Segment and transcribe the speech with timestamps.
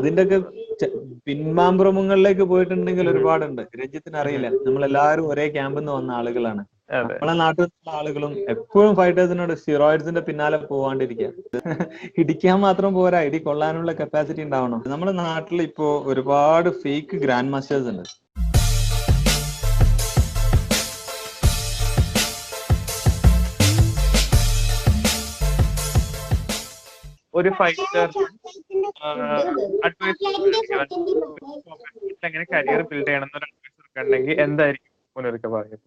[0.00, 0.38] അതിന്റെ ഒക്കെ
[1.26, 3.62] പിൻമാമ്പുറമുകളിലേക്ക് പോയിട്ടുണ്ടെങ്കിൽ ഒരുപാടുണ്ട്.
[3.80, 4.48] രഞ്ജിത്തിന് അറിയില്ല.
[4.66, 6.62] നമ്മളെല്ലാവരും ഒരേ ക്യാമ്പിൽ നിന്ന് വന്ന ആളുകളാണ്.
[6.92, 11.28] നമ്മളെ നാട്ടിൽ നിന്നുള്ള ആളുകളും എപ്പോഴും ഫൈറ്റേഴ്സിനോട് സ്റ്റിറോയിഡ്സിന്റെ പിന്നാലെ പോവാണ്ടിരിക്കുക
[12.20, 13.20] ഇടിക്കാൻ മാത്രം പോരാ.
[13.28, 14.80] ഇടി കൊള്ളാനുള്ള കപ്പാസിറ്റി ഉണ്ടാവണം.
[14.86, 18.04] നമ്മുടെ നാട്ടിൽ ഇപ്പോ ഒരുപാട് ഫേക്ക് ഗ്രാൻഡ് മാസ്റ്റേഴ്സ് ഉണ്ട്.
[27.40, 28.08] ഒരു ഫൈറ്റർ
[29.86, 30.24] അഡ്വൈസ്
[32.28, 34.86] എങ്ങനെ കരിയർ ബിൽഡ് ചെയ്യണം എന്നൊരു അഡ്വൈസ് ഒക്കെ ഉണ്ടെങ്കിൽ എന്തായിരിക്കും?
[35.16, 35.86] മുന്നൊരുക്ക പറയുന്നത്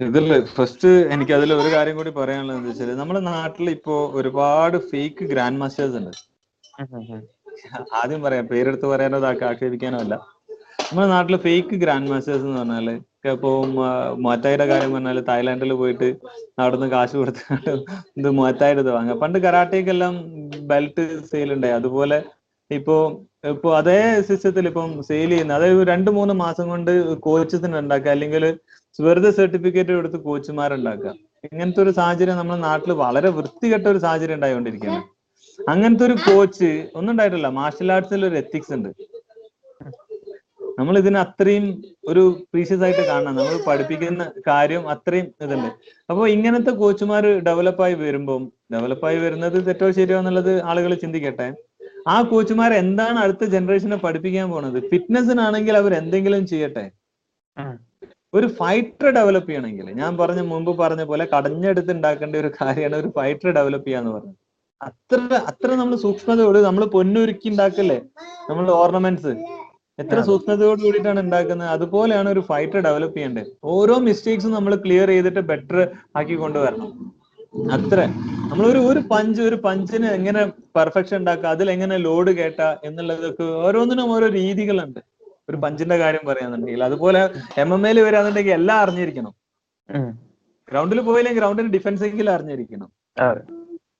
[0.00, 0.24] ഇതിൽ
[0.56, 5.60] ഫസ്റ്റ് എനിക്ക് അതിൽ ഒരു കാര്യം കൂടി പറയാനുള്ളത് എന്താ വെച്ചാൽ നമ്മുടെ നാട്ടിൽ ഇപ്പോ ഒരുപാട് ഫേക്ക് ഗ്രാൻഡ്
[5.60, 6.12] മാസ്റ്റേഴ്സ് ഉണ്ട്.
[7.98, 10.14] ആദ്യം പറയാം പേരെടുത്ത് പറയാനോ അത് ആക്ഷേപിക്കാനോ അല്ല.
[10.86, 12.88] നമ്മുടെ നാട്ടിൽ ഫേക്ക് ഗ്രാൻഡ് മാസ്റ്റേഴ്സ് എന്ന് പറഞ്ഞാൽ
[13.24, 13.50] ഇപ്പൊ
[14.24, 16.08] മുവത്തായിയുടെ കാര്യം പറഞ്ഞാൽ തായ്ലാന്റിൽ പോയിട്ട്
[16.60, 17.42] അവിടുന്ന് കാശ് കൊടുത്ത്
[18.20, 20.14] ഇത് മുവത്തായിട്ട് വാങ്ങുക പണ്ട് കരാട്ടയ്ക്കെല്ലാം
[20.70, 21.74] ബെൽറ്റ് സെയിൽ ഉണ്ടായി.
[21.80, 22.18] അതുപോലെ
[22.70, 22.96] ഇപ്പോ
[23.52, 23.96] ഇപ്പൊ അതേ
[24.28, 26.92] സിസ്റ്റത്തിൽ ഇപ്പം സെയിൽ ചെയ്യുന്ന അതായത് രണ്ട് മൂന്ന് മാസം കൊണ്ട്
[27.26, 28.44] കോച്ചസിന് ഉണ്ടാക്കുക അല്ലെങ്കിൽ
[28.98, 31.12] വെറുതെ സർട്ടിഫിക്കറ്റ് എടുത്ത് കോച്ചുമാരുണ്ടാക്കുക.
[31.48, 35.02] ഇങ്ങനത്തെ ഒരു സാഹചര്യം നമ്മുടെ നാട്ടിൽ വളരെ വൃത്തികെട്ട ഒരു സാഹചര്യം ഉണ്ടായിക്കൊണ്ടിരിക്കുകയാണ്.
[35.58, 37.48] അങ്ങനത്തെ ഒരു കോച്ച് ഒന്നും ഉണ്ടായിട്ടില്ല.
[37.60, 38.90] മാർഷൽ ആർട്സിൽ ഒരു എത്തിക്സ് ഉണ്ട്.
[40.78, 41.66] നമ്മൾ ഇതിനെ അത്രയും
[42.10, 42.22] ഒരു
[42.52, 43.34] പ്രീഷ്യസ് ആയിട്ട് കാണണം.
[43.38, 45.70] നമ്മൾ പഠിപ്പിക്കുന്ന കാര്യം അത്രയും ഇതുണ്ട്
[46.10, 48.42] അപ്പോൾ ഇങ്ങനത്തെ കോച്ചുമാർ ഡെവലപ്പായി വരുമ്പം
[48.74, 51.48] ഡെവലപ്പായി വരുന്നത് തെറ്റോ ശരിയോ എന്നുള്ളത് ആളുകൾ ചിന്തിക്കട്ടെ.
[52.14, 54.78] ആ കോച്ചുമാർ എന്താണ് അടുത്ത ജനറേഷനെ പഠിപ്പിക്കാൻ പോണത്?
[54.90, 56.84] ഫിറ്റ്നസിനാണെങ്കിൽ അവർ എന്തെങ്കിലും ചെയ്യട്ടെ.
[58.36, 63.48] ഒരു ഫൈറ്റർ ഡെവലപ്പ് ചെയ്യണമെങ്കിൽ ഞാൻ പറഞ്ഞ മുമ്പ് പറഞ്ഞ പോലെ കടഞ്ഞെടുത്ത് ഉണ്ടാക്കേണ്ട ഒരു കാര്യമാണ് ഒരു ഫൈറ്റർ
[63.58, 64.38] ഡെവലപ്പ് ചെയ്യാന്ന് പറഞ്ഞത്.
[64.80, 65.18] അത്ര
[65.50, 67.98] അത്ര നമ്മൾ സൂക്ഷ്മതയോട് നമ്മൾ പൊന്നുരുക്കി ഉണ്ടാക്കല്ലേ?
[68.48, 69.32] നമ്മൾ ഓർണമെന്റ്സ്
[69.98, 71.68] എത്ര സൂക്ഷ്മതയോട് കൂടിയിട്ടാണ് ഉണ്ടാക്കുന്നത്?
[71.74, 75.78] അതുപോലെയാണ് ഒരു ഫൈറ്റർ ഡെവലപ്പ് ചെയ്യേണ്ടത് ഓരോ മിസ്റ്റേക്സും നമ്മൾ ക്ലിയർ ചെയ്തിട്ട് ബെറ്റർ
[76.18, 76.90] ആക്കി കൊണ്ടുവരണം
[77.74, 77.98] അത്ര.
[78.50, 80.40] നമ്മളൊരു ഒരു പഞ്ച് ഒരു പഞ്ചിന് എങ്ങനെ
[80.78, 85.00] പെർഫെക്ഷൻ ഉണ്ടാക്കുക അതിൽ എങ്ങനെ ലോഡ് കേട്ട എന്നുള്ളതൊക്കെ ഓരോന്നിനും ഓരോ രീതികളുണ്ട്.
[85.50, 86.84] ഒരു പഞ്ചിന്റെ കാര്യം പറയാന്നുണ്ടെങ്കിൽ.
[86.88, 87.20] അതുപോലെ
[87.62, 89.32] എം എം എയിൽ വരാന്നുണ്ടെങ്കിൽ എല്ലാം അറിഞ്ഞിരിക്കണം.
[90.68, 92.88] ഗ്രൗണ്ടിൽ പോയില്ലെങ്കിൽ ഗ്രൗണ്ടിന് ഡിഫൻസ് എങ്കിലും അറിഞ്ഞിരിക്കണം.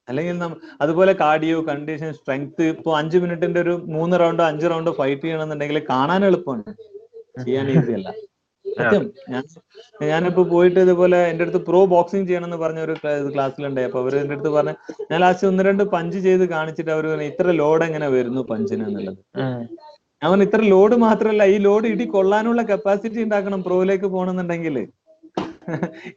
[0.08, 0.42] അല്ലെങ്കിൽ
[0.84, 6.22] അതുപോലെ കാർഡിയോ കണ്ടീഷൻ സ്ട്രെങ്ത് ഇപ്പൊ അഞ്ചു മിനിറ്റിന്റെ ഒരു മൂന്ന് റൗണ്ടോ അഞ്ച് റൗണ്ടോ ഫൈറ്റ് ചെയ്യണമെന്നുണ്ടെങ്കിൽ കാണാൻ
[6.28, 6.72] എളുപ്പമാണ്.
[7.44, 8.08] ചെയ്യാൻ ഈസി അല്ല.
[8.66, 9.02] സത്യം.
[9.32, 9.42] ഞാൻ
[10.10, 12.94] ഞാനിപ്പോ പോയിട്ട് ഇതുപോലെ എന്റെ അടുത്ത് പ്രോ ബോക്സിംഗ് ചെയ്യണം എന്ന് പറഞ്ഞ ഒരു
[13.34, 14.72] ക്ലാസ്സിലുണ്ടായി അപ്പൊ അവർ എന്റെ അടുത്ത് പറഞ്ഞ
[15.10, 19.18] ഞാൻ ലാസ്റ്റ് ഒന്ന് രണ്ട് പഞ്ച് ചെയ്ത് കാണിച്ചിട്ട് അവർ ഇത്ര ലോഡ് എങ്ങനെ വരുന്നു പഞ്ചിന് എന്നുള്ളത്.
[20.22, 24.76] ഞാൻ പറഞ്ഞു ഇത്ര ലോഡ് മാത്രമല്ല ഈ ലോഡ് ഇടി കൊള്ളാനുള്ള കപ്പാസിറ്റി ഉണ്ടാക്കണം പ്രോയിലേക്ക് പോകണമെന്നുണ്ടെങ്കിൽ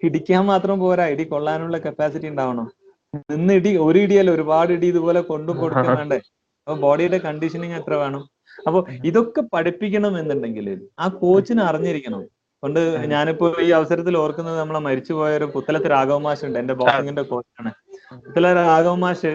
[0.07, 2.67] ഇടിക്കാൻ മാത്രം പോരാ ഇടി കൊള്ളാനുള്ള കപ്പാസിറ്റി ഉണ്ടാവണം.
[3.31, 6.19] നിന്ന് ഇടി ഒരു ഇടിയല്ല ഒരുപാട് ഇടി ഇതുപോലെ കൊണ്ടു കൊടുക്കുന്നുണ്ടേ
[6.67, 8.23] അപ്പൊ ബോഡിയുടെ കണ്ടീഷനിങ് എത്ര വേണം?
[8.59, 8.79] അപ്പൊ
[9.09, 10.67] ഇതൊക്കെ പഠിപ്പിക്കണം എന്നുണ്ടെങ്കിൽ
[10.99, 12.21] ആ കോച്ചിന് അറിഞ്ഞിരിക്കണം.
[12.63, 12.79] കൊണ്ട്
[13.11, 16.17] ഞാനിപ്പോ ഈ അവസരത്തിൽ ഓർക്കുന്നത് നമ്മളെ മരിച്ചുപോയ ഒരു പുത്തലത്ത് രാഘവ
[16.47, 17.71] ഉണ്ട് എന്റെ ബോക്സിങ്ങിന്റെ കോച്ചാണ്
[18.25, 19.33] പുത്തല രാഘവ മാഷ്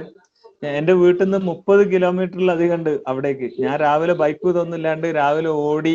[0.63, 3.47] എന്റെ വീട്ടിൽ നിന്ന് മുപ്പത് കിലോമീറ്ററിലധികം ഉണ്ട് അവിടേക്ക്.
[3.63, 5.95] ഞാൻ രാവിലെ ബൈക്ക് ഇതൊന്നുമില്ലാണ്ട് രാവിലെ ഓടി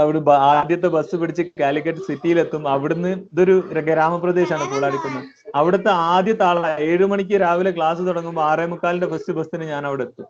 [0.00, 0.20] അവിടെ
[0.50, 3.54] ആദ്യത്തെ ബസ് പിടിച്ച് കാലിക്കറ്റ് സിറ്റിയിലെത്തും അവിടുന്ന് ഇതൊരു
[3.90, 9.86] ഗ്രാമപ്രദേശമാണ് കൂടാടിക്കുന്നത് അവിടുത്തെ ആദ്യത്തെ ആളാണ് ഏഴു മണിക്ക് രാവിലെ ക്ലാസ് തുടങ്ങുമ്പോൾ ആറേ മുക്കാലിന്റെ ഫസ്റ്റ് ബസ്സിന് ഞാൻ
[9.86, 10.28] അവിടെ എത്തും.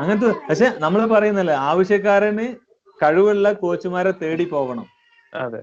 [0.00, 2.46] അങ്ങനത്തെ പക്ഷെ നമ്മൾ പറയുന്നല്ലേ ആവശ്യക്കാരന്
[2.98, 4.86] കഴിവുള്ള കോച്ചുമാരെ തേടി പോകണം.
[5.36, 5.60] അതെ.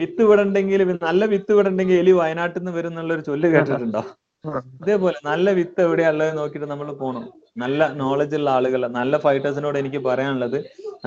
[0.00, 4.02] വിത്ത് വിടണ്ടെങ്കിൽ നല്ല വിത്ത് വിടണ്ടെങ്കിൽ എലി വയനാട്ടിൽ നിന്ന് വരും എന്നുള്ള ഒരു ചൊല്ല് കേട്ടിട്ടുണ്ടോ?
[4.44, 7.24] അതേപോലെ നല്ല വിത്ത് എവിടെയാ ഉള്ളത് നോക്കിയിട്ട് നമ്മൾ പോകണം
[7.58, 10.56] നല്ല നോളജ് ഉള്ള ആളുകൾ നല്ല ഫൈറ്റേഴ്സിനോട് എനിക്ക് പറയാനുള്ളത്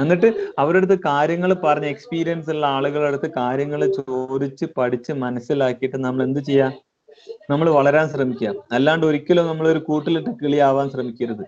[0.01, 0.27] എന്നിട്ട്
[0.59, 6.67] അവരുടെ അടുത്ത് കാര്യങ്ങൾ പറഞ്ഞ് എക്സ്പീരിയൻസ് ഉള്ള ആളുകളുടെ അടുത്ത് കാര്യങ്ങൾ ചോദിച്ച് പഠിച്ച് മനസ്സിലാക്കിയിട്ട് നമ്മൾ എന്ത് ചെയ്യാ?
[7.49, 8.51] നമ്മൾ വളരാൻ ശ്രമിക്കുക.
[8.71, 11.43] അല്ലാണ്ട് ഒരിക്കലും നമ്മൾ ഒരു കൂട്ടിലിട്ട് കിളിയാവാൻ ശ്രമിക്കരുത്.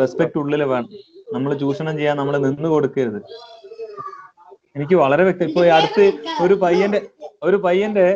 [0.00, 0.90] റെസ്പെക്ട് ഉള്ളിൽ വേണം.
[1.34, 3.20] നമ്മൾ ചൂഷണം ചെയ്യാൻ നമ്മൾ നിന്ന് കൊടുക്കരുത്.
[4.76, 6.04] എനിക്ക് വളരെ വ്യക്തം ഇപ്പൊ അടുത്ത്
[6.44, 7.00] ഒരു പയ്യന്റെ
[7.42, 8.06] ഒരു പയ്യന്റെ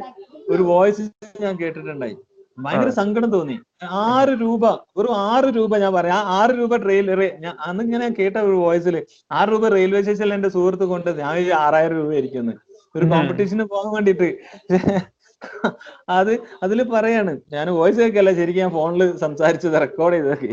[0.49, 1.05] ഒരു വോയിസ്
[1.45, 2.17] ഞാൻ കേട്ടിട്ടുണ്ടായി.
[2.59, 3.57] ഭയങ്കര സങ്കടം തോന്നി.
[4.07, 4.65] ആറ് രൂപ
[4.97, 6.17] ഒരു ആറ് രൂപ ഞാൻ പറയാം.
[6.17, 7.09] ആ ആറ് രൂപ ട്രെയിൽ
[7.41, 8.97] ഞാൻ അന്നിങ്ങനെ കേട്ട ഒരു വോയിസിൽ
[9.31, 12.55] ആറ് രൂപ റെയിൽവേ സ്റ്റേഷനിൽ എന്റെ സുഹൃത്ത് കൊണ്ട് ഞാൻ ആറായിരം രൂപ ആയിരിക്കുന്നു
[12.95, 14.29] ഒരു കോമ്പറ്റീഷന് പോകാൻ വേണ്ടിട്ട്
[16.09, 16.33] അത്
[16.63, 20.51] അതിൽ പറയാണ് ഞാൻ വോയിസ് കേൾക്കല്ല ശരിക്കും ഞാൻ ഫോണിൽ സംസാരിച്ചത് റെക്കോർഡ് ചെയ്തൊക്കെ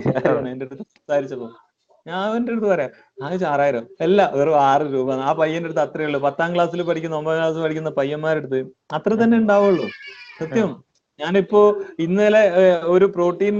[0.52, 1.50] എന്റെ അടുത്ത് സംസാരിച്ചപ്പോ
[2.06, 2.92] ഞാൻ അവന്റെ അടുത്ത് പറയാം
[3.24, 6.19] ആ ആറായിരം അല്ല വെറും ആറ് രൂപ ആ പയ്യന്റെ അടുത്ത് അത്രേ ഉള്ളൂ.
[6.19, 8.60] പത്താം ക്ലാസ്സിൽ പഠിക്കുന്ന ഒമ്പതാം ക്ലാസ്സിൽ പഠിക്കുന്ന പയ്യന്മാരുടെ അടുത്ത്
[8.94, 9.88] അത്ര തന്നെ ഉണ്ടാവുള്ളൂ.
[10.40, 10.72] സത്യം.
[11.19, 11.62] ഞാനിപ്പോ
[12.06, 12.44] ഇന്നലെ
[12.95, 13.56] ഒരു പ്രോട്ടീൻ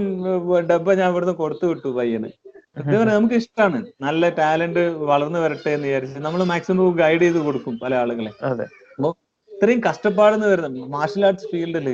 [0.70, 2.30] ഡബ്ബ ഞാൻ ഇവിടുന്ന് കൊടുത്തു വിട്ടു പയ്യന്.
[2.78, 7.94] സത്യം നമുക്ക് ഇഷ്ടമാണ് നല്ല ടാലന്റ് വളർന്നു വരട്ടെ എന്ന് വിചാരിച്ച് നമ്മൾ മാക്സിമം ഗൈഡ് ചെയ്ത് കൊടുക്കും പല
[8.02, 8.32] ആളുകളെ.
[8.50, 9.10] അപ്പോ
[9.50, 11.88] ഇത്രയും കഷ്ടപ്പാടെന്ന് വരുന്ന മാർഷൽ ആർട്സ് ഫീൽഡിൽ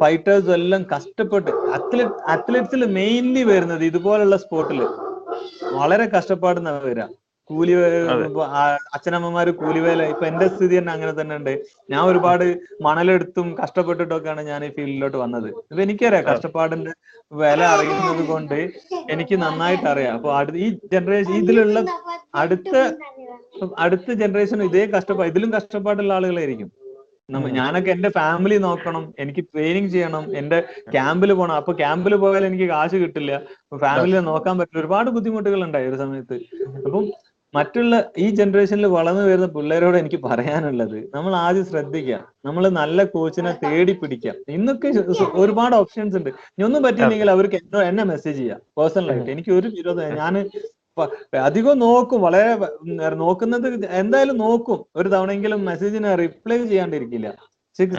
[0.00, 4.80] ഫൈറ്റേഴ്സ് എല്ലാം കഷ്ടപ്പെട്ട് അത്ലറ്റ് അത്ലറ്റ്സിൽ മെയിൻലി വരുന്നത് ഇതുപോലുള്ള സ്പോർട്ടിൽ
[5.78, 7.10] വളരെ കഷ്ടപ്പാടുന്ന വരാം.
[7.50, 7.74] കൂലി
[8.96, 11.52] അച്ഛനമ്മമാര് കൂലിവേല ഇപ്പൊ എന്റെ സ്ഥിതി തന്നെ അങ്ങനെ തന്നെ ഉണ്ട്.
[11.92, 12.44] ഞാൻ ഒരുപാട്
[12.86, 15.48] മണലെടുത്തും കഷ്ടപ്പെട്ടിട്ടൊക്കെയാണ് ഞാൻ ഈ ഫീൽഡിലോട്ട് വന്നത്.
[15.70, 16.94] ഇപ്പൊ എനിക്കറിയാം കഷ്ടപ്പാടിന്റെ
[17.42, 18.58] വില അറിയുന്നത് കൊണ്ട്
[19.14, 20.16] എനിക്ക് നന്നായിട്ട് അറിയാം.
[20.18, 21.78] അപ്പൊ ഈ ജനറേഷൻ ഇതിലുള്ള
[22.42, 22.74] അടുത്ത
[23.84, 26.70] അടുത്ത ജനറേഷൻ ഇതേ കഷ്ടപ്പാട് ഇതിലും കഷ്ടപ്പാടുള്ള ആളുകളായിരിക്കും.
[27.58, 30.58] ഞാനൊക്കെ എന്റെ ഫാമിലി നോക്കണം എനിക്ക് ട്രെയിനിങ് ചെയ്യണം എന്റെ
[30.94, 33.32] ക്യാമ്പിൽ പോകണം അപ്പൊ ക്യാമ്പിൽ പോയാൽ എനിക്ക് കാശ് കിട്ടില്ല.
[33.84, 34.82] ഫാമിലിയെ നോക്കാൻ പറ്റില്ല.
[34.82, 36.36] ഒരുപാട് ബുദ്ധിമുട്ടുകൾ ഉണ്ടായി ഒരു സമയത്ത്.
[36.86, 37.06] അപ്പം
[37.56, 42.16] മറ്റുള്ള ഈ ജനറേഷനിൽ വളർന്നു വരുന്ന പിള്ളേരോട് എനിക്ക് പറയാനുള്ളത് നമ്മൾ ആദ്യം ശ്രദ്ധിക്കുക
[42.46, 44.36] നമ്മൾ നല്ല കോച്ചിനെ തേടി പിടിക്കാം.
[44.48, 44.88] ഇന്നൊക്കെ
[45.42, 46.30] ഒരുപാട് ഓപ്ഷൻസ് ഉണ്ട്.
[46.54, 48.60] ഇനി ഒന്നും പറ്റിയില്ലെങ്കിൽ അവർക്ക് എന്നോ എന്നെ മെസ്സേജ് ചെയ്യാം.
[48.78, 50.34] പേഴ്സണലായിട്ട് എനിക്ക് ഒരു വിരോധം ഞാൻ
[51.46, 52.20] അധികം നോക്കും.
[52.26, 52.52] വളരെ
[53.22, 53.66] നോക്കുന്നത്
[54.02, 54.78] എന്തായാലും നോക്കും.
[54.96, 57.30] ഒരു തവണയെങ്കിലും മെസ്സേജിന് റിപ്ലൈ ചെയ്യാണ്ടിരിക്കില്ല.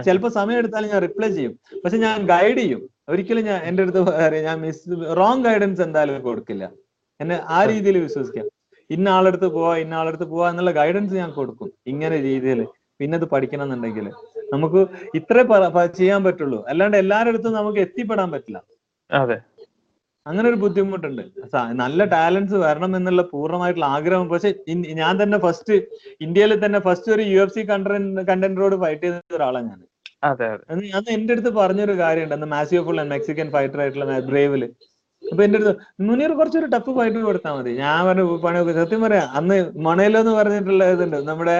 [0.05, 1.53] ചിലപ്പോൾ സമയം എടുത്താലും ഞാൻ റിപ്ലൈ ചെയ്യും.
[1.83, 2.81] പക്ഷെ ഞാൻ ഗൈഡ് ചെയ്യും.
[3.09, 4.01] ഒരിക്കലും ഞാൻ എന്റെ അടുത്ത്
[4.47, 6.63] ഞാൻ മിസ് റോങ് ഗൈഡൻസ് എന്തായാലും കൊടുക്കില്ല.
[7.19, 7.59] എന്നെ ആ.
[7.71, 8.47] രീതിയിൽ വിശ്വസിക്കാം.
[8.89, 12.61] ഇന്ന ആളെടുത്ത് പോവാ ഇന്ന ആളെടുത്ത് പോവാ എന്നുള്ള ഗൈഡൻസ് ഞാൻ കൊടുക്കും ഇങ്ങനെ രീതിയിൽ
[12.99, 14.05] പിന്നെ അത് പഠിക്കണം എന്നുണ്ടെങ്കിൽ
[14.53, 14.81] നമുക്ക്
[15.19, 15.43] ഇത്രേ
[15.99, 16.59] ചെയ്യാൻ പറ്റുള്ളൂ.
[16.71, 18.59] അല്ലാണ്ട് എല്ലാവരുടെ അടുത്തും നമുക്ക് എത്തിപ്പെടാൻ പറ്റില്ല.
[19.09, 19.37] അതെ.
[20.25, 21.21] അങ്ങനെ ഒരു ബുദ്ധിമുട്ടുണ്ട്.
[21.83, 24.25] നല്ല ടാലൻസ് വരണം എന്നുള്ള പൂർണമായിട്ടുള്ള ആഗ്രഹം.
[24.33, 24.49] പക്ഷെ
[25.01, 25.75] ഞാൻ തന്നെ ഫസ്റ്റ്
[26.25, 29.79] ഇന്ത്യയിൽ തന്നെ ഫസ്റ്റ് ഒരു യു എഫ് സി കണ്ടന്റ് കണ്ടന്ററോട് ഫൈറ്റ് ചെയ്ത ഒരാളാണ് ഞാൻ
[30.93, 32.35] അന്ന് എന്റെ അടുത്ത് പറഞ്ഞൊരു കാര്യമുണ്ട്.
[32.37, 34.63] അന്ന് മാസിയോ ഫുൾ മെക്സിക്കൻ ഫൈറ്റർ ആയിട്ടുള്ള ബ്രേവിൽ
[35.31, 35.73] അപ്പൊ എന്റെ അടുത്ത്
[36.07, 37.71] മുനീർ കുറച്ചൊരു ടഫ് ഫൈറ്റ് കൊടുത്താൽ മതി.
[37.83, 39.57] ഞാൻ പറഞ്ഞു പണി സത്യം പറയാം അന്ന്
[39.87, 41.17] മണയിലോ എന്ന് പറഞ്ഞിട്ടുള്ള ഇതുണ്ട്.
[41.29, 41.57] നമ്മുടെ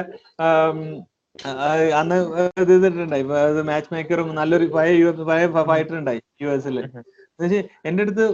[2.00, 2.16] അന്ന്
[2.62, 3.24] ഇത് ഇതിട്ടുണ്ടായി
[3.69, 6.78] മാച്ച് മേക്കറും നല്ലൊരു പഴയ യു പഴയ ഫൈറ്റർ ഉണ്ടായി യു എസിൽ
[7.88, 8.25] എന്റെ അടുത്ത്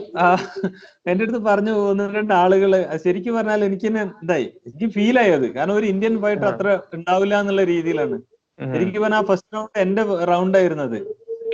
[1.11, 2.71] എന്റെ അടുത്ത് പറഞ്ഞു ഒന്ന് രണ്ട് ആളുകൾ
[3.05, 4.45] ശരിക്കും പറഞ്ഞാൽ എനിക്ക് തന്നെ ഇതായി.
[4.67, 5.47] എനിക്ക് ഫീൽ ആയി അത്.
[5.55, 8.17] കാരണം ഒരു ഇന്ത്യൻ ഫൈറ്റർ അത്ര ഉണ്ടാവില്ല എന്നുള്ള രീതിയിലാണ്.
[8.59, 10.97] എനിക്ക് ശരിക്കും ആ ഫസ്റ്റ് റൗണ്ട് എന്റെ റൗണ്ട് ആയിരുന്നത്.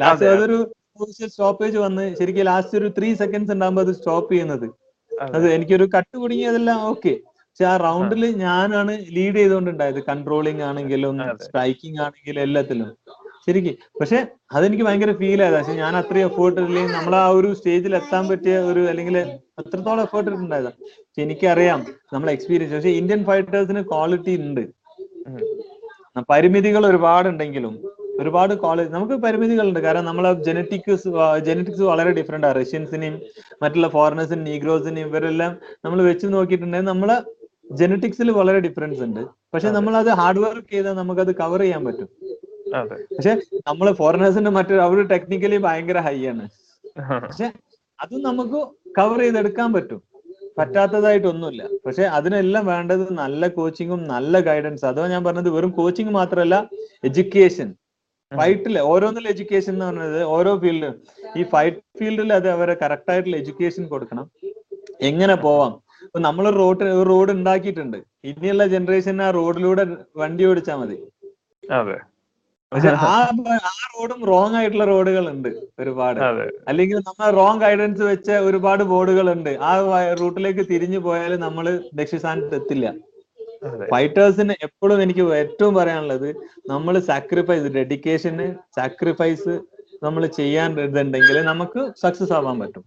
[0.01, 0.59] ലാസ്റ്റ് അതെ.
[0.99, 4.67] അതൊരു സ്റ്റോപ്പേജ് വന്ന് ശരിക്കും ലാസ്റ്റ് ഒരു ത്രീ സെക്കൻഡ്സ് ഉണ്ടാകുമ്പോൾ അത് സ്റ്റോപ്പ് ചെയ്യുന്നത്.
[5.11, 5.47] അതെ.
[5.55, 11.15] എനിക്കൊരു കട്ട് കുടുങ്ങിയതെല്ലാം ഓക്കെ പക്ഷെ ആ റൗണ്ടിൽ ഞാനാണ് ലീഡ് ചെയ്തുകൊണ്ടുണ്ടായത് കൺട്രോളിങ് ആണെങ്കിലും
[11.45, 12.89] സ്ട്രൈക്കിംഗ് ആണെങ്കിലും എല്ലാത്തിലും.
[13.45, 13.75] ശരിക്കും.
[13.99, 14.17] പക്ഷെ
[14.55, 15.55] അതെനിക്ക് ഭയങ്കര ഫീൽ ആയത്.
[15.57, 19.17] പക്ഷെ ഞാൻ അത്രയും എഫേർട്ട് ഇല്ലെങ്കിൽ നമ്മൾ ആ ഒരു സ്റ്റേജിൽ എത്താൻ പറ്റിയ ഒരു അല്ലെങ്കിൽ
[19.61, 21.81] അത്രത്തോളം എഫേർട്ട് ഇട്ടുണ്ടായതാ പക്ഷെ എനിക്കറിയാം
[22.13, 24.63] നമ്മളെ എക്സ്പീരിയൻസ് പക്ഷെ ഇന്ത്യൻ ഫൈറ്റേഴ്സിന് ക്വാളിറ്റി ഉണ്ട്.
[26.29, 27.73] പരിമിതികൾ ഒരുപാടുണ്ടെങ്കിലും
[28.21, 29.79] ഒരുപാട് കോളേജ് നമുക്ക് പരിമിതികളുണ്ട്.
[29.85, 31.09] കാരണം നമ്മളെ ജനറ്റിക്സ്
[31.47, 33.15] ജനറ്റിക്സ് വളരെ ഡിഫറെന്റ് ആണ് റഷ്യൻസിനെയും
[33.63, 35.53] മറ്റുള്ള ഫോറിനേഴ്സിനും നീഗ്രോസിനെയും ഇവരെല്ലാം
[35.85, 37.17] നമ്മൾ വെച്ച് നോക്കിയിട്ടുണ്ടെങ്കിൽ നമ്മളെ
[37.79, 39.21] ജനറ്റിക്സിൽ വളരെ ഡിഫറൻസ് ഉണ്ട്.
[39.53, 42.09] പക്ഷെ നമ്മൾ അത് ഹാർഡ് വർക്ക് ചെയ്താൽ അത് കവർ ചെയ്യാൻ പറ്റും.
[43.15, 43.33] പക്ഷെ
[43.69, 46.45] നമ്മൾ ഫോറിനേഴ്സിന്റെ മറ്റൊരു അവർ ടെക്നിക്കലി ഭയങ്കര ഹൈ ആണ്.
[47.25, 47.47] പക്ഷെ
[48.03, 48.59] അത് നമുക്ക്
[48.97, 49.99] കവർ ചെയ്തെടുക്കാൻ പറ്റും.
[50.57, 51.63] പറ്റാത്തതായിട്ടൊന്നുമില്ല.
[51.85, 56.55] പക്ഷെ അതിനെല്ലാം വേണ്ടത് നല്ല കോച്ചിങ്ങും നല്ല ഗൈഡൻസ് അഥവാ ഞാൻ പറഞ്ഞത് വെറും കോച്ചിങ് മാത്രമല്ല
[57.09, 57.69] എഡ്യൂക്കേഷൻ
[58.31, 60.95] ഫൈറ്റിൽ ഓരോന്നിൽ എഡ്യൂക്കേഷൻ എന്ന് പറഞ്ഞത് ഓരോ ഫീൽഡിലും
[61.39, 64.25] ഈ ഫൈറ്റ് ഫീൽഡിൽ അത് അവരെ കറക്റ്റ് ആയിട്ടുള്ള എഡ്യൂക്കേഷൻ കൊടുക്കണം.
[65.09, 65.71] എങ്ങനെ പോവാം?
[66.05, 67.97] ഇപ്പൊ നമ്മൾ റോഡ് റോഡ് ഉണ്ടാക്കിയിട്ടുണ്ട്.
[68.31, 69.83] ഇനിയുള്ള ജനറേഷൻ ആ റോഡിലൂടെ
[70.21, 70.97] വണ്ടി ഓടിച്ചാൽ മതി.
[72.71, 73.13] പക്ഷെ ആ
[73.69, 75.49] ആ റോഡും റോങ് ആയിട്ടുള്ള റോഡുകൾ ഉണ്ട്
[75.81, 76.19] ഒരുപാട്
[76.69, 79.71] അല്ലെങ്കിൽ നമ്മൾ റോങ് ഗൈഡൻസ് വെച്ച ഒരുപാട് ബോർഡുകൾ ഉണ്ട് ആ
[80.21, 81.65] റൂട്ടിലേക്ക് തിരിഞ്ഞു പോയാൽ നമ്മൾ
[82.01, 82.87] ലക്ഷ്യസ്ഥാനത്ത് എത്തില്ല.
[83.91, 86.29] ഫൈറ്റേഴ്സിന് എപ്പോഴും എനിക്ക് ഏറ്റവും പറയാനുള്ളത്
[86.71, 88.47] നമ്മൾ സാക്രിഫൈസ് ഡെഡിക്കേഷന്
[88.77, 89.53] സാക്രിഫൈസ്
[90.05, 92.83] നമ്മൾ ചെയ്യാൻ ഇതുണ്ടെങ്കിൽ നമുക്ക് സക്സസ് ആവാൻ പറ്റും.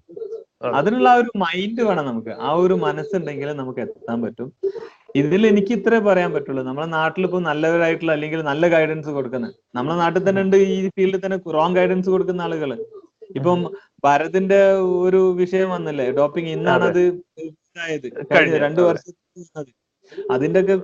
[0.78, 2.32] അതിനുള്ള ആ ഒരു മൈൻഡ് വേണം നമുക്ക്.
[2.46, 4.48] ആ ഒരു മനസ്സുണ്ടെങ്കിൽ നമുക്ക് എത്താൻ പറ്റും.
[5.20, 6.62] ഇതിൽ എനിക്ക് ഇത്രേ പറയാൻ പറ്റുള്ളൂ.
[6.68, 11.38] നമ്മുടെ നാട്ടിൽ ഇപ്പൊ നല്ലവരായിട്ടുള്ള അല്ലെങ്കിൽ നല്ല ഗൈഡൻസ് കൊടുക്കുന്ന നമ്മുടെ നാട്ടിൽ തന്നെ ഉണ്ട് ഈ ഫീൽഡിൽ തന്നെ
[11.58, 12.72] റോങ് ഗൈഡൻസ് കൊടുക്കുന്ന ആളുകൾ
[13.38, 13.60] ഇപ്പം
[14.04, 14.60] ഭരതിന്റെ
[15.06, 16.06] ഒരു വിഷയം വന്നില്ലേ?
[16.18, 17.02] ഡോപ്പിംഗ് ഇന്നാണ് അത്.
[17.44, 18.08] ഇതായത്.
[18.64, 19.72] രണ്ടു വർഷം വർഷത്തിൽ
[20.34, 20.76] അതിന്റെ ഒക്കെ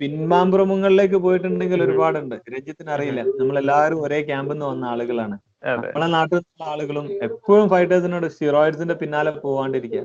[0.00, 2.34] പിൻമാമ്പ്രമങ്ങളിലേക്ക് പോയിട്ടുണ്ടെങ്കിൽ ഒരുപാടുണ്ട്.
[2.54, 5.36] രഞ്ജിത്തിന് അറിയില്ല നമ്മളെല്ലാവരും ഒരേ ക്യാമ്പിൽ നിന്ന് വന്ന ആളുകളാണ്.
[5.68, 10.04] നമ്മളെ നാട്ടിൽ നിന്നുള്ള ആളുകളും എപ്പോഴും ഫൈറ്റേഴ്സിനോട് സ്റ്റിറോയിഡ്സിന്റെ പിന്നാലെ പോവാണ്ടിരിക്കുക.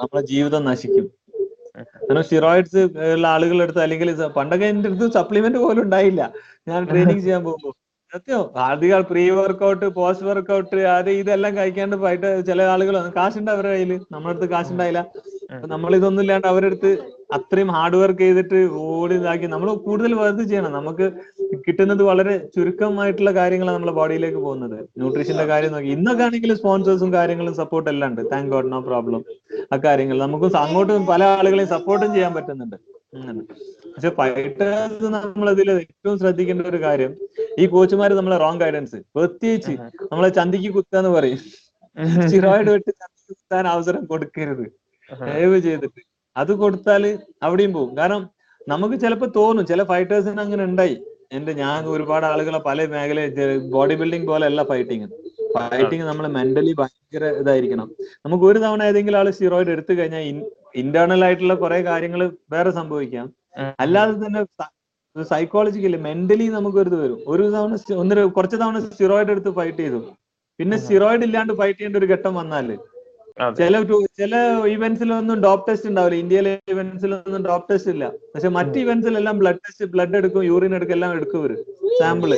[0.00, 1.06] നമ്മളെ ജീവിതം നശിക്കും.
[2.00, 2.82] കാരണം സ്റ്റിറോയിഡ്സ്
[3.14, 6.22] ഉള്ള ആളുകളുടെ അടുത്ത് അല്ലെങ്കിൽ പണ്ടൊക്കെ എന്റെ അടുത്ത് സപ്ലിമെന്റ് പോലും ഉണ്ടായില്ല.
[6.70, 7.74] ഞാൻ ട്രെയിനിങ് ചെയ്യാൻ പോകുമ്പോൾ
[8.12, 8.42] സത്യം.
[8.66, 14.32] ആദ്യ പ്രീ വർക്കൗട്ട് പോസ്റ്റ് വർക്കൗട്ട് അത് ഇതെല്ലാം കഴിക്കാണ്ട് ഫൈറ്റ് ചില ആളുകൾ കാശുണ്ട് അവരുടെ കയ്യിൽ നമ്മുടെ
[14.32, 15.00] അടുത്ത് കാശുണ്ടായില്ല.
[15.98, 16.90] ഇതൊന്നും ഇല്ലാണ്ട് അവരുടെ അടുത്ത്
[17.36, 19.46] അത്രയും ഹാർഡ് വർക്ക് ചെയ്തിട്ട് ഓടി ഇതാക്കി.
[19.46, 20.72] നമ്മൾ കൂടുതൽ വർക്ക് ചെയ്യണം.
[20.72, 21.06] നമുക്ക്
[21.66, 24.78] കിട്ടുന്നത് വളരെ ചുരുക്കമായിട്ടുള്ള കാര്യങ്ങളാണ് നമ്മുടെ ബോഡിയിലേക്ക് പോകുന്നത്.
[25.00, 25.90] ന്യൂട്രീഷന്റെ കാര്യം നോക്കി.
[25.96, 28.22] ഇന്നൊക്കെ ആണെങ്കിൽ സ്പോൺസേഴ്സും കാര്യങ്ങളും സപ്പോർട്ട് എല്ലാം ഉണ്ട്.
[28.32, 29.22] താങ്ക് ഗോഡ് നോ പ്രോബ്ലം
[29.72, 32.78] ആ കാര്യങ്ങൾ നമുക്ക് അങ്ങോട്ടും പല ആളുകളെയും സപ്പോർട്ടും ചെയ്യാൻ പറ്റുന്നുണ്ട്.
[33.94, 37.12] പക്ഷെ ഫൈറ്റേഴ്സ് നമ്മൾ അതിൽ ഏറ്റവും ശ്രദ്ധിക്കേണ്ട ഒരു കാര്യം
[37.58, 39.74] ഈ കോച്ചുമാര് നമ്മളെ റോങ് ഗൈഡൻസ് പ്രത്യേകിച്ച്
[40.12, 41.42] നമ്മളെ ചന്തിക്ക് കുത്താന്ന് പറയും.
[42.28, 44.64] സ്റ്റിറോയിഡ് വെട്ടി ചന്തിക്ക് കുത്താൻ അവസരം കൊടുക്കരുത്.
[45.10, 46.00] ദയവ് ചെയ്തിട്ട്.
[46.36, 47.02] അത് കൊടുത്താൽ
[47.46, 47.92] അവിടെയും പോകും.
[47.98, 48.22] കാരണം
[48.60, 50.96] നമുക്ക് ചിലപ്പോൾ തോന്നും ചില ഫൈറ്റേഴ്സിന് അങ്ങനെ ഉണ്ടായി.
[51.36, 53.20] എന്റെ ഞാൻ ഒരുപാട് ആളുകളെ പല മേഖല
[53.74, 55.06] ബോഡി ബിൽഡിംഗ് പോലെ അല്ല ഫൈറ്റിങ്
[55.56, 57.88] ഫൈറ്റിംഗ് നമ്മൾ മെന്റലി ഭയങ്കര ഇതായിരിക്കണം.
[58.24, 60.24] നമുക്ക് ഒരു തവണ ഏതെങ്കിലും ആൾ സ്റ്റിറോയിഡ് എടുത്തു കഴിഞ്ഞാൽ
[60.82, 62.20] ഇന്റേണൽ ആയിട്ടുള്ള കുറെ കാര്യങ്ങൾ
[62.54, 63.26] വേറെ സംഭവിക്കാം.
[63.84, 64.40] അല്ലാതെ തന്നെ
[65.16, 67.18] സൈക്കോളജിക്കലി മെന്റലി നമുക്ക് ഒരു വരും.
[67.32, 70.00] ഒരു തവണ ഒന്നര കുറച്ച് തവണ സ്റ്റിറോയിഡ് എടുത്ത് ഫൈറ്റ് ചെയ്തു.
[70.58, 70.76] പിന്നെ.
[70.84, 72.68] സ്റ്റിറോയിഡ് ഇല്ലാണ്ട് ഫൈറ്റ് ചെയ്യേണ്ട ഒരു ഘട്ടം വന്നാൽ
[73.58, 73.76] ചില
[74.18, 74.34] ചില
[74.74, 76.18] ഇവന്റ്സിലൊന്നും ഡോപ് ടെസ്റ്റ് ഉണ്ടാവില്ല.
[76.22, 78.04] ഇന്ത്യയിലെ ഇവന്റ്സിലൊന്നും ഡോപ് ടെസ്റ്റ് ഇല്ല.
[78.34, 81.52] പക്ഷെ മറ്റ് ഇവന്റ്സിലെല്ലാം ബ്ലഡ് ടെസ്റ്റ് ബ്ലഡ് എടുക്കും യൂറിൻ എടുക്കും എല്ലാം എടുക്കും ഇവർ.
[82.00, 82.32] സാമ്പിൾ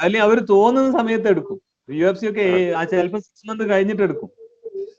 [0.00, 1.58] അല്ലെങ്കിൽ അവർ തോന്നുന്ന സമയത്ത് എടുക്കും.
[1.88, 2.46] യു എഫ് സി ഒക്കെ
[2.78, 2.84] ആ.
[2.84, 4.30] ചിലപ്പോ സിക്സ് മന്ത് കഴിഞ്ഞിട്ട് എടുക്കും.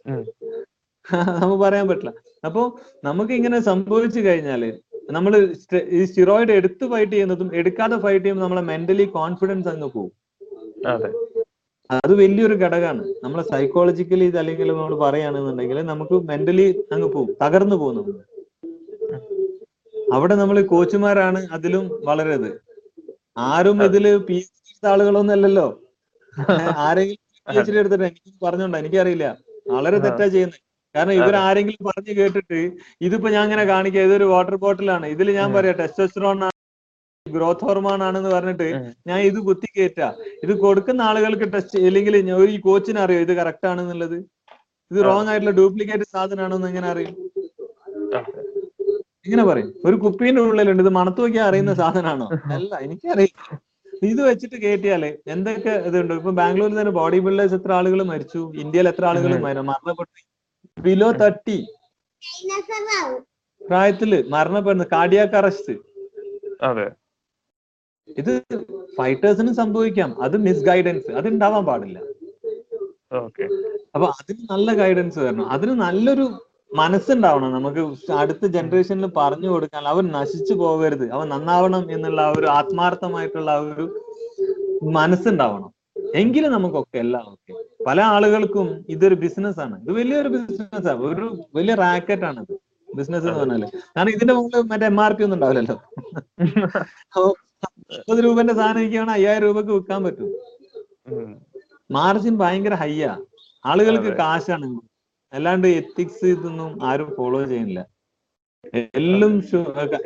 [1.41, 2.11] നമുക്ക് പറയാൻ പറ്റില്ല.
[2.45, 2.61] അപ്പോ
[3.03, 4.61] നമുക്ക് ഇങ്ങനെ സംഭവിച്ചു കഴിഞ്ഞാൽ
[5.11, 5.33] നമ്മൾ
[5.97, 10.13] ഈ സ്റ്റിറോയിഡ് എടുത്ത് ഫൈറ്റ് ചെയ്യുന്നതും എടുക്കാതെ ഫൈറ്റ് ചെയ്യുമ്പോൾ നമ്മളെ മെന്റലി കോൺഫിഡൻസ് അങ്ങ് പോകും
[11.95, 13.03] അതെ വലിയൊരു ഘടകമാണ്.
[13.23, 16.65] നമ്മളെ സൈക്കോളജിക്കലി ഇത് അല്ലെങ്കിൽ നമ്മൾ പറയുകയാണെന്നുണ്ടെങ്കിൽ നമുക്ക് മെന്റലി
[16.95, 17.33] അങ്ങ് പോകും.
[17.43, 18.15] തകർന്നു പോകും നമ്മൾ
[20.15, 22.51] അവിടെ നമ്മൾ കോച്ചുമാരാണ് അതിലും വളരെ ഇത്
[23.49, 25.67] ആരും ഇതിൽ പി എച്ച് ഡി എടുത്ത ആളുകളൊന്നും അല്ലല്ലോ.
[26.87, 28.77] ആരെങ്കിലും പി എച്ച് ഡി എടുത്തിട്ട് എനിക്ക് പറഞ്ഞോണ്ടോ?
[28.83, 29.25] എനിക്കറിയില്ല.
[29.75, 30.61] വളരെ തെറ്റാ ചെയ്യുന്നത്
[30.95, 32.59] കാരണം ഇവർ ആരെങ്കിലും പറഞ്ഞു കേട്ടിട്ട്
[33.07, 35.49] ഇതിപ്പോ ഞാൻ ഇങ്ങനെ കാണിക്കുക ഇതൊരു വാട്ടർ ബോട്ടിലാണ് ഇതിൽ ഞാൻ.
[35.57, 36.37] പറയാം ടെസ്റ്റോസ്റ്ററോൺ
[37.35, 38.67] ഗ്രോത്ത് ഹോർമോൺ ആണെന്ന് പറഞ്ഞിട്ട്
[39.09, 40.07] ഞാൻ ഇത് കുത്തി കേറ്റാ
[40.43, 44.17] ഇത് കൊടുക്കുന്ന ആളുകൾക്ക് ടെസ്റ്റ് അല്ലെങ്കിൽ ഞാൻ ഒരു ഈ കോച്ചിന് അറിയോ ഇത് കറക്റ്റ് ആണെന്നുള്ളത്?
[44.91, 44.99] ഇത്.
[45.07, 47.15] റോങ് ആയിട്ടുള്ള ഡ്യൂപ്ലിക്കേറ്റ് സാധനമാണെന്ന് എങ്ങനെ അറിയും?
[49.27, 49.69] ഇങ്ങനെ എങ്ങനെ പറയും.
[49.87, 50.83] ഒരു കുപ്പീന്റെ ഉള്ളിലുണ്ട്.
[50.85, 53.41] ഇത് മണത്ത് നോക്കിയാൽ അറിയുന്ന സാധനമാണോ അല്ല എനിക്കറിയില്ല.
[54.09, 56.13] ഇത് വെച്ചിട്ട് കേട്ടിയാലേ എന്തൊക്കെ ഇതുണ്ട്?
[56.19, 58.41] ഇപ്പൊ ബാംഗ്ലൂരിൽ തന്നെ ബോഡി ബിൽഡേഴ്സ് എത്ര ആളുകൾ മരിച്ചു?
[58.63, 60.13] ഇന്ത്യയിൽ എത്ര ആളുകൾ മരണപ്പെട്ടു.
[60.77, 61.57] ബിലോ തട്ടി
[63.61, 65.73] പ്രായത്തിൽ മരണപ്പെടുന്നു കാർഡിയാക് അറസ്റ്റ്
[66.69, 66.85] അതെ.
[68.21, 68.31] ഇത്
[68.97, 70.21] ഫൈറ്റേഴ്സിനും സംഭവിക്കാം.
[70.21, 71.97] അത് മിസ് ഗൈഡൻസ് അത് ഉണ്ടാവാൻ പാടില്ല.
[73.25, 73.45] ഓക്കെ
[73.95, 75.47] അപ്പൊ അതിന് നല്ല ഗൈഡൻസ് തരണം.
[75.55, 76.25] അതിന് നല്ലൊരു
[76.71, 77.51] മനസ്സുണ്ടാവണം.
[77.57, 77.81] നമുക്ക്
[78.21, 81.05] അടുത്ത ജനറേഷനിൽ പറഞ്ഞു കൊടുക്കാൻ അവൻ നശിച്ചു പോകരുത്.
[81.15, 83.85] അവൻ നന്നാവണം എന്നുള്ള ആ ഒരു ആത്മാർത്ഥമായിട്ടുള്ള ആ ഒരു
[84.97, 85.69] മനസ്സുണ്ടാവണം.
[86.15, 87.53] എങ്കിലും നമുക്കൊക്കെ എല്ലാം ഓക്കെ
[87.87, 89.75] പല ആളുകൾക്കും ഇതൊരു ബിസിനസ് ആണ്.
[89.81, 91.25] ഇത് വലിയൊരു ബിസിനസ് ആണ് ഒരു
[91.57, 92.55] വലിയ റാക്കറ്റ് ആണ് ഇത്
[92.89, 93.63] ബിസിനസ് എന്ന് പറഞ്ഞാൽ.
[93.97, 95.77] കാരണം ഇതിന്റെ മുകളിൽ മറ്റേ എം ആർ പി ഒന്നും ഉണ്ടാവില്ലല്ലോ.
[97.91, 100.29] മുപ്പത് രൂപന്റെ സാധനം എനിക്കാണ് അയ്യായിരം രൂപക്ക് വിൽക്കാൻ പറ്റും.
[101.89, 103.11] മാർജിൻ ഭയങ്കര ഹൈയാ
[103.65, 104.11] ആളുകൾക്ക്.
[104.21, 104.67] കാശാണ്.
[105.33, 107.81] അല്ലാണ്ട് എത്തിക്സ് ഇതൊന്നും ആരും ഫോളോ ചെയ്യുന്നില്ല.
[108.99, 109.33] എല്ലാം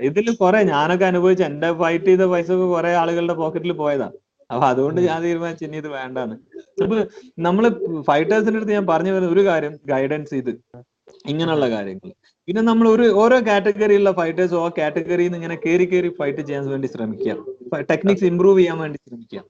[0.10, 4.08] ഇതിൽ കുറെ ഞാനൊക്കെ അനുഭവിച്ച എന്റെ ഫൈറ്റ് ചെയ്ത പൈസ ഒക്കെ കുറെ ആളുകളുടെ പോക്കറ്റിൽ പോയതാ.
[4.50, 6.36] അപ്പൊ അതുകൊണ്ട് ഞാൻ തീരുമാനിച്ചു ഇനി ഇത് വേണ്ടാന്ന്.
[6.84, 6.96] അപ്പൊ
[7.46, 7.64] നമ്മൾ
[8.10, 10.54] ഫൈറ്റേഴ്സിന്റെ അടുത്ത് ഞാൻ പറഞ്ഞു വരുന്ന ഒരു കാര്യം ഗൈഡൻസ് ഇത്.
[11.26, 12.12] ഇങ്ങനെയുള്ള കാര്യങ്ങൾ
[12.48, 16.88] പിന്നെ നമ്മൾ ഒരു ഓരോ കാറ്റഗറിയിലുള്ള ഫൈറ്റേഴ്സ് ആ കാറ്റഗറിയിൽ നിന്ന് ഇങ്ങനെ കയറി കയറി ഫൈറ്റ് ചെയ്യാൻ വേണ്ടി
[16.88, 17.36] ശ്രമിക്കുക.
[17.92, 19.44] ടെക്നിക്സ് ഇമ്പ്രൂവ് ചെയ്യാൻ വേണ്ടി ശ്രമിക്കുക.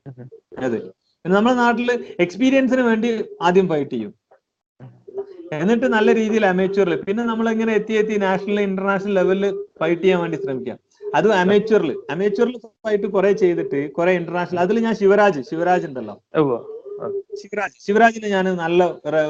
[0.66, 0.80] അതെ.
[1.26, 3.10] നമ്മുടെ നാട്ടിൽ എക്സ്പീരിയൻസിന് വേണ്ടി
[3.42, 4.14] ആദ്യം ഫൈറ്റ് ചെയ്യും.
[5.52, 9.46] എന്നിട്ട് നല്ല രീതിയിൽ അമേച്വറിൽ പിന്നെ നമ്മൾ ഇങ്ങനെ എത്തി എത്തി നാഷണൽ ഇന്റർനാഷണൽ ലെവലിൽ
[9.80, 10.78] ഫൈറ്റ് ചെയ്യാൻ വേണ്ടി ശ്രമിക്കാം.
[11.16, 16.16] അതും അമേച്വറിൽ അമേച്വറിൽ ഫൈറ്റ് കുറെ ചെയ്തിട്ട് കുറെ ഇന്റർനാഷണൽ അതിൽ ഞാൻ ശിവരാജ് ശിവരാജ് ഉണ്ടല്ലോ.
[17.42, 18.82] ശിവരാജ് ശിവരാജിന് ഞാൻ നല്ല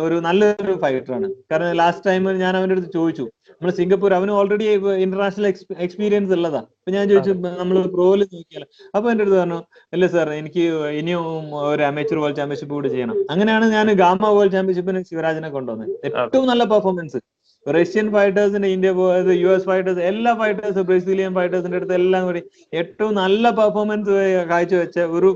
[0.06, 1.28] ഒരു- നല്ലൊരു ഫൈറ്റർ ആണ്.
[1.52, 3.26] കാരണം ലാസ്റ്റ് ടൈം ഞാൻ അവന്റെ അടുത്ത് ചോദിച്ചു.
[3.52, 4.66] നമ്മൾ സിംഗപ്പൂർ അവന് ഓൾറെഡി
[5.04, 5.48] ഇന്റർനാഷണൽ
[5.86, 6.62] എക്സ്പീരിയൻസ് ഉള്ളതാ.
[6.78, 8.68] അപ്പൊ ഞാൻ ചോദിച്ചു നമ്മൾ പ്രോയിൽ നോക്കിയാലോ?
[8.96, 9.60] അപ്പൊ എന്റെ അടുത്ത് പറഞ്ഞു
[9.94, 10.64] അല്ല സാർ എനിക്ക്
[11.00, 11.26] ഇനിയും
[11.64, 13.18] ഒരു അമേച്ചർ വേൾഡ് ചാമ്പ്യൻഷിപ്പ് കൂടി ചെയ്യണം.
[13.30, 15.94] അങ്ങനെയാണ് ഞാൻ ഗാമ വേൾഡ് ചാമ്പ്യൻഷിപ്പിന് ശിവരാജിനെ കൊണ്ടുവന്നത്.
[16.06, 17.22] ഏറ്റവും നല്ല പെർഫോമൻസ്
[17.66, 22.42] റഷ്യൻ ഫൈറ്റേഴ്സിന്റെ ഇന്ത്യ പോയത് യു എസ് ഫൈറ്റേഴ്സ് എല്ലാ ഫൈറ്റേഴ്സ് ബ്രസീലിയൻ ഫൈറ്റേഴ്സിന്റെ അടുത്ത് എല്ലാം കൂടി
[22.74, 24.16] ഏറ്റവും നല്ല പെർഫോമൻസ്
[24.50, 25.30] കാഴ്ചവെച്ച ഒരു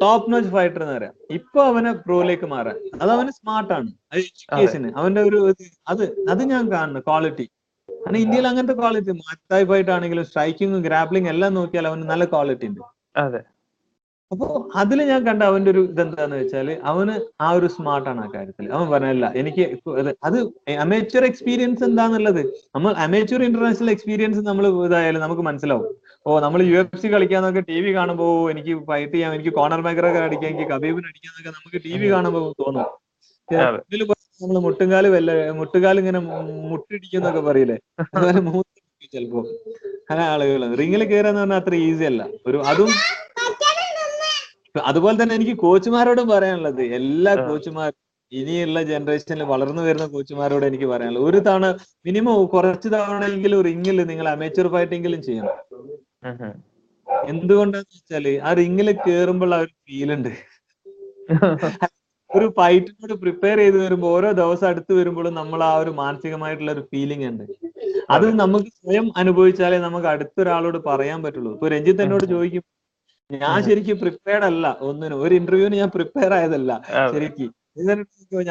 [0.00, 1.14] ടോപ്പ് നോച്ച് ഫൈറ്റർ എന്ന് പറയാം.
[1.38, 2.76] ഇപ്പൊ അവനെ പ്രോയിലേക്ക് മാറാൻ.
[3.02, 5.40] അത് അവന് സ്മാർട്ടാണ് അത് എഡ്യൂക്കേഷന് അവന്റെ ഒരു
[5.92, 6.02] അത്
[6.32, 7.46] അത് ഞാൻ കാണുന്നു ക്വാളിറ്റി
[7.88, 12.82] കാരണം ഇന്ത്യയിൽ അങ്ങനത്തെ ക്വാളിറ്റി മാറ്റായി ഫൈറ്റ് ആണെങ്കിലും സ്ട്രൈക്കിങ്ങും ഗ്രാപ്ലിംഗ് എല്ലാം നോക്കിയാൽ അവന് നല്ല ക്വാളിറ്റി ഉണ്ട്.
[13.24, 13.40] അതെ.
[14.30, 14.46] അപ്പോ
[14.80, 17.14] അതിൽ ഞാൻ കണ്ട അവന്റെ ഒരു ഇതെന്താന്ന് വെച്ചാൽ അവന്
[17.44, 18.64] ആ ഒരു സ്മാർട്ടാണ് ആ കാര്യത്തിൽ.
[18.76, 19.64] അവൻ പറഞ്ഞല്ല എനിക്ക്
[20.00, 20.38] അത് അത്
[20.84, 22.42] അമേച്വർ എക്സ്പീരിയൻസ് എന്താന്നുള്ളത്?
[22.76, 25.88] നമ്മൾ അമേച്വർ ഇന്റർനാഷണൽ എക്സ്പീരിയൻസ് നമ്മൾ ഇതായാലും നമുക്ക് മനസ്സിലാവും.
[26.26, 30.20] ഓ നമ്മൾ യു എഫ് സി കളിക്കാന്നൊക്കെ ടി വി കാണുമ്പോ എനിക്ക് ഫൈറ്റ് ചെയ്യാം എനിക്ക് കോർണർ മേക്കറൊക്കെ
[30.26, 32.88] അടിക്കാം എനിക്ക് കബീബിന് അടിക്കാന്നൊക്കെ നമുക്ക് ടി വി കാണുമ്പോ തോന്നും.
[34.40, 36.20] നമ്മൾ മുട്ടുകാൽ വല്ല മുട്ടുകാൽ ഇങ്ങനെ
[36.72, 37.76] മുട്ടിടിക്കുന്നൊക്കെ പറയില്ലേ?
[38.14, 38.76] അതുപോലെ മൂത്ത്
[39.14, 39.40] ചിലപ്പോ.
[40.02, 42.22] അങ്ങനെ ആളുകൾ റിങ്ങിൽ കയറാന്ന് പറഞ്ഞാൽ അത്ര ഈസി അല്ല.
[42.48, 42.90] ഒരു അതും
[44.90, 46.82] അതുപോലെ തന്നെ എനിക്ക് കോച്ചുമാരോടും പറയാനുള്ളത്.
[46.98, 47.32] എല്ലാ.
[47.48, 47.98] കോച്ചുമാരും
[48.32, 51.24] ഇനിയുള്ള ജനറേഷനിൽ വളർന്നു വരുന്ന കോച്ചുമാരോട് എനിക്ക് പറയാനുള്ളത്.
[51.30, 51.66] ഒരു തവണ
[52.06, 55.56] മിനിമം കുറച്ച് തവണയെങ്കിലും റിങ്ങിൽ നിങ്ങൾ അമേച്ചർ ഫൈറ്റെങ്കിലും ചെയ്യണം.
[57.32, 60.32] എന്തുകൊണ്ടാന്ന് വെച്ചാൽ ആ റിങ്ങിൽ കേറുമ്പോൾ ആ ഒരു ഫീൽ ഉണ്ട്
[62.30, 67.26] ഒരു ഫൈറ്റിനോട് പ്രിപ്പയർ ചെയ്ത് വരുമ്പോൾ ഓരോ ദിവസം അടുത്ത് വരുമ്പോഴും നമ്മൾ ആ ഒരു മാനസികമായിട്ടുള്ള ഒരു ഫീലിംഗ്
[67.30, 67.44] ഉണ്ട്
[68.14, 71.50] അത് നമുക്ക് സ്വയം അനുഭവിച്ചാലേ നമുക്ക് അടുത്തൊരാളോട് പറയാൻ പറ്റുള്ളൂ.
[71.56, 72.64] ഇപ്പൊ രഞ്ജിത്ത് എന്നോട് ചോദിക്കും
[73.30, 74.66] ഞാൻ ശരിക്കും പ്രിപ്പയർഡ് അല്ല.
[74.88, 76.70] ഒന്നിനും ഒരു ഇന്റർവ്യൂവിന് ഞാൻ പ്രിപ്പയർ ആയതല്ല.
[77.14, 77.46] ശരിക്ക്.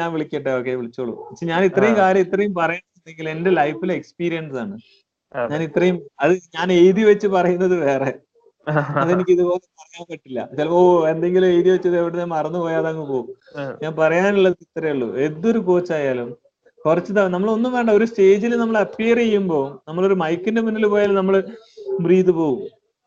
[0.00, 0.50] ഞാൻ വിളിക്കട്ടെ?
[0.58, 1.14] ഓക്കെ വിളിച്ചോളൂ.
[1.50, 4.76] ഞാൻ ഇത്രയും കാര്യം ഇത്രയും പറയുന്നുണ്ടെങ്കിൽ എന്റെ ലൈഫിലെ എക്സ്പീരിയൻസ് ആണ്.
[5.34, 8.10] ഞാൻ ഇത്രയും അത് ഞാൻ എഴുതി വെച്ച് പറയുന്നത് വേറെ.
[9.02, 10.40] അതെനിക്ക് ഇതുപോലെ പറയാൻ പറ്റില്ല.
[10.56, 10.80] ചിലപ്പോ
[11.10, 13.28] എന്തെങ്കിലും എഴുതി വെച്ചത് എവിടെ മറന്നു പോയാൽ അതങ്ങ് പോകും
[13.82, 15.08] ഞാൻ പറയാനുള്ളത് ഇത്രയേ ഉള്ളൂ.
[15.26, 16.28] എന്തൊരു കോച്ചായാലും
[16.80, 17.90] കുറച്ച് തവണ നമ്മളൊന്നും വേണ്ട.
[17.98, 21.36] ഒരു സ്റ്റേജിൽ നമ്മൾ അപ്പിയർ ചെയ്യുമ്പോൾ നമ്മളൊരു മൈക്കിന്റെ മുന്നിൽ പോയാൽ നമ്മൾ
[22.04, 22.60] ബ്രീത് പോകും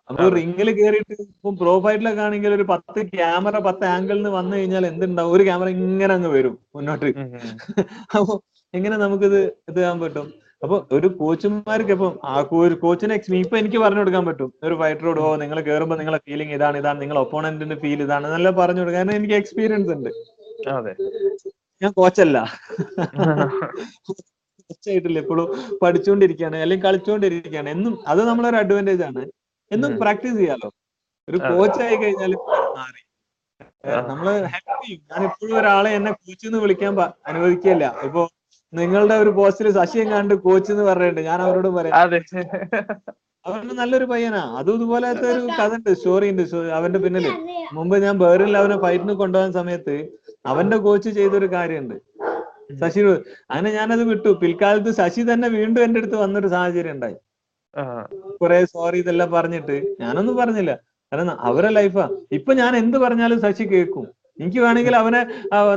[0.10, 5.34] അപ്പൊ റിംഗിൽ കയറിയിട്ട് ഇപ്പം പ്രോഫൈറ്റിലൊക്കെ ആണെങ്കിൽ ഒരു പത്ത് ക്യാമറ പത്ത് ആംഗിളിൽ നിന്ന് വന്നു കഴിഞ്ഞാൽ എന്തുണ്ടാവും?
[5.36, 7.10] ഒരു ക്യാമറ ഇങ്ങനെ അങ്ങ് വരും മുന്നോട്ട്.
[8.16, 8.34] അപ്പൊ
[8.74, 10.28] എങ്ങനെ നമുക്കിത് ഇത് ചെയ്യാൻ പറ്റും?
[10.62, 14.50] അപ്പൊ ഒരു കോച്ചുമാർക്ക് ഇപ്പം ആ ഒരു കോച്ചിനെ ഇപ്പൊ എനിക്ക് പറഞ്ഞു കൊടുക്കാൻ പറ്റും.
[14.68, 18.82] ഒരു ഫൈറ്ററോട് ഓ നിങ്ങൾ കയറുമ്പോൾ നിങ്ങളെ ഫീലിംഗ് ഇതാണ് ഇതാണ് നിങ്ങൾ ഒപ്പോണന്റിന്റെ ഫീൽ ഇതാണ് നല്ല പറഞ്ഞു
[18.84, 19.00] കൊടുക്കാൻ.
[19.00, 20.10] കാരണം എനിക്ക് എക്സ്പീരിയൻസ് ഉണ്ട്.
[20.78, 20.94] അതെ.
[21.82, 22.38] ഞാൻ കോച്ചല്ല.
[24.70, 25.48] കോച്ചായിട്ടില്ല എപ്പോഴും
[25.82, 29.24] പഠിച്ചുകൊണ്ടിരിക്കുകയാണ് അല്ലെങ്കിൽ കളിച്ചുകൊണ്ടിരിക്കുകയാണ് എന്നും അത് നമ്മളൊരു അഡ്വാന്റേജ് ആണ്.
[29.72, 30.70] എന്നും പ്രാക്ടീസ് ചെയ്യാലോ.
[31.28, 32.34] ഒരു കോച്ചായി കഴിഞ്ഞാൽ
[32.78, 33.02] മാറി.
[34.10, 34.28] നമ്മൾ
[34.84, 36.94] ചെയ്യും ഞാൻ എപ്പോഴും ഒരാളെ എന്നെ കോച്ച് എന്ന് വിളിക്കാൻ
[37.32, 38.22] അനുവദിക്കില്ല ഇപ്പൊ
[38.74, 41.96] നിങ്ങളുടെ ഒരു പോസ്റ്റിൽ ശശിയും കണ്ട് കോച്ച് എന്ന് പറയുന്നുണ്ട് ഞാൻ അവരോട് പറയാം.
[41.96, 42.20] അതെ.
[43.46, 44.42] അവന് നല്ലൊരു പയ്യനാ.
[44.58, 46.42] അതും ഇതുപോലത്തെ ഒരു കഥ ഉണ്ട് സ്റ്റോറി ഉണ്ട്.
[46.74, 47.26] അവന്റെ പിന്നിൽ.
[47.74, 49.96] മുമ്പ് ഞാൻ ബേറിൽ അവനെ ഫൈറ്റിന് കൊണ്ടുപോകാൻ സമയത്ത്
[50.46, 51.96] അവന്റെ കോച്ച് ചെയ്തൊരു കാര്യമുണ്ട്.
[52.82, 53.02] ശശി
[53.52, 54.30] അങ്ങനെ ഞാനത് വിട്ടു.
[54.42, 57.18] പിൽക്കാലത്ത് ശശി തന്നെ വീണ്ടും എന്റെ അടുത്ത് വന്നൊരു സാഹചര്യം ഉണ്ടായി.
[58.42, 60.72] കുറെ സോറി ഇതെല്ലാം പറഞ്ഞിട്ട് ഞാനൊന്നും പറഞ്ഞില്ല.
[61.12, 64.06] കാരണം അവരെ ലൈഫാ ഇപ്പൊ ഞാൻ എന്ത് പറഞ്ഞാലും ശശി കേൾക്കും.
[64.42, 65.22] എനിക്ക് വേണമെങ്കിൽ അവനെ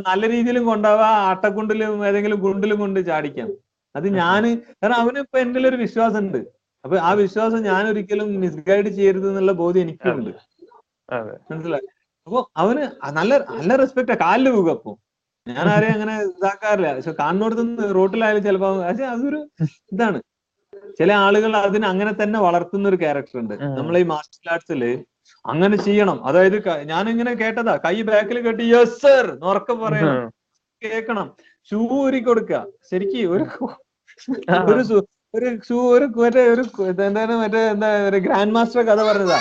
[0.08, 3.48] നല്ല രീതിയിലും കൊണ്ടാവാ ആട്ടക്കുണ്ടിലും ഏതെങ്കിലും കുണ്ടിലും കൊണ്ട് ചാടിക്കാം.
[3.94, 4.42] അത് ഞാൻ
[4.80, 6.40] കാരണം അവന് ഇപ്പൊ എന്റെ ഒരു വിശ്വാസം ഉണ്ട്
[6.84, 10.30] അപ്പൊ ആ വിശ്വാസം ഞാൻ ഒരിക്കലും മിസ്ഗൈഡ് ചെയ്യരുത് എന്നുള്ള ബോധ്യം എനിക്കുണ്ട്.
[11.50, 11.88] മനസ്സിലായി?
[12.26, 12.84] അപ്പൊ അവന്
[13.18, 14.92] നല്ല നല്ല റെസ്പെക്ട് കാലിൽ പോകും അപ്പൊ
[15.46, 16.90] ഞാൻ ആരെയും അങ്ങനെ ഇതാക്കാറില്ല.
[16.96, 19.40] പക്ഷെ കാണുന്നോടത്ത് റോട്ടിലായാലും ചിലപ്പോ പക്ഷെ അതൊരു
[19.94, 20.20] ഇതാണ്.
[20.98, 23.54] ചില ആളുകൾ അതിന് അങ്ങനെ തന്നെ വളർത്തുന്ന ഒരു ക്യാരക്ടർ ഉണ്ട്.
[23.78, 24.82] നമ്മളെ ഈ മാർഷൽ ആർട്സിൽ
[25.52, 26.18] അങ്ങനെ ചെയ്യണം.
[26.28, 26.56] അതായത്
[26.92, 27.74] ഞാൻ ഇങ്ങനെ കേട്ടതാ.
[27.86, 30.20] കൈ ബാക്കിൽ കെട്ടി യെസ് സർ ഉറക്കെ പറയണം.
[30.82, 31.26] കേക്കണം.
[31.70, 32.52] ഷൂ ഊരി കൊടുക്ക.
[32.90, 33.44] ശരിക്ക് ഒരു
[34.70, 34.82] ഒരു
[35.36, 36.62] ഒരു ഷൂ ഒരു മറ്റേ ഒരു
[37.06, 39.38] എന്താണ് മറ്റേ എന്താ ഒരു ഗ്രാൻഡ് മാസ്റ്റർ കഥ പറഞ്ഞതാ.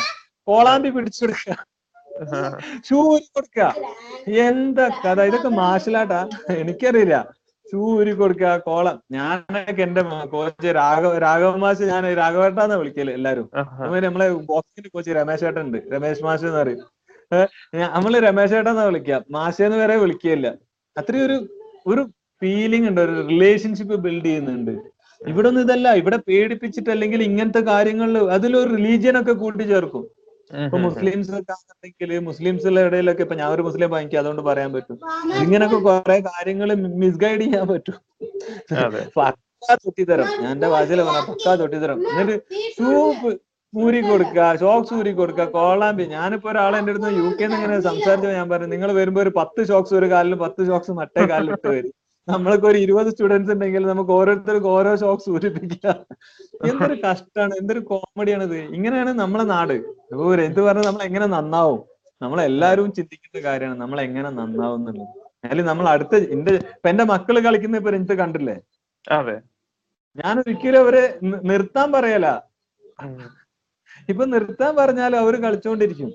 [0.47, 1.55] കോളാമ്പി പിടിച്ചെടുക്ക
[2.87, 3.59] ഷൂ ഊരി കൊടുക്ക.
[4.47, 5.19] എന്താ കഥ?
[5.29, 6.21] ഇതൊക്കെ മാർഷലാട്ടാ
[6.61, 7.15] എനിക്കറിയില്ല.
[7.73, 8.95] ഷൂ ഊരി കൊടുക്ക കോളം.
[9.15, 10.01] ഞാനൊക്കെ എന്റെ
[10.33, 13.47] കോച്ച് രാഘവ രാഘവ മാഷ് ഞാൻ രാഘവേട്ടാന്നാ വിളിക്കൽ എല്ലാരും.
[14.05, 16.81] നമ്മളെ ബോക്സിന്റെ കോച്ച് രമേശ് ഏട്ടൻ ഉണ്ട് രമേശ് മാഷ് എന്ന് പറയും
[17.95, 20.47] നമ്മൾ രമേശ് ഏട്ടാന്നാ വിളിക്കുക മാഷെന്ന് വരെ വിളിക്കുകയില്ല
[20.95, 21.37] അത്രയും ഒരു
[21.91, 22.01] ഒരു
[22.41, 24.73] ഫീലിംഗ് ഉണ്ട് ഒരു റിലേഷൻഷിപ്പ് ബിൽഡ് ചെയ്യുന്നുണ്ട്.
[25.21, 25.87] ഇവിടെ ഒന്നും ഇതല്ല.
[26.01, 30.03] ഇവിടെ പേടിപ്പിച്ചിട്ട് അല്ലെങ്കിൽ ഇങ്ങനത്തെ കാര്യങ്ങളിൽ അതിലൊരു റിലീജിയൻ ഒക്കെ കൂട്ടിച്ചേർക്കും
[30.53, 34.97] ഇപ്പൊ മുസ്ലിംസ് ഒക്കെ ആണെന്നുണ്ടെങ്കിൽ മുസ്ലിംസിന്റെ ഇടയിലൊക്കെ ഇപ്പൊ ഞാൻ ഒരു മുസ്ലിം എനിക്ക് അതുകൊണ്ട് പറയാൻ പറ്റും.
[35.43, 36.69] ഇങ്ങനൊക്കെ കുറെ കാര്യങ്ങൾ
[37.03, 37.97] മിസ്ഗൈഡ് ചെയ്യാൻ പറ്റും.
[39.17, 40.27] പക്കാ തൊട്ടിത്തരം.
[40.43, 41.97] ഞാൻ എന്റെ വാചില പറഞ്ഞ പക്കാ തൊട്ടിത്തരം.
[42.11, 42.35] എന്നിട്ട്
[42.77, 43.31] സൂപ്പ്
[43.73, 46.05] ഊരി കൊടുക്കുക ഷോക്സ് ഊരി കൊടുക്കുക കോളാമ്പി.
[46.15, 49.95] ഞാനിപ്പോ ഒരാളെ എന്റെ അടുത്ത് യു കെന്ന് ഇങ്ങനെ സംസാരിച്ചപ്പോ ഞാൻ പറഞ്ഞു നിങ്ങൾ വരുമ്പോ ഒരു പത്ത് ഷോക്സ്
[50.01, 51.93] ഒരു കാലിലും പത്ത് ഷോക്സ് മറ്റേ കാലിലും ഇട്ട് വരും.
[52.27, 55.87] നമ്മൾക്ക് ഒരു ഇരുപത് സ്റ്റുഡൻസ് ഉണ്ടെങ്കിൽ നമുക്ക് ഓരോരുത്തർക്ക് ഓരോ ഷോക്ക് സൂചിപ്പിക്കുക
[56.69, 59.75] എന്തൊരു കഷ്ടമാണ് എന്തൊരു കോമഡിയാണ് ഇത് ഇങ്ങനെയാണ് നമ്മളെ നാട്.
[60.27, 61.81] ഒരു എന്ത് പറഞ്ഞാൽ നമ്മൾ എങ്ങനെ നന്നാവും?
[62.21, 65.09] നമ്മളെല്ലാരും ചിന്തിക്കുന്ന കാര്യമാണ് നമ്മൾ എങ്ങനെ നന്നാവും എന്നുള്ളത്.
[65.43, 68.55] അല്ലെങ്കിൽ നമ്മൾ അടുത്ത എന്റെ ഇപ്പൊ എന്റെ മക്കൾ കളിക്കുന്ന ഇപ്പൊ എനിക്ക് കണ്ടില്ലേ?
[69.07, 69.35] അതെ.
[70.17, 71.03] ഞാൻ ഒരിക്കലും അവരെ
[71.51, 72.27] നിർത്താൻ പറയല.
[74.09, 76.11] ഇപ്പൊ നിർത്താൻ പറഞ്ഞാൽ അവർ കളിച്ചോണ്ടിരിക്കും.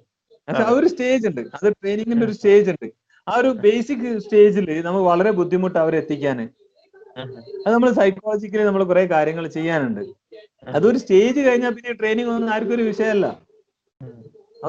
[0.79, 1.41] ഒരു സ്റ്റേജ് ഉണ്ട്.
[1.57, 2.89] അത് ട്രെയിനിങ്ങിന്റെ ഒരു സ്റ്റേജ് ഉണ്ട്.
[3.29, 6.45] ആ ഒരു ബേസിക് സ്റ്റേജിൽ നമുക്ക് വളരെ ബുദ്ധിമുട്ട് അവരെ എത്തിക്കാന്.
[7.65, 10.03] അത് നമ്മൾ സൈക്കോളജിക്കലി നമ്മൾ കുറെ കാര്യങ്ങൾ ചെയ്യാനുണ്ട്.
[10.77, 13.27] അതൊരു സ്റ്റേജ് കഴിഞ്ഞാൽ പിന്നെ ട്രെയിനിങ് ഒന്നും ആർക്കും ഒരു വിഷയമല്ല.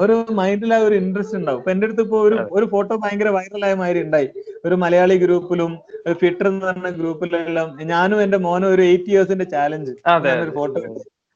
[0.02, 1.60] ഒരു മൈൻഡിൽ ആ ഒരു ഇൻട്രസ്റ്റ് ഉണ്ടാവും.
[1.60, 2.36] ഇപ്പൊ എന്റെ അടുത്ത് ഇപ്പോ ഒരു.
[2.56, 4.28] ഒരു ഫോട്ടോ ഭയങ്കര വൈറലായ മാതിരി ഉണ്ടായി.
[4.66, 5.72] ഒരു മലയാളി ഗ്രൂപ്പിലും
[6.20, 9.92] ഫിറ്റർ എന്ന് പറഞ്ഞ ഗ്രൂപ്പിലെല്ലാം ഞാനും എന്റെ മോനും ഒരു എയ്റ്റ് ഇയേഴ്സിന്റെ ചാലഞ്ച്
[10.44, 10.80] ഒരു ഫോട്ടോ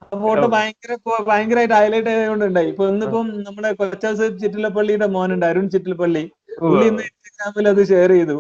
[0.04, 0.92] ആ ഫോട്ടോ ഭയങ്കര
[1.30, 2.68] ഭയങ്കരമായിട്ട് ഹൈലൈറ്റ് ആയതുകൊണ്ട് ഉണ്ടായി.
[2.72, 6.24] ഇപ്പൊ ഇന്നിപ്പം നമ്മുടെ കൊച്ചാസ് ചിറ്റിലപ്പള്ളിയുടെ മോനുണ്ട് അരുൺ ചിറ്റിലപ്പള്ളി.
[6.60, 8.38] പുള്ളി ഇന്ന് ഇൻസ്റ്റാഗ്രാമിൽ അത് ഷെയർ ചെയ്തു.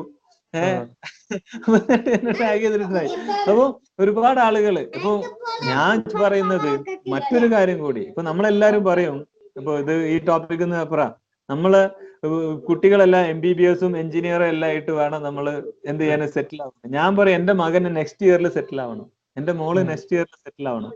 [2.40, 3.08] ടാഗ് ചെയ്തിട്ടുണ്ടായി.
[3.50, 3.64] അപ്പൊ
[4.00, 5.12] ഒരുപാട് ആളുകൾ ഇപ്പൊ
[5.70, 6.70] ഞാൻ പറയുന്നത്
[7.12, 8.02] മറ്റൊരു കാര്യം കൂടി.
[8.10, 9.16] ഇപ്പൊ നമ്മളെല്ലാരും പറയും
[9.56, 11.12] ഇപ്പൊ ഇത് ഈ ടോപ്പിക് അപ്പുറം
[11.48, 11.72] നമ്മൾ
[12.68, 15.46] കുട്ടികളെല്ലാം എം ബി ബി എസും എഞ്ചിനീയറും എല്ലാം ആയിട്ട് വേണം നമ്മൾ
[15.90, 16.92] എന്ത് ചെയ്യാനും സെറ്റിൽ ആവണം.
[16.96, 19.06] ഞാൻ പറയും എന്റെ മകന് നെക്സ്റ്റ് ഇയറിൽ സെറ്റിൽ ആവണം.
[19.36, 20.92] എന്റെ മോൾ നെക്സ്റ്റ് ഇയറിൽ സെറ്റിൽ ആവണം.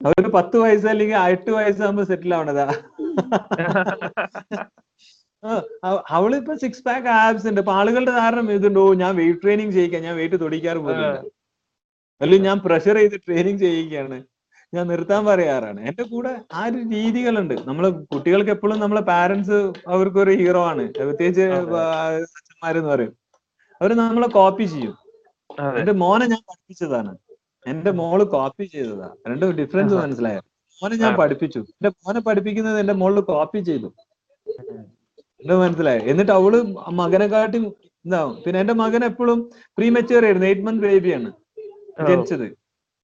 [0.00, 2.66] അവർ പത്ത് വയസ്സ് അല്ലെങ്കിൽ എട്ട് വയസ്സാകുമ്പോ സെറ്റിൽ ആവണതാ.
[6.14, 7.60] അവളിപ്പോ സിക്സ് പാക്ക് ആബ്സ് ഉണ്ട്.
[7.60, 8.82] ഇപ്പൊ ആളുകളുടെ ധാരണ ഇതുണ്ടോ?
[9.02, 10.80] ഞാൻ വെയിറ്റ് ട്രെയിനിങ് ചെയ്യിക്കാൻ ഞാൻ വെയിറ്റ് തൊടിക്കാറ്
[12.20, 14.18] അല്ലെങ്കിൽ ഞാൻ പ്രഷർ ചെയ്ത് ട്രെയിനിങ് ചെയ്യിക്കുകയാണ്.
[14.74, 15.80] ഞാൻ നിർത്താൻ പറയാറാണ്.
[15.88, 17.54] എന്റെ കൂടെ ആ ഒരു രീതികളുണ്ട്.
[17.68, 19.58] നമ്മൾ കുട്ടികൾക്ക് എപ്പോഴും നമ്മളെ പാരന്റ്സ്
[19.94, 20.84] അവർക്ക് ഒരു ഹീറോ ആണ്.
[20.98, 21.40] പ്രത്യേകിച്ച്.
[21.40, 23.12] അച്ഛന്മാരെന്ന് പറയും.
[23.80, 24.94] അവർ നമ്മളെ കോപ്പി ചെയ്യും.
[25.80, 27.12] എന്റെ മോനെ ഞാൻ പഠിപ്പിച്ചതാണ്.
[27.66, 29.94] എന്റെ മോൾ കോപ്പി ചെയ്തതാണ് രണ്ടും ഡിഫറൻസ്.
[29.94, 30.42] മനസ്സിലായോ?
[30.82, 31.58] മോനെ ഞാൻ പഠിപ്പിച്ചു.
[31.58, 33.90] എന്റെ മോനെ പഠിപ്പിക്കുന്നത് എന്റെ മോൾ കോപ്പി ചെയ്തു.
[35.42, 35.48] ഉം.
[35.48, 36.02] എന്റെ മനസ്സിലായോ?
[36.04, 36.54] എന്നിട്ട് അവൾ
[36.92, 37.58] മകനെക്കാട്ടി
[38.04, 38.42] ഇതാവും.
[38.44, 39.38] പിന്നെ എന്റെ മകൻ എപ്പോഴും
[39.78, 41.30] പ്രീ മെച്ചുവർ ആയിരുന്നു എയ്റ്റ് മന്ത് ബേബിയാണ്.
[42.08, 42.46] ജനിച്ചത്.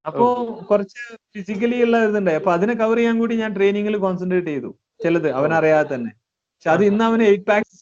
[0.04, 0.24] അപ്പോ
[0.70, 1.00] കുറച്ച്
[1.34, 4.70] ഫിസിക്കലി ഉള്ള ഇതുണ്ട് അപ്പൊ അതിനെ കവർ ചെയ്യാൻ കൂടി ഞാൻ ട്രെയിനിങ്ങിൽ കോൺസെൻട്രേറ്റ് ചെയ്തു.
[5.02, 6.12] ചിലത് അവനറിയാതെ തന്നെ.
[6.54, 7.76] പക്ഷെ അത് ഇന്ന് അവന് എയ്റ്റ് പാക്സ്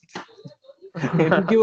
[1.26, 1.56] എനിക്ക്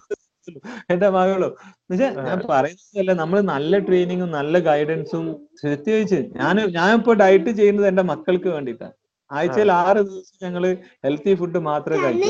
[0.90, 1.50] എന്റെ മകളോ.
[1.82, 5.26] എന്നുവെച്ചാ ഞാൻ പറയുന്നതല്ല നമ്മൾ നല്ല ട്രെയിനിങ്ങും നല്ല ഗൈഡൻസും
[5.64, 8.96] പ്രത്യേകിച്ച് ഞാൻ ഞാൻ ഇപ്പൊ ഡയറ്റ് ചെയ്യുന്നത് എന്റെ മക്കൾക്ക് വേണ്ടിയിട്ടാണ്.
[9.38, 10.64] ആഴ്ചയിൽ ആറ് ദിവസം ഞങ്ങൾ
[11.06, 12.30] ഹെൽത്തി ഫുഡ് മാത്രമേ കഴിക്കൂ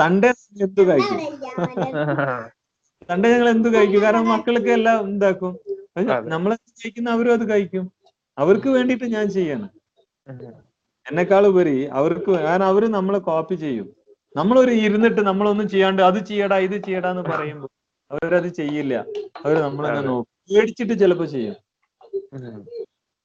[0.00, 0.30] സൺഡേ
[0.66, 1.18] എന്ത് കഴിക്കും?
[3.08, 4.00] സൺഡേ ഞങ്ങൾ എന്ത് കഴിക്കും?
[4.04, 5.52] കാരണം മക്കൾക്ക് എല്ലാം എന്താക്കും
[6.34, 7.84] നമ്മൾ കഴിക്കുന്ന അവരും അത് കഴിക്കും.
[8.38, 9.70] അവർക്ക് വേണ്ടിട്ട് ഞാൻ ചെയ്യണം.
[11.06, 13.88] എന്നെക്കാൾ ഉപരി അവർക്ക് കാരണം അവർ നമ്മളെ കോപ്പി ചെയ്യും.
[14.38, 17.70] നമ്മളൊരു ഇരുന്നിട്ട് നമ്മളൊന്നും ചെയ്യാണ്ട് അത് ചെയ്യടാ ഇത് ചെയ്യടാ എന്ന് പറയുമ്പോൾ
[18.10, 18.94] അവരത് ചെയ്യില്ല.
[19.44, 20.30] അവർ നമ്മളെ നോക്കും.
[20.48, 21.56] പേടിച്ചിട്ട് ചിലപ്പോ ചെയ്യും.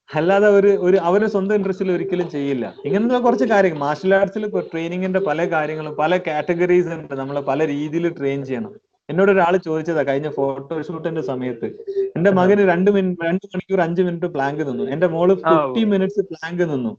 [0.09, 2.65] അല്ലാതെ ഒരു ഒരു അവരുടെ സ്വന്തം ഇൻട്രസ്റ്റിൽ ഒരിക്കലും ചെയ്യില്ല.
[2.87, 7.13] ഇങ്ങനത്തെ കുറച്ച് കാര്യങ്ങൾ മാർഷൽ ആർട്സിൽ ഇപ്പൊ ട്രെയിനിങ്ങിന്റെ പല കാര്യങ്ങളും പല കാറ്റഗറീസ് ഉണ്ട്.
[7.21, 8.71] നമ്മളെ പല രീതിയിൽ ട്രെയിൻ ചെയ്യണം.
[9.09, 11.67] എന്നോട് ഒരാൾ ചോദിച്ചതാ കഴിഞ്ഞ ഫോട്ടോ ഷൂട്ടിന്റെ സമയത്ത്.
[12.17, 14.85] എന്റെ മകന് രണ്ട് മിനിറ്റ് രണ്ട് മണിക്കൂർ അഞ്ച് മിനിറ്റ് പ്ലാങ്ക് നിന്നു.
[14.95, 16.93] എന്റെ മോൾ ഫിഫ്റ്റി മിനിറ്റ്സ് പ്ലാങ്ക് നിന്നു.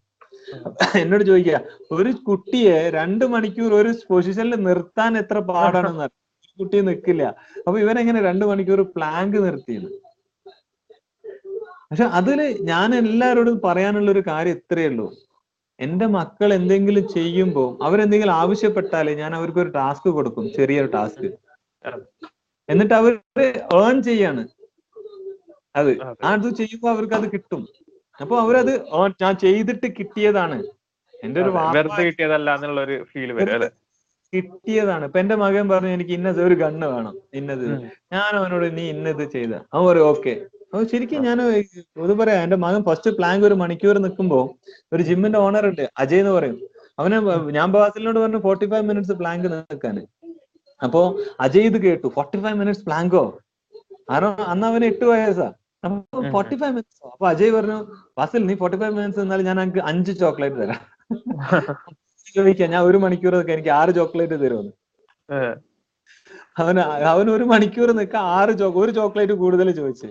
[1.00, 1.56] എന്നോട് ചോദിക്കുക
[1.96, 6.06] ഒരു കുട്ടിയെ രണ്ട് മണിക്കൂർ ഒരു പൊസിഷനിൽ നിർത്താൻ എത്ര പാടാണെന്ന്
[6.58, 7.24] കുട്ടി നിൽക്കില്ല
[7.66, 9.90] അപ്പൊ ഇവനെങ്ങനെ രണ്ട് മണിക്കൂർ പ്ലാങ്ക് നിർത്തിയെന്ന്?
[11.90, 15.06] പക്ഷെ അതിൽ ഞാൻ എല്ലാവരോടും പറയാനുള്ള ഒരു കാര്യം ഇത്രയേ ഉള്ളൂ.
[15.78, 21.26] എന്റെ മക്കൾ എന്തെങ്കിലും ചെയ്യുമ്പോൾ അവരെന്തെങ്കിലും ആവശ്യപ്പെട്ടാലേ ഞാൻ അവർക്ക് ഒരു ടാസ്ക് കൊടുക്കും ചെറിയൊരു ടാസ്ക്.
[22.68, 23.12] എന്നിട്ട് അവർ
[23.80, 24.42] ഏൺ ചെയ്യാണ്.
[25.76, 25.90] അത്.
[26.02, 26.50] അതെ.
[26.50, 27.62] ചെയ്യുമ്പോൾ അവർക്ക് അത് കിട്ടും.
[28.20, 28.72] അപ്പൊ അവരത്
[29.22, 30.58] ഞാൻ ചെയ്തിട്ട് കിട്ടിയതാണ്.
[31.24, 33.68] എന്റെ ഒരു വെറുതെ കിട്ടിയതല്ല എന്നുള്ള ഒരു ഫീൽ വരും അല്ലെ?
[34.32, 35.04] കിട്ടിയതാണ്.
[35.04, 37.14] ഇപ്പൊ എന്റെ മകൻ പറഞ്ഞു എനിക്ക് ഇന്നത് ഒരു ഗണ്ണ് വേണം.
[37.34, 37.66] ഇന്നത്
[38.12, 39.54] ഞാൻ അവനോട് നീ ഇന്നത് ചെയ്ത.
[39.74, 40.34] അവൻ പറയും ഓക്കെ.
[40.72, 41.38] അപ്പൊ ശരിക്കും ഞാൻ
[42.04, 44.38] ഇത് പറയാം എന്റെ മകൻ ഫസ്റ്റ് പ്ലാങ്ക് ഒരു മണിക്കൂർ നിൽക്കുമ്പോ
[44.94, 46.58] ഒരു ജിമ്മിന്റെ ഓണർ ഉണ്ട് അജയ് എന്ന് പറയും.
[47.00, 47.16] അവന്
[47.56, 50.02] ഞാൻ ബാസിലിനോട് പറഞ്ഞു ഫോർട്ടി ഫൈവ് മിനിറ്റ്സ് പ്ലാങ്ക് നിൽക്കാന്
[50.80, 51.00] അപ്പോ
[51.44, 53.24] അജയ് ഇത് കേട്ടു ഫോർട്ടി ഫൈവ് മിനിറ്റ്സ് പ്ലാങ്കോ
[54.10, 55.48] കാരണം അന്ന് അവന് എട്ട് വയസ്സാ.
[55.84, 57.78] അപ്പൊ ഫോർട്ടി ഫൈവ് മിനിറ്റ്സ് അപ്പൊ അജയ് പറഞ്ഞു
[58.18, 60.80] ബാസിൽ നീ ഫോർട്ടി ഫൈവ് മിനിറ്റ്സ് എന്നാൽ ഞാൻ എനിക്ക് അഞ്ച് ചോക്ലേറ്റ് തരാം.
[62.36, 64.72] ചോദിക്കാം ഞാൻ ഒരു മണിക്കൂർ നിൽക്കാം എനിക്ക് ആറ് ചോക്ലേറ്റ് തരുമെന്ന്.
[66.62, 70.08] അവന് അവൻ ഒരു മണിക്കൂർ നിൽക്കാൻ ആറ് ചോ ഒരു ചോക്ലേറ്റ് കൂടുതൽ ചോദിച്ചു.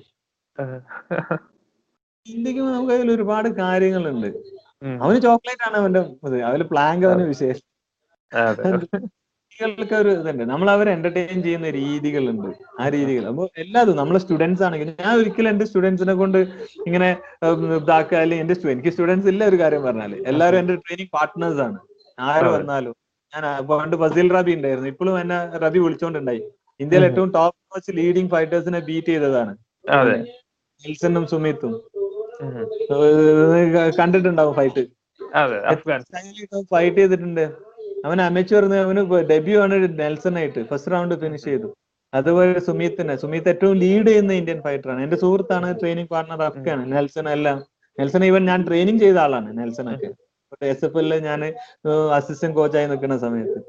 [2.27, 4.27] ചിന്തിക്കുമ്പോൾ നമുക്ക് അതിൽ ഒരുപാട് കാര്യങ്ങളുണ്ട്.
[5.01, 6.41] അവന് ചോക്ലേറ്റ് ആണ് അവന്റെ ഇത്.
[6.41, 7.65] അതിൽ പ്ലാങ്ക് അവന് വിശേഷം.
[8.79, 10.43] കുട്ടികൾക്ക് ഒരു ഇതുണ്ട്.
[10.43, 12.47] നമ്മൾ അവരെ എന്റർടൈൻ ചെയ്യുന്ന രീതികളുണ്ട്.
[12.79, 13.25] ആ രീതികൾ.
[13.25, 16.37] അപ്പൊ എല്ലാതും നമ്മളെ സ്റ്റുഡൻസ് ആണെങ്കിൽ ഞാൻ ഒരിക്കലും എന്റെ സ്റ്റുഡൻസിനെ കൊണ്ട്
[16.87, 17.17] ഇങ്ങനെ
[17.75, 20.27] ഇതാക്കുക അല്ലെങ്കിൽ എന്റെ എനിക്ക് സ്റ്റുഡൻസ് ഇല്ല ഒരു കാര്യം പറഞ്ഞാൽ.
[20.27, 21.79] എല്ലാവരും എന്റെ ട്രെയിനിങ് പാർട്ട്നേഴ്സ് ആണ്.
[22.19, 22.95] ആര് വന്നാലും.
[23.35, 24.89] ഞാൻ പണ്ട് ഫസീൽ റബി ഉണ്ടായിരുന്നു.
[24.89, 26.51] ഇപ്പോഴും എന്നെ റബി വിളിച്ചോണ്ടുണ്ടായി.
[26.79, 27.09] ഇന്ത്യയിൽ ഉം.
[27.09, 29.57] ഏറ്റവും ടോപ്പ് മോസ്റ്റ് ലീഡിംഗ് ഫൈറ്റേഴ്സിനെ ബീറ്റ് ചെയ്തതാണ്.
[30.79, 31.73] അതെ നെൽസണും സുമിത്തും.
[33.99, 34.83] കണ്ടിട്ടുണ്ടാവും ഫൈറ്റ്
[36.73, 37.45] ഫൈറ്റ് ചെയ്തിട്ടുണ്ട്.
[38.05, 41.69] അവൻ അമേച്ചർ അവന് ഡെബ്യൂ ആണ് നെൽസൺ ആയിട്ട് ഫസ്റ്റ് റൗണ്ട് ഫിനിഷ് ചെയ്തു.
[42.13, 43.15] അതുപോലെ സുമീത്തിനെ.
[43.23, 45.01] സുമീത്ത് ഏറ്റവും ലീഡ് ചെയ്യുന്ന ഇന്ത്യൻ ഫൈറ്റർ ആണ്.
[45.05, 47.57] എന്റെ സുഹൃത്താണ് ട്രെയിനിങ് പാർട്ണർ അഫ്ഗാണ് നെൽസൺ എല്ലാം.
[47.97, 50.09] നെൽസൺ ഇവൻ ഞാൻ ട്രെയിനിങ് ചെയ്ത ആളാണ് നെൽസൺ ഒക്കെ
[50.73, 51.41] എസ് എഫ് എല്ലിൽ ഞാൻ
[52.17, 53.59] അസിസ്റ്റന്റ് കോച്ചായി നിൽക്കുന്ന സമയത്ത്.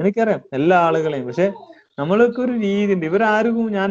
[0.00, 1.26] എനിക്കറിയാം എല്ലാ ആളുകളെയും.
[1.28, 1.46] പക്ഷെ
[2.00, 3.06] നമ്മൾക്ക് ഒരു രീതി ഉണ്ട്.
[3.10, 3.90] ഇവരാരും ഞാൻ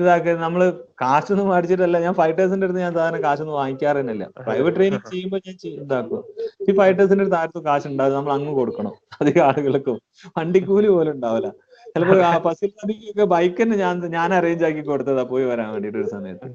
[0.00, 0.60] ഇതാക്കുക നമ്മൾ
[1.02, 1.98] കാശൊന്നും മേടിച്ചിട്ടല്ല.
[1.98, 6.22] ഞാൻ ഫൈറ്റേഴ്സിന്റെ അടുത്ത് ഞാൻ സാധാരണ കാശൊന്നും വാങ്ങിക്കാറ് തന്നെയല്ല പ്രൈവറ്റ് ട്രെയിനിങ് ചെയ്യുമ്പോൾ ഞാൻ ഇതാക്കും.
[6.68, 8.94] ഈ ഫൈറ്റേഴ്സിന്റെ അടുത്ത് ആർക്കും കാശ് ഉണ്ടാവും നമ്മൾ അങ്ങ് കൊടുക്കണം.
[9.20, 9.98] അധികം ആളുകൾക്കും.
[10.38, 11.50] വണ്ടിക്കൂലി പോലും ഉണ്ടാവില്ല.
[11.94, 16.06] ചിലപ്പോ ആ ഫസിൽ നദിക്കൊക്കെ ബൈക്ക് തന്നെ ഞാൻ ഞാൻ അറേഞ്ച് ആക്കി കൊടുത്തതാ പോയി വരാൻ വേണ്ടിട്ട് ഒരു
[16.06, 16.48] സമയത്ത്.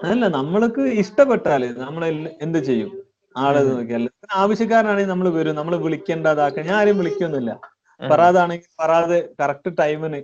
[0.00, 2.02] അതല്ല നമ്മൾക്ക് ഇഷ്ടപ്പെട്ടാൽ നമ്മൾ
[2.42, 2.90] എന്ത് ചെയ്യും?
[3.36, 3.60] ആളെ.
[3.68, 5.54] നോക്കിയാൽ ആവശ്യക്കാരനാണെങ്കിൽ നമ്മൾ വരും.
[5.54, 6.66] നമ്മൾ വിളിക്കേണ്ടതാക്കാൻ.
[6.66, 7.52] ഞാൻ ആരെയും വിളിക്കൊന്നുമില്ല.
[8.00, 10.16] ഫറാദ് ആണെങ്കിൽ ഫറാദ് കറക്റ്റ് ടൈമിന്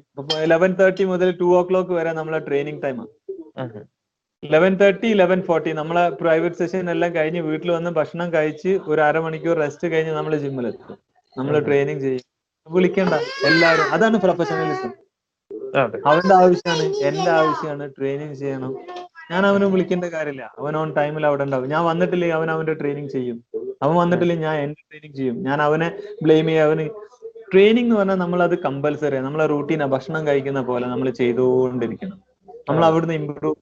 [0.43, 3.83] ഇലവൻ തേർട്ടി മുതൽ ടു ഓ ക്ലോക്ക് വരെ നമ്മളെ ട്രെയിനിങ് ടൈമാണ്
[4.45, 9.57] ലെവൻ തേർട്ടി ലെവൻ ഫോർട്ടി നമ്മളെ പ്രൈവറ്റ് സെഷൻ എല്ലാം കഴിഞ്ഞ് വീട്ടിൽ വന്ന് ഭക്ഷണം കഴിച്ച് ഒരു അരമണിക്കൂർ
[9.57, 10.99] റെസ്റ്റ് കഴിഞ്ഞ് നമ്മൾ ജിമ്മിലെത്തും
[11.39, 11.59] നമ്മൾ.
[11.59, 12.25] ട്രെയിനിങ് ചെയ്യും.
[12.69, 13.15] വിളിക്കണ്ട.
[13.47, 14.93] എല്ലാവരും അതാണ് പ്രൊഫഷണലിസം
[16.07, 18.73] അവന്റെ ആവശ്യമാണ് എന്റെ ആവശ്യമാണ് ട്രെയിനിങ് ചെയ്യണം.
[19.31, 20.55] ഞാൻ അവനെ വിളിക്കേണ്ട കാര്യമില്ല.
[20.59, 21.69] അവൻ ഓൺ ടൈമിൽ അവിടെ ഉണ്ടാവും.
[21.69, 23.39] ഞാൻ വന്നിട്ടില്ലെങ്കിൽ അവൻ അവന്റെ ട്രെയിനിങ് ചെയ്യും.
[23.83, 25.43] അവൻ വന്നിട്ടില്ലെങ്കിൽ ഞാൻ എന്റെ ട്രെയിനിങ് ചെയ്യും.
[25.43, 25.89] ഞാൻ അവനെ
[26.23, 26.65] ബ്ലെയിം ചെയ്യും.
[26.65, 26.85] അവന്
[27.55, 32.19] ട്രെയിനിങ് എന്ന് പറഞ്ഞാൽ നമ്മൾ അത് കമ്പൽസറി നമ്മളെ റൂട്ടീനാ ഭക്ഷണം കഴിക്കുന്ന പോലെ നമ്മൾ ചെയ്തുകൊണ്ടിരിക്കണം.
[32.69, 32.83] നമ്മൾ.
[32.89, 33.61] അവിടുന്ന് ഇമ്പ്രൂവ്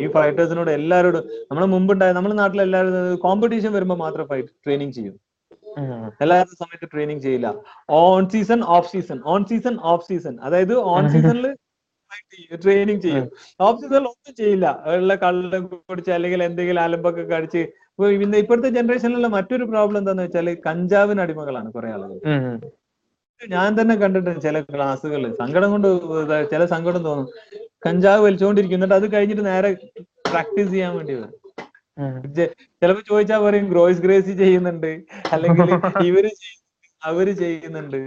[0.00, 5.14] ഈ ഫൈറ്റേഴ്സിനോട് എല്ലാവരോടും നമ്മളെ മുമ്പുണ്ടായ നമ്മുടെ നാട്ടിൽ എല്ലാവരും കോമ്പറ്റീഷൻ വരുമ്പോൾ മാത്രം ഫൈറ്റ് ട്രെയിനിങ് ചെയ്യും.
[6.24, 7.48] എല്ലാ സമയത്ത് ട്രെയിനിങ് ചെയ്യില്ല.
[8.00, 11.46] On season off season on season off season അതായത് ഓൺ സീസണിൽ
[12.64, 13.26] ട്രെയിനിങ് ചെയ്യും
[13.66, 14.66] ഓഫ് സീസണിൽ ഒന്നും ചെയ്യില്ല.
[15.00, 17.62] ഉള്ള കള്ളം കുടിച്ച് അല്ലെങ്കിൽ എന്തെങ്കിലും അലമ്പൊക്കെ കടിച്ച്
[18.42, 22.16] ഇപ്പോഴത്തെ ജനറേഷനിലുള്ള മറ്റൊരു പ്രോബ്ലം എന്താന്ന് വെച്ചാൽ കഞ്ചാവിന് അടിമകളാണ് കുറെ ആളുകൾ
[23.40, 25.88] ഞാൻ തന്നെ കണ്ടിട്ടുണ്ട് ചില ക്ലാസ്സുകൾ സങ്കടം കൊണ്ട്
[26.52, 27.28] ചില സങ്കടം തോന്നും.
[27.86, 29.70] കഞ്ചാവ് വലിച്ചുകൊണ്ടിരിക്കും എന്നിട്ട് അത് കഴിഞ്ഞിട്ട് നേരെ
[30.30, 31.32] പ്രാക്ടീസ് ചെയ്യാൻ വേണ്ടി വരും.
[32.80, 34.92] ചിലപ്പോ ചോദിച്ചാ പറയും ഗ്രോയ്സ് ഗ്രേസി ചെയ്യുന്നുണ്ട്.
[35.32, 35.68] അല്ലെങ്കിൽ
[36.10, 36.26] ഇവർ
[37.02, 38.00] അവർ ചെയ്യുന്നുണ്ട്.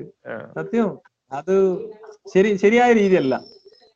[0.57, 0.89] സത്യം.
[1.31, 1.53] അത്
[2.33, 3.35] ശരി ശരിയായ രീതിയല്ല.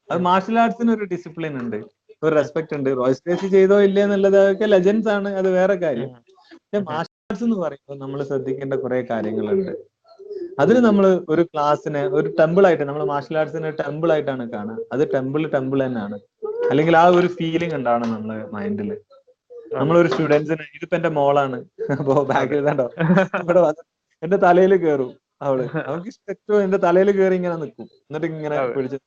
[0.09, 1.77] അത് മാർഷൽ ആർട്സിന് ഒരു ഡിസിപ്ലിൻ ഉണ്ട്.
[2.23, 2.89] ഒരു റെസ്പെക്ട് ഉണ്ട്.
[2.99, 5.29] റോയ്സ് ഗ്രേസി ചെയ്തോ ഇല്ലേ എന്നുള്ളത് അതൊക്കെ ലെജൻസ് ആണ്.
[5.41, 6.09] അത് വേറെ കാര്യം.
[6.53, 9.71] പക്ഷെ മാർഷൽ ആർട്സ് എന്ന് പറയുമ്പോൾ നമ്മൾ ശ്രദ്ധിക്കേണ്ട കുറെ കാര്യങ്ങളുണ്ട്.
[10.61, 15.43] അതിന് നമ്മൾ ഒരു ക്ലാസ്സിനെ ഒരു ടെമ്പിൾ ആയിട്ട് നമ്മൾ മാർഷൽ ആർട്സിനെ ടെമ്പിൾ ആയിട്ടാണ് കാണുക അത് ടെമ്പിൾ
[15.55, 16.17] ടെമ്പിൾ തന്നെയാണ്.
[16.71, 18.89] അല്ലെങ്കിൽ ആ ഒരു ഫീലിംഗ് ഉണ്ടാവണം നമ്മളെ മൈൻഡിൽ
[19.79, 21.57] നമ്മളൊരു സ്റ്റുഡൻസിന് ഇതിപ്പോ എന്റെ മോളാണ്.
[21.95, 22.85] അപ്പോ ബാക്കിൽ കണ്ടോ
[23.43, 23.83] ഇവിടെ വന്ന്
[24.23, 25.11] എന്റെ തലയിൽ കയറും
[25.47, 25.59] അവൾ.
[25.87, 28.99] അവൾക്ക് ഇഷ്ടോ എന്റെ തലയിൽ കയറി ഇങ്ങനെ നിൽക്കും എന്നിട്ട് ഇങ്ങനെ പിടിച്ചു.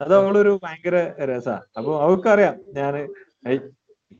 [0.00, 0.96] അത് അവളൊരു ഭയങ്കര
[1.30, 1.56] രസാ.
[1.78, 2.94] അപ്പൊ അവൾക്കറിയാം ഞാൻ.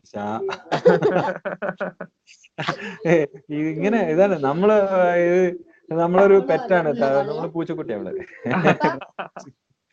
[3.73, 4.71] ഇങ്ങനെ ഇതാണ് നമ്മൾ
[5.89, 8.09] നമ്മളൊരു പെറ്റാണ് നമ്മൾ പൂച്ചക്കുട്ടി അവൾ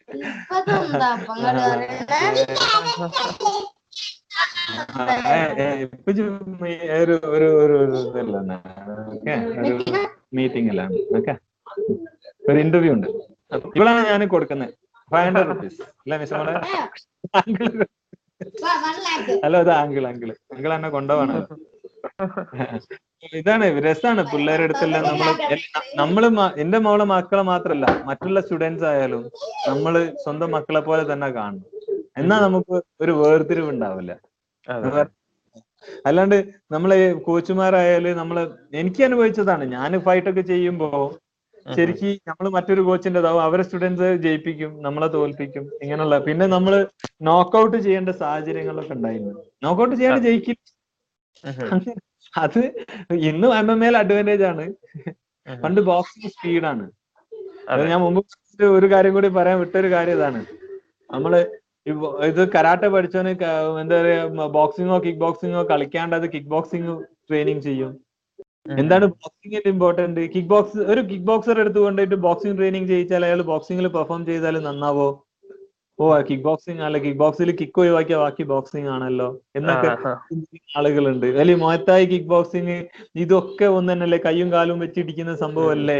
[0.10, 1.55] ഇപ്പതെന്താ അപ്പങ്ങൾ
[5.27, 6.12] ഏ, ഏ, ഇപ്പൊ
[7.01, 8.53] ഒരു ഒരു ഒരു ഇതല്ല
[9.13, 9.73] ഓക്കെ ഒരു
[10.38, 10.84] മീറ്റിംഗ് അല്ല
[11.17, 11.34] ഓക്കെ.
[12.43, 13.08] ഒരു ഇന്റർവ്യൂ ഉണ്ട്.
[13.75, 14.73] ഇവളാണ് ഞാൻ കൊടുക്കുന്നത്
[15.12, 16.53] ഫൈവ് ഹൺഡ്രഡ് റുപ്പീസ് അല്ല മിസ് നമ്മളെ
[19.43, 21.36] ഹലോ അത് ആങ്കിൾ ആങ്കിൾ ആങ്കിൾ എന്നെ കൊണ്ടുപോവാണ്
[23.34, 26.24] ഇതാണ് രസാണ് പിള്ളേരുടെ അടുത്തെല്ലാം നമ്മൾ എല്ല- നമ്മൾ
[26.63, 29.24] എന്റെ മോളെ മക്കളെ മാത്രല്ല മറ്റുള്ള സ്റ്റുഡൻസ് ആയാലും
[29.70, 31.63] നമ്മൾ സ്വന്തം മക്കളെ പോലെ തന്നെ കാണണം.
[32.20, 34.12] എന്നാ നമുക്ക് ഒരു വേർതിരിവ് ഉണ്ടാവില്ല.
[36.08, 36.38] അല്ലാണ്ട്
[36.74, 38.38] നമ്മളെ കോച്ചുമാരായാൽ നമ്മൾ
[38.80, 40.89] എനിക്ക് അനുഭവിച്ചതാണ് ഞാൻ ഫൈറ്റ് ഒക്കെ ചെയ്യുമ്പോ
[41.65, 46.74] ശരിക്ക് നമ്മൾ മറ്റൊരു കോച്ചിന്റെ അതാവും അവരെ സ്റ്റുഡൻസ് ജയിപ്പിക്കും നമ്മളെ തോൽപ്പിക്കും ഇങ്ങനെയുള്ള പിന്നെ നമ്മൾ
[47.30, 49.34] നോക്കൗട്ട് ചെയ്യേണ്ട സാഹചര്യങ്ങളൊക്കെ ഉണ്ടായിരുന്നു.
[49.65, 50.74] നോക്കൗട്ട് ചെയ്യാണ്ട് ജയിക്കും അങ്ങനെ
[52.34, 52.60] അത്
[53.30, 54.65] ഇന്നും എം എം എൽ അഡ്വാന്റേജ് ആണ്.
[55.48, 56.86] പണ്ട് ബോക്സിംഗ് സ്പീഡാണ്
[57.71, 58.21] അത് ഞാൻ മുമ്പ്
[58.78, 60.41] ഒരു കാര്യം കൂടി പറയാൻ വിട്ടൊരു കാര്യം ഇതാണ്.
[61.10, 61.34] നമ്മൾ
[62.30, 63.32] ഇത് കരാട്ടെ പഠിച്ചവന്
[63.82, 64.21] എന്താ പറയാ
[64.58, 66.93] ബോക്സിങ്ങോ കിക്ക് ബോക്സിങ്ങോ കളിക്കാണ്ട് അത് കിക്ക് ബോക്സിംഗ്
[67.28, 67.91] ട്രെയിനിങ് ചെയ്യും
[68.76, 73.88] എന്താണ് ബോക്സിംഗിന്റെ ഇമ്പോർട്ടന്റ് കിക്ക് ബോക്സ് ഒരു കിക്ക് ബോക്സർ എടുത്ത് കൊണ്ടുപോയിട്ട് ബോക്സിംഗ് ട്രെയിനിങ് ചെയ്യിച്ചാൽ അയാൾ ബോക്സിംഗിൽ
[73.98, 75.08] പെർഫോം ചെയ്താൽ നന്നാവോ?
[75.99, 79.41] ഓ കിക്ക് ബോക്സിംഗ് അല്ല കിക്ക് ബോക്സിൽ കിക്ക് ഒഴിവാക്കിയ ബാക്കി ബോക്സിംഗ് ആണല്ലോ.
[79.55, 79.89] എന്നൊക്കെ
[80.77, 81.25] ആളുകളുണ്ട്.
[81.25, 82.75] അല്ലെങ്കിൽ മോയത്തായി കിക്ക് ബോക്സിങ്
[83.15, 85.99] ഇതൊക്കെ ഒന്ന് തന്നെയല്ലേ കയ്യും കാലും വെച്ചിടിക്കുന്ന സംഭവമല്ലേ?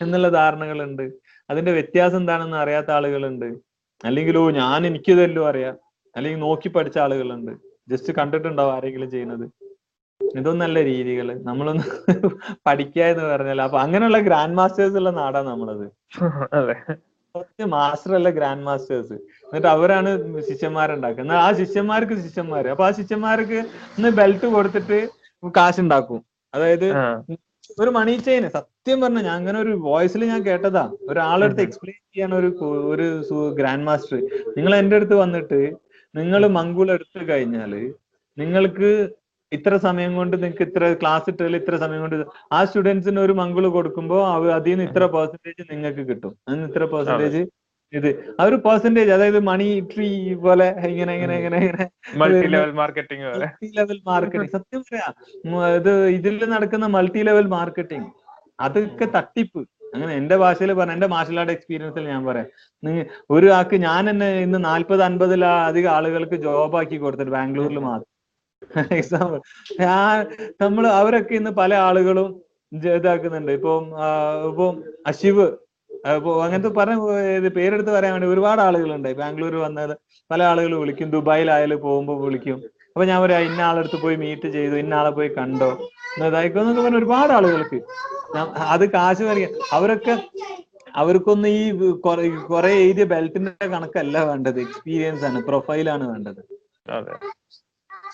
[0.00, 1.04] എന്നുള്ള ധാരണകളുണ്ട്.
[1.50, 3.46] അതിന്റെ വ്യത്യാസം എന്താണെന്ന് അറിയാത്ത ആളുകളുണ്ട്.
[4.04, 5.76] അല്ലെങ്കിൽ ഓ ഞാൻ എനിക്കിതെല്ലോ അറിയാം.
[6.16, 7.52] അല്ലെങ്കിൽ നോക്കി പഠിച്ച ആളുകളുണ്ട്.
[7.88, 9.46] ജസ്റ്റ് കണ്ടിട്ടുണ്ടാവും ആരെങ്കിലും ചെയ്യുന്നത്.
[10.20, 11.28] ഇതൊന്നല്ല രീതികൾ.
[11.42, 11.84] നമ്മളൊന്ന്
[12.66, 15.86] പഠിക്കുക എന്ന് പറഞ്ഞാൽ അപ്പൊ അങ്ങനെയുള്ള ഗ്രാൻഡ് മാസ്റ്റേഴ്സ് ഉള്ള നാടാണ് നമ്മളത്.
[16.52, 16.76] അതെ.
[17.76, 19.16] മാസ്റ്റർ അല്ല ഗ്രാൻഡ് മാസ്റ്റേഴ്സ്
[19.48, 20.10] എന്നിട്ട് അവരാണ്
[20.50, 21.22] ശിഷ്യന്മാരുണ്ടാക്കുക.
[21.26, 22.68] എന്നാൽ ആ ശിഷ്യന്മാർക്ക് ശിഷ്യന്മാര്.
[22.74, 23.58] അപ്പൊ ആ ശിഷ്യന്മാർക്ക്
[23.98, 24.98] ഇന്ന് ബെൽറ്റ് കൊടുത്തിട്ട്
[25.58, 26.20] കാശുണ്ടാക്കും.
[26.54, 26.88] അതായത്
[27.82, 30.84] ഒരു മണി ചെയിന് സത്യം പറഞ്ഞ ഞാൻ അങ്ങനെ ഒരു വോയിസിൽ ഞാൻ കേട്ടതാ.
[31.10, 32.48] ഒരാളടുത്ത് എക്സ്പ്ലെയിൻ ചെയ്യാൻ ഒരു
[32.92, 33.06] ഒരു
[33.58, 34.16] ഗ്രാൻഡ് മാസ്റ്റർ
[34.56, 35.60] നിങ്ങൾ എന്റെ അടുത്ത് വന്നിട്ട്
[36.14, 37.72] നിങ്ങൾ മങ്കുൾ എടുത്തു കഴിഞ്ഞാൽ
[38.38, 38.90] നിങ്ങൾക്ക്
[39.56, 42.16] ഇത്ര സമയം കൊണ്ട് നിങ്ങൾക്ക് ഇത്ര ക്ലാസ് ഇട്ടാൽ ഇത്ര സമയം കൊണ്ട്
[42.56, 44.22] ആ സ്റ്റുഡൻസിന് ഒരു മംഗിൾ കൊടുക്കുമ്പോൾ
[44.56, 46.34] അതിൽ നിന്ന് ഇത്ര പെർസെന്റേജ് നിങ്ങൾക്ക് കിട്ടും.
[46.48, 47.42] അതിന് ഇത്ര പെർസെന്റേജ്
[47.92, 48.08] ഇത്.
[48.38, 50.08] ആ ഒരു പെർസെന്റേജ് അതായത് മണി ട്രീ
[50.44, 51.84] പോലെ ഇങ്ങനെ ഇങ്ങനെ ഇങ്ങനെ ഇങ്ങനെ.
[52.22, 55.08] Multi level marketing multi level marketing സത്യം പറയാ
[55.78, 58.10] ഇത് ഇതിൽ നടക്കുന്ന മൾട്ടി ലെവൽ മാർക്കറ്റിംഗ്
[58.66, 59.62] അതൊക്കെ തട്ടിപ്പ്.
[59.94, 62.48] അങ്ങനെ എന്റെ ഭാഷയിൽ പറഞ്ഞ എന്റെ മാർഷൽ ആർട്ട് എക്സ്പീരിയൻസിൽ ഞാൻ പറയാം.
[62.82, 63.02] നിങ്ങ
[63.34, 68.10] ഒരു ആൾക്ക് ഞാൻ തന്നെ ഇന്ന് നാല്പത് അൻപതിൽ അധികം ആളുകൾക്ക് ജോബ് ആക്കി കൊടുത്തിട്ട് ബാംഗ്ലൂരിൽ മാത്രം.
[68.98, 69.38] എക്സാമ്പിൾ
[69.80, 70.14] ഞാൻ
[70.62, 72.28] നമ്മൾ അവരൊക്കെ ഇന്ന് പല ആളുകളും
[72.94, 73.52] ഇതാക്കുന്നുണ്ട്.
[73.58, 73.82] ഇപ്പം
[74.50, 74.74] ഇപ്പം
[75.06, 75.46] അശിവ്
[76.44, 76.96] അങ്ങനത്തെ പറഞ്ഞ
[77.56, 79.08] പേരെടുത്ത് പറയാൻ വേണ്ടി ഒരുപാട് ആളുകളുണ്ട്.
[79.20, 79.94] ബാംഗ്ലൂർ വന്നത്
[80.30, 81.08] പല ആളുകൾ വിളിക്കും.
[81.10, 82.58] ദുബായിലായാലും പോകുമ്പോൾ വിളിക്കും.
[82.96, 84.76] അപ്പൊ ഞാൻ പറയാ ഇന്ന ആളെടുത്ത് പോയി മീറ്റ് ചെയ്തു.
[84.82, 85.70] ഇന്ന ആളെ പോയി കണ്ടോ?
[86.20, 87.78] ഇതായിക്കോ പറഞ്ഞ ഒരുപാട് ആളുകൾക്ക്.
[88.74, 90.14] അത് കാശ് പറയാ അവരൊക്കെ
[90.94, 91.62] അവർക്കൊന്നും ഈ
[92.48, 94.58] കുറെ എഴുതിയ ബെൽറ്റിന്റെ കണക്കല്ല വേണ്ടത്.
[94.66, 96.40] എക്സ്പീരിയൻസ് ആണ് പ്രൊഫൈലാണ് വേണ്ടത്.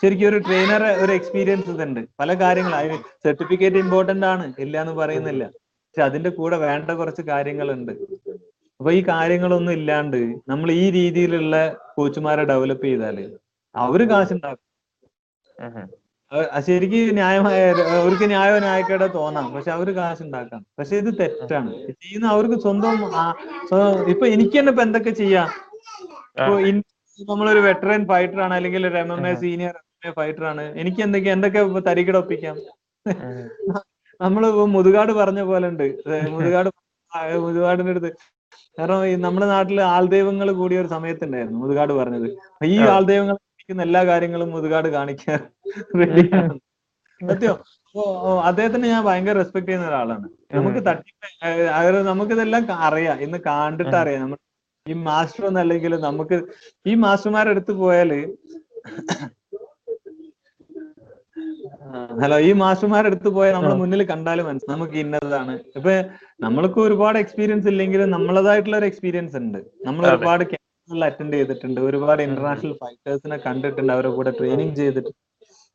[0.02, 2.00] ശരിക്കും ഒരു ട്രെയിനർ ഒരു എക്സ്പീരിയൻസ് ഇതുണ്ട്.
[2.20, 4.46] പല കാര്യങ്ങളും സർട്ടിഫിക്കറ്റ് ഇമ്പോർട്ടന്റ് ആണ്.
[4.64, 5.44] ഇല്ല എന്ന് പറയുന്നില്ല.
[5.86, 7.92] പക്ഷെ അതിന്റെ കൂടെ വേണ്ട കുറച്ച് കാര്യങ്ങളുണ്ട്.
[8.80, 11.56] അപ്പൊ ഈ കാര്യങ്ങളൊന്നും ഇല്ലാണ്ട് നമ്മൾ ഈ രീതിയിലുള്ള
[11.96, 13.18] കോച്ചുമാരെ ഡെവലപ്പ് ചെയ്താൽ
[13.74, 14.68] അവർ കാശുണ്ടാക്കും.
[16.66, 17.58] ശരിക്കും ന്യായമായ
[17.98, 19.46] അവർക്ക് ന്യായോ ന്യായക്കേടോ തോന്നാം.
[19.54, 20.62] പക്ഷെ അവർ കാശുണ്ടാക്കാം.
[20.78, 21.70] പക്ഷെ ഇത് തെറ്റാണ്.
[22.02, 22.96] ചെയ്യുന്ന അവർക്ക് സ്വന്തം
[24.12, 25.48] ഇപ്പൊ എനിക്ക് തന്നെ ഇപ്പൊ എന്തൊക്കെ ചെയ്യാം?
[26.40, 26.54] ഇപ്പൊ
[27.32, 29.74] നമ്മളൊരു വെറ്ററൻ ഫൈറ്റർ ആണ് അല്ലെങ്കിൽ ഒരു M M A senior
[30.10, 30.62] fighter ആണ്.
[30.78, 32.56] എനിക്ക് എന്തൊക്കെ എന്തൊക്കെ തരികിട ഒപ്പിക്കാം.
[34.20, 35.86] നമ്മൾ മുതുകാട് പറഞ്ഞ പോലെ ഉണ്ട്.
[36.30, 36.68] മുതുകാട്
[37.38, 38.12] മുതുകാടിന്റെ അടുത്ത്.
[38.78, 42.38] കാരണം ഈ നമ്മുടെ നാട്ടിൽ ആൾദൈവങ്ങൾ കൂടിയ ഒരു സമയത്തുണ്ടായിരുന്നു മുതുകാട് പറഞ്ഞത്.
[42.64, 42.78] ഈ.
[42.78, 45.40] ആൾദൈവങ്ങൾ കാണിക്കുന്ന എല്ലാ കാര്യങ്ങളും മുതുകാട് കാണിക്കാൻ
[45.98, 46.58] റെഡിയാണ്.
[47.30, 47.56] സത്യം.
[47.86, 48.02] അപ്പോ
[48.42, 50.28] അദ്ദേഹത്തിന് ഞാൻ ഭയങ്കര റെസ്പെക്ട് ചെയ്യുന്ന ഒരാളാണ്.
[50.52, 53.20] നമുക്ക് തട്ടിപ്പ് ഏഹ് അതായത് നമുക്കിതെല്ലാം അറിയാം.
[53.20, 54.20] ഇന്ന് കണ്ടിട്ട് അറിയാം.
[54.20, 54.36] നമ്മൾ
[54.88, 56.42] ഈ മാസ്റ്റർ ഒന്നല്ലെങ്കിൽ നമുക്ക്
[56.86, 58.10] ഈ മാസ്റ്റർമാരുടെ അടുത്ത് പോയാൽ
[62.22, 65.54] ഹലോ ഈ മാസ്റ്റർമാരുടെ അടുത്ത് പോയാൽ നമ്മൾ മുന്നിൽ കണ്ടാലും മനസ്സിലാവും നമുക്ക് ഇന്നതാണ്.
[65.78, 65.92] ഇപ്പൊ
[66.40, 69.58] നമ്മൾക്ക് ഒരുപാട് എക്സ്പീരിയൻസ് ഇല്ലെങ്കിലും നമ്മളതായിട്ടുള്ള ഒരു എക്സ്പീരിയൻസ് ഉണ്ട്.
[69.86, 71.80] നമ്മൾ ഒരുപാട് കോഴ്സുകൾ അറ്റൻഡ് ചെയ്തിട്ടുണ്ട്.
[71.88, 75.18] ഒരുപാട് ഇന്റർനാഷണൽ ഫൈറ്റേഴ്സിനെ കണ്ടിട്ടുണ്ട് അവരുടെ കൂടെ ട്രെയിനിങ് ചെയ്തിട്ടുണ്ട്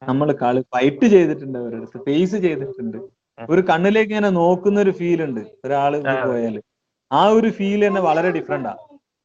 [0.02, 2.98] നമ്മൾ കളി ഫൈറ്റ് ചെയ്തിട്ടുണ്ട് അവരുടെ അടുത്ത് ഫേസ് ചെയ്തിട്ടുണ്ട്.
[3.50, 5.92] ഒരു കണ്ണിലേക്ക് ഇങ്ങനെ നോക്കുന്ന ഒരു ഫീൽ ഉണ്ട് ഒരാൾ
[6.26, 6.56] പോയാൽ
[7.12, 7.22] ആ.
[7.38, 8.74] ഒരു ഫീൽ തന്നെ വളരെ ഡിഫറെന്റാ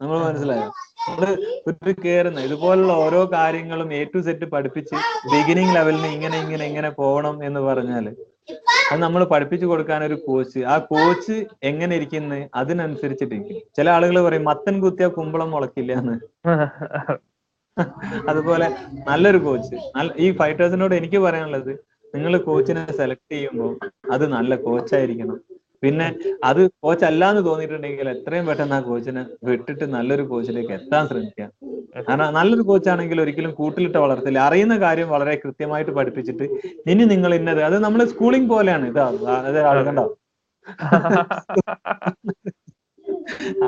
[0.02, 0.68] നമ്മൾ മനസ്സിലായോ?
[1.06, 1.24] നമ്മൾ
[1.68, 4.96] ഒരു കേറുന്ന ഇതുപോലുള്ള ഓരോ കാര്യങ്ങളും എ ടു സെറ്റ് പഠിപ്പിച്ച്
[5.32, 8.06] ബിഗിനിങ് ലെവലിന് ഇങ്ങനെ ഇങ്ങനെ ഇങ്ങനെ പോകണം എന്ന് പറഞ്ഞാൽ
[8.86, 11.36] അത് നമ്മൾ പഠിപ്പിച്ചു കൊടുക്കാൻ ഒരു കോച്ച് ആ കോച്ച്
[11.70, 16.16] എങ്ങനെ ഇരിക്കുന്നു അതിനനുസരിച്ചിട്ടിരിക്കും ചില ആളുകൾ പറയും മത്തൻ കുത്തിയ കുമ്പളം മുളക്കില്ല എന്ന്
[18.30, 18.66] അതുപോലെ
[19.06, 19.76] നല്ലൊരു കോച്ച്
[20.18, 21.70] ഈ ഫൈറ്റേഴ്സിനോട് എനിക്ക് പറയാനുള്ളത്
[22.14, 23.70] നിങ്ങൾ കോച്ചിനെ സെലക്ട് ചെയ്യുമ്പോൾ
[24.14, 25.38] അത് നല്ല കോച്ചായിരിക്കണം
[25.82, 26.06] പിന്നെ
[26.48, 31.46] അത് കോച്ച് അല്ലാന്ന് തോന്നിയിട്ടുണ്ടെങ്കിൽ എത്രയും പെട്ടെന്ന് ആ കോച്ചിനെ വിട്ടിട്ട് നല്ലൊരു കോച്ചിലേക്ക് എത്താൻ ശ്രമിക്കുക
[32.08, 34.38] കാരണം നല്ലൊരു കോച്ചാണെങ്കിൽ ഒരിക്കലും കൂട്ടിലിട്ട് വളർത്തില്ല.
[34.48, 36.44] അറിയുന്ന കാര്യം വളരെ കൃത്യമായിട്ട് പഠിപ്പിച്ചിട്ട്
[36.92, 38.86] ഇനി നിങ്ങൾ ഇന്നത് അത് നമ്മൾ സ്കൂളിംഗ് പോലെയാണ്.
[38.92, 39.06] ഇതാ
[39.72, 40.06] അത് കണ്ടോ?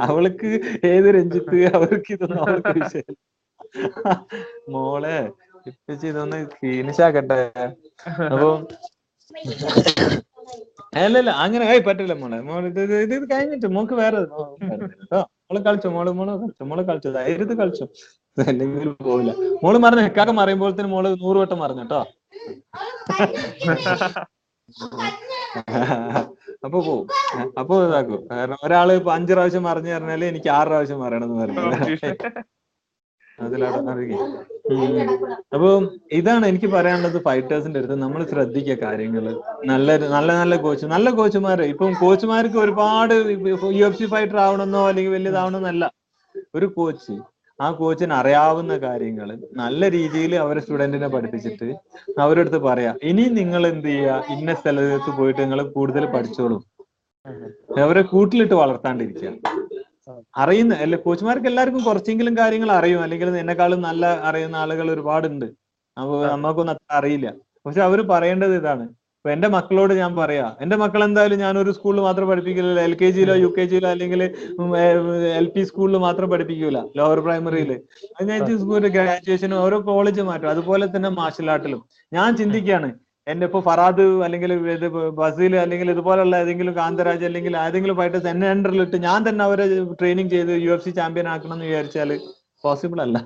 [0.06, 0.50] അവൾക്ക്
[0.92, 3.02] ഏത് രഞ്ജിത്ത് അവർക്ക് ഇതൊന്നും അവൾക്ക്
[4.74, 5.18] മോളെ
[6.10, 7.40] ഇതൊന്ന് ഫിനിഷാക്കട്ടെ
[8.32, 8.48] അപ്പൊ
[11.02, 12.38] അല്ലല്ല അങ്ങനെ ആയി പറ്റില്ല മോളെ.
[12.48, 14.20] മോളെ ഇത് ഇത് ഇത് കഴിഞ്ഞിട്ട് മോക്ക് വേറെ
[15.48, 15.88] മോൾ കളിച്ചു?
[15.96, 16.64] മോൾ മോൾ കളിച്ചു?
[16.70, 17.10] മോൾ കളിച്ചു?
[17.18, 17.84] ധൈര്യത്തിൽ കളിച്ചു?
[18.36, 19.32] അല്ലെങ്കിൽ പോവില്ല.
[19.64, 20.30] മോൾ മറിഞ്ഞ ഇക്കാക്ക
[20.78, 22.02] തന്നെ മോൾ നൂറ് വട്ടം മറിഞ്ഞു കേട്ടോ?
[26.66, 27.06] അപ്പൊ പോവും.
[27.60, 28.20] അപ്പൊ ഇതാക്കും.
[28.30, 32.53] കാരണം ഒരാൾ ഇപ്പൊ അഞ്ചു പ്രാവശ്യം മറിഞ്ഞു പറഞ്ഞാൽ എനിക്ക് ആറ് പ്രാവശ്യം മറിയണം എന്ന് പറഞ്ഞു
[33.38, 34.18] അറിയുക
[35.54, 35.70] അപ്പൊ
[36.18, 37.96] ഇതാണ് എനിക്ക് പറയാനുള്ളത് ഫൈറ്റേഴ്സിന്റെ അടുത്ത്.
[38.04, 39.24] നമ്മൾ ശ്രദ്ധിക്കുക കാര്യങ്ങൾ
[39.70, 43.14] നല്ല നല്ല നല്ല കോച്ച് നല്ല കോച്ചുമാര് ഇപ്പം കോച്ചുമാർക്ക് ഒരുപാട്
[43.74, 45.84] യു എഫ് സി ഫൈറ്റർ ആവണമെന്നോ അല്ലെങ്കിൽ വലിയതാവണമെന്നല്ല
[46.54, 47.14] ഒരു കോച്ച്
[47.60, 49.28] ആ കോച്ചിന് അറിയാവുന്ന കാര്യങ്ങൾ
[49.60, 51.68] നല്ല രീതിയിൽ അവരെ സ്റ്റുഡന്റിനെ പഠിപ്പിച്ചിട്ട്
[52.22, 56.58] അവരുടെ അടുത്ത് പറയാ ഇനി നിങ്ങൾ എന്ത് ചെയ്യുക ഇന്ന സ്ഥലത്ത് പോയിട്ട് നിങ്ങൾ കൂടുതൽ പഠിച്ചോളൂ.
[57.82, 59.30] അവരെ കൂട്ടിലിട്ട് വളർത്താണ്ടിരിക്കുക
[60.42, 63.00] അറിയുന്ന അല്ലെ കോച്ചുമാർക്ക് എല്ലാവർക്കും കുറച്ചെങ്കിലും കാര്യങ്ങൾ അറിയും.
[63.04, 65.46] അല്ലെങ്കിൽ എന്നെക്കാളും നല്ല അറിയുന്ന ആളുകൾ ഒരുപാടുണ്ട്.
[65.96, 67.28] അപ്പൊ നമുക്കൊന്നും അത്ര അറിയില്ല.
[67.66, 68.84] പക്ഷെ അവർ പറയേണ്ടത് ഇതാണ്.
[69.18, 72.80] ഇപ്പൊ എന്റെ മക്കളോട് ഞാൻ പറയാ എന്റെ മക്കൾ എന്തായാലും ഞാൻ ഒരു സ്കൂളിൽ മാത്രം പഠിപ്പിക്കില്ല.
[72.88, 74.22] എൽ കെ ജിയിലോ യു കെ ജിയിലോ അല്ലെങ്കിൽ
[75.40, 76.80] എൽ പി സ്കൂളിൽ മാത്രം പഠിപ്പിക്കൂല.
[76.98, 77.70] ലോവർ പ്രൈമറിയിൽ
[78.16, 78.42] അത് ഞാൻ
[78.96, 80.50] ഗ്രാജുവേഷനും ഓരോ കോളേജ് മാറ്റും.
[80.54, 81.80] അതുപോലെ തന്നെ മാർഷൽ ആർട്ടിലും.
[82.12, 82.90] ഞാൻ ചിന്തിക്കുകയാണ്
[83.26, 84.86] എന്റെ ഇപ്പൊ ഫറാദ് അല്ലെങ്കിൽ ഇത്
[85.18, 89.66] ബസീൽ അല്ലെങ്കിൽ ഇതുപോലുള്ള ഏതെങ്കിലും കാന്തരാജ് അല്ലെങ്കിൽ ഏതെങ്കിലും ഫൈറ്റേഴ്സ് എന്നെ അണ്ടറിലിട്ട് ഞാൻ തന്നെ അവരെ
[90.00, 92.10] ട്രെയിനിങ് ചെയ്ത് യു എഫ് സി ചാമ്പ്യൻ ആക്കണം എന്ന് വിചാരിച്ചാൽ
[92.64, 93.16] പോസിബിൾ അല്ല.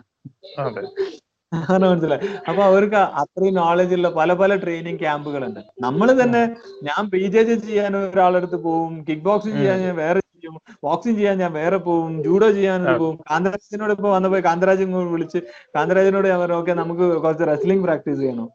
[1.53, 6.43] അങ്ങനെ മനസ്സിലായി അപ്പൊ അവർക്ക് അത്രയും നോളജ് ഉള്ള പല പല ട്രെയിനിങ് ക്യാമ്പുകളുണ്ട് നമ്മൾ തന്നെ
[6.89, 11.37] ഞാൻ പി ജെ ജെ ചെയ്യാൻ ഒരാളടുത്ത് പോവും കിക്ക് ബോക്സിംഗ് ചെയ്യാൻ ഞാൻ വേറെ ചെയ്യും ബോക്സിംഗ് ചെയ്യാൻ
[11.43, 13.17] ഞാൻ വേറെ പോവും ജൂഡോ ചെയ്യാൻ പോവും.
[13.31, 15.41] കാന്തരാജിനോട് ഇപ്പൊ വന്നപ്പോ കാന്തരാജ് വിളിച്ച്
[15.75, 18.49] കാന്തരാജിനോട് ഞാൻ പറഞ്ഞു ഓക്കെ നമുക്ക് കുറച്ച് റെസ്ലിംഗ് പ്രാക്ടീസ് ചെയ്യണം.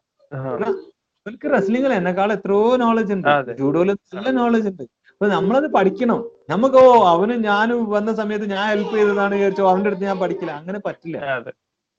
[1.26, 3.28] അവർക്ക് റെസ്ലിംഗിൽ എന്നെക്കാൾ എത്രയോ നോളജ് ഉണ്ട്.
[3.60, 4.82] ജൂഡോയിൽ നല്ല നോളജ് ഉണ്ട്.
[5.12, 6.18] അപ്പൊ നമ്മളത് പഠിക്കണം.
[6.52, 10.52] നമുക്ക് ഓ അവന് ഞാൻ വന്ന സമയത്ത് ഞാൻ ഹെൽപ്പ് ചെയ്തതാണ് വിചാരിച്ചോ അവന്റെ അടുത്ത് ഞാൻ പഠിക്കില്ല.
[10.60, 11.18] അങ്ങനെ പറ്റില്ല.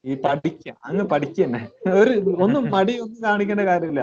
[0.03, 1.61] ഈ പഠിക്ക അങ്ങ് പഠിക്ക തന്നെ
[1.99, 2.11] ഒരു
[2.45, 4.01] ഒന്നും മടി ഒന്നും കാണിക്കേണ്ട കാര്യമില്ല.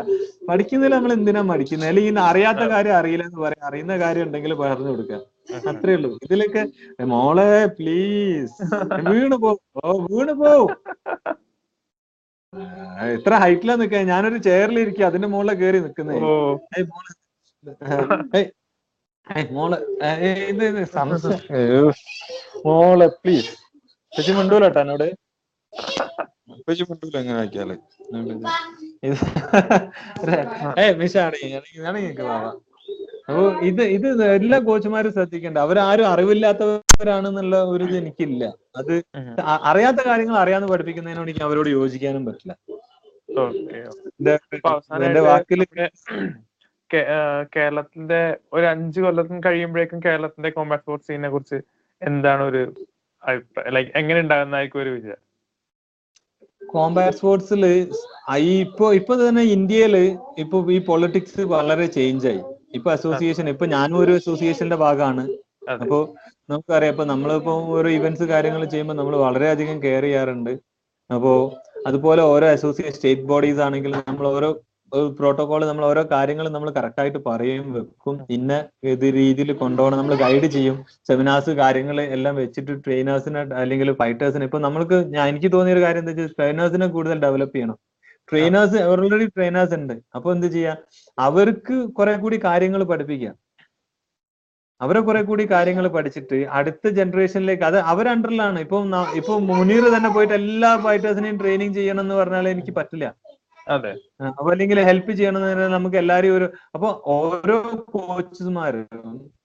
[0.49, 1.89] പഠിക്കുന്നതിൽ നമ്മൾ എന്തിനാ മടിക്കുന്നത്?
[1.91, 3.65] അല്ലെങ്കിൽ ഇന്ന് അറിയാത്ത കാര്യം അറിയില്ല എന്ന് പറയാം.
[3.69, 5.21] അറിയുന്ന കാര്യം ഉണ്ടെങ്കിൽ പറഞ്ഞു കൊടുക്കുക.
[5.71, 6.11] അത്രേ ഉള്ളൂ.
[6.27, 6.63] ഇതിലൊക്കെ
[7.13, 8.59] മോളെ പ്ലീസ്
[9.13, 9.53] വീണ് പോ.
[9.81, 10.53] ഓ വീണ് പോ.
[13.15, 13.97] എത്ര ഹൈറ്റിലാ നിക്ക?
[14.13, 16.17] ഞാനൊരു ചെയറിൽ ഇരിക്കുക അതിന്റെ മുകളിൽ കേറി നിക്കുന്നേ.
[19.57, 19.73] മോൾ.
[20.51, 20.65] ഇത്
[23.23, 23.53] പ്ലീസ്
[24.13, 25.07] ചേച്ചി മിണ്ടൂല കേട്ടോ എന്നോട്?
[26.67, 27.71] ചേച്ചി മിണ്ടൂല എങ്ങനെ ആക്കിയാൽ.
[30.83, 30.95] ഏ ഏയ്
[31.55, 32.51] ഞാൻ ഇതാണെങ്കിൽ വാവാ
[33.29, 34.07] അപ്പൊ ഇത് ഇത്
[34.37, 35.59] എല്ലാ കോച്ചുമാരും ശ്രദ്ധിക്കേണ്ട.
[35.67, 38.45] അവരാരും അറിവില്ലാത്തവരാണെന്നുള്ള ഒരു ഇത് എനിക്കില്ല.
[38.81, 38.93] അത്
[39.71, 42.55] അറിയാത്ത കാര്യങ്ങൾ അറിയാന്ന് പഠിപ്പിക്കുന്നതിനോട് എനിക്ക് അവരോട് യോജിക്കാനും പറ്റില്ല.
[45.07, 45.61] എന്റെ വാക്കിൽ
[47.55, 48.21] കേരളത്തിന്റെ
[48.57, 51.59] ഒരു അഞ്ചു കൊല്ലത്തിന് കഴിയുമ്പോഴേക്കും കേരളത്തിന്റെ കോമ്പാക്ട് സ്പോർട്സ് സീനെ കുറിച്ച്
[52.03, 52.63] എന്താണ് ഒരു
[53.75, 55.23] ലൈക്ക് എങ്ങനെ ഉണ്ടാകുന്നതായിരിക്കും ഒരു വിചാരം?
[56.63, 57.63] കോമ്പാക്ട് സ്പോർട്സിൽ
[58.47, 59.95] ഈ ഇപ്പൊ ഇപ്പൊ തന്നെ ഇന്ത്യയിൽ
[60.43, 62.43] ഇപ്പൊ ഈ പൊളിറ്റിക്സ് വളരെ ചേഞ്ച് ആയി.
[62.79, 65.25] ഇപ്പൊ അസോസിയേഷൻ ഇപ്പൊ ഞാനും ഒരു അസോസിയേഷന്റെ ഭാഗമാണ്.
[65.83, 65.99] അപ്പോ
[66.51, 70.53] നമുക്കറിയാം ഇപ്പൊ നമ്മളിപ്പോ ഓരോ ഇവന്റ്സ് കാര്യങ്ങൾ ചെയ്യുമ്പോൾ നമ്മൾ വളരെയധികം കെയർ ചെയ്യാറുണ്ട്.
[71.11, 71.33] അപ്പോ
[71.89, 74.51] അതുപോലെ ഓരോ അസോസിയേഷൻ സ്റ്റേറ്റ് ബോഡീസ് ആണെങ്കിലും നമ്മൾ ഓരോ
[75.19, 78.17] പ്രോട്ടോകോൾ നമ്മൾ ഓരോ കാര്യങ്ങൾ നമ്മൾ കറക്റ്റ് ആയിട്ട് പറയും വെക്കും.
[78.37, 78.53] ഇന്ന
[78.91, 80.77] ഏത് രീതിയിൽ കൊണ്ടുപോകണം നമ്മൾ ഗൈഡ് ചെയ്യും.
[81.09, 86.13] സെമിനാർസ് കാര്യങ്ങൾ എല്ലാം വെച്ചിട്ട് ട്രെയിനേഴ്സിനെ അല്ലെങ്കിൽ ഫൈറ്റേഴ്സിനെ ഇപ്പൊ നമ്മൾക്ക് ഞാൻ എനിക്ക് തോന്നിയ ഒരു കാര്യം എന്താ
[86.13, 87.79] വെച്ചാൽ ട്രെയിനേഴ്സിനെ കൂടുതൽ ഡെവലപ്പ് ചെയ്യണം.
[88.33, 89.95] ട്രെയിനേഴ്സ് ഓൾറെഡി ട്രെയിനേഴ്സ് ഉണ്ട്.
[90.15, 90.75] അപ്പൊ എന്ത് ചെയ്യാ?
[91.19, 93.35] അവർക്ക് കുറെ കൂടി കാര്യങ്ങൾ പഠിപ്പിക്കാം.
[94.81, 98.79] അവരെ കുറെ കൂടി കാര്യങ്ങൾ പഠിച്ചിട്ട് അടുത്ത ജനറേഷനിലേക്ക് അത് അവർ അണ്ടറിലാണ് ഇപ്പൊ
[99.15, 103.07] ഇപ്പൊ മുനീർ തന്നെ പോയിട്ട് എല്ലാ ഫൈറ്റേഴ്സിനെയും ട്രെയിനിങ് ചെയ്യണം എന്ന് പറഞ്ഞാൽ എനിക്ക് പറ്റില്ല.
[103.67, 103.91] അതെ.
[104.31, 107.57] അപ്പൊ അല്ലെങ്കിൽ ഹെൽപ്പ് ചെയ്യണമെന്ന് നമുക്ക് എല്ലാരെയും ഒരു അപ്പൊ ഓരോ
[107.95, 108.87] കോച്ചുമാരും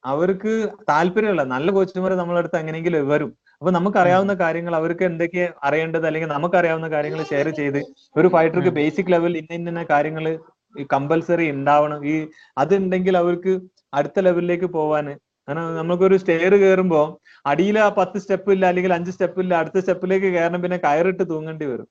[0.05, 0.53] അവർക്ക്
[0.89, 3.31] താല്പര്യമുള്ള നല്ല കോച്ചുമാർ നമ്മളെ അടുത്ത് എങ്ങനെയെങ്കിലും വരും.
[3.61, 7.79] അപ്പൊ നമുക്ക് അറിയാവുന്ന കാര്യങ്ങൾ അവർക്ക് എന്തൊക്കെ അറിയേണ്ടത് അല്ലെങ്കിൽ നമുക്ക് അറിയാവുന്ന കാര്യങ്ങൾ ഷെയർ ചെയ്ത്
[8.15, 10.25] ഒരു ഫൈറ്റർക്ക് ബേസിക് ലെവൽ ഇന്ന ഇന്ന കാര്യങ്ങൾ
[10.89, 12.15] കമ്പൽസറി ഉണ്ടാവണം ഈ
[12.57, 13.53] അതുണ്ടെങ്കിൽ അവർക്ക്
[13.93, 15.13] അടുത്ത ലെവലിലേക്ക് പോവാന്
[15.47, 17.05] കാരണം നമുക്കൊരു സ്റ്റെയർ കയറുമ്പോൾ
[17.45, 21.65] അടിയിൽ ആ പത്ത് സ്റ്റെപ്പ് ഇല്ല അല്ലെങ്കിൽ അഞ്ച് സ്റ്റെപ്പ് ഇല്ല അടുത്ത സ്റ്റെപ്പിലേക്ക് കയറണം പിന്നെ കയറിട്ട് തൂങ്ങേണ്ടി
[21.65, 21.87] വരും.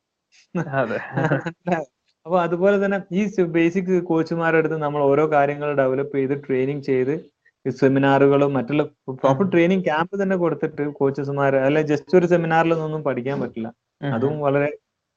[0.79, 0.99] അതെ.
[2.27, 3.23] അപ്പൊ അതുപോലെ തന്നെ ഈ
[3.53, 7.15] ബേസിക് കോച്ചുമാരുടെ അടുത്ത് നമ്മൾ ഓരോ കാര്യങ്ങൾ ഡെവലപ്പ് ചെയ്ത് ട്രെയിനിങ് ചെയ്ത്
[7.67, 8.83] സെമിനാറുകളും മറ്റുള്ള
[9.21, 13.69] പ്രോപ്പർ ട്രെയിനിങ് ക്യാമ്പ് തന്നെ കൊടുത്തിട്ട് കോച്ചസ്മാർ അല്ലെ ജസ്റ്റ് ഒരു സെമിനാറിൽ നിന്നൊന്നും പഠിക്കാൻ പറ്റില്ല.
[14.11, 14.69] അതും വളരെ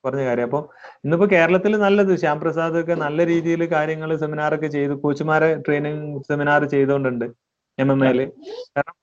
[0.03, 0.47] പറഞ്ഞ കാര്യം.
[0.49, 0.63] അപ്പം
[1.03, 6.63] ഇന്നിപ്പോ കേരളത്തിൽ നല്ലത് ശ്യാം പ്രസാദ് ഒക്കെ നല്ല രീതിയിൽ കാര്യങ്ങൾ സെമിനാറൊക്കെ ചെയ്ത് ചെയ്തു കോച്ചുമാരെ ട്രെയിനിങ് സെമിനാർ
[6.73, 7.27] ചെയ്തുകൊണ്ടുണ്ട്
[7.77, 8.21] എം എം എയിൽ
[8.75, 8.95] കാരണം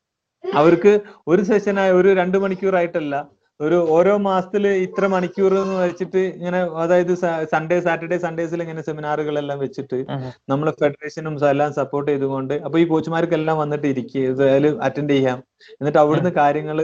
[0.44, 0.92] അവർക്ക്
[1.26, 3.14] ഒരു സെഷനായി ഒരു രണ്ട് മണിക്കൂറായിട്ടല്ല
[3.61, 7.12] ഒരു ഓരോ മാസത്തിൽ ഇത്ര മണിക്കൂർ എന്ന് വെച്ചിട്ട് ഇങ്ങനെ അതായത്
[7.52, 9.98] സൺഡേ സാറ്റർഡേ സൺഡേസിൽ ഇങ്ങനെ സെമിനാറുകളെല്ലാം വെച്ചിട്ട്
[10.52, 14.50] നമ്മൾ ഫെഡറേഷനും എല്ലാം സപ്പോർട്ട് ചെയ്തുകൊണ്ട് അപ്പൊ ഈ കോച്ചുമാർക്കെല്ലാം വന്നിട്ട് ഇരിക്കുക
[14.88, 15.38] അറ്റൻഡ് ചെയ്യാം.
[15.80, 16.78] എന്നിട്ട് അവിടുന്ന് കാര്യങ്ങൾ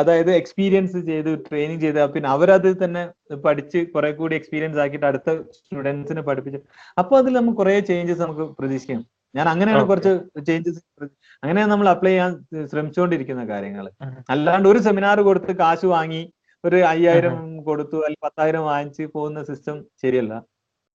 [0.00, 3.02] അതായത് എക്സ്പീരിയൻസ് ചെയ്ത് ട്രെയിനിങ് ചെയ്ത് പിന്നെ അവരത് തന്നെ
[3.46, 6.60] പഠിച്ച് കുറെ കൂടി എക്സ്പീരിയൻസ് ആക്കിയിട്ട് അടുത്ത സ്റ്റുഡൻസിനെ പഠിപ്പിച്ച്.
[6.96, 9.02] അപ്പൊ അതിൽ നമുക്ക് കുറെ ചേഞ്ചസ് നമുക്ക് പ്രതീക്ഷിക്കാം.
[9.34, 10.12] ഞാൻ അങ്ങനെയാണ് കുറച്ച്
[10.48, 10.80] ചേഞ്ചസ്
[11.42, 12.30] അങ്ങനെയാണ് നമ്മൾ അപ്ലൈ ചെയ്യാൻ
[12.70, 13.86] ശ്രമിച്ചുകൊണ്ടിരിക്കുന്ന കാര്യങ്ങൾ.
[14.34, 16.22] അല്ലാണ്ട് ഒരു സെമിനാർ കൊടുത്ത് കാശ് വാങ്ങി
[16.64, 17.36] ഒരു അയ്യായിരം
[17.68, 20.32] കൊടുത്തു അല്ലെങ്കിൽ പത്തായിരം വാങ്ങിച്ച് പോകുന്ന സിസ്റ്റം ശരിയല്ല.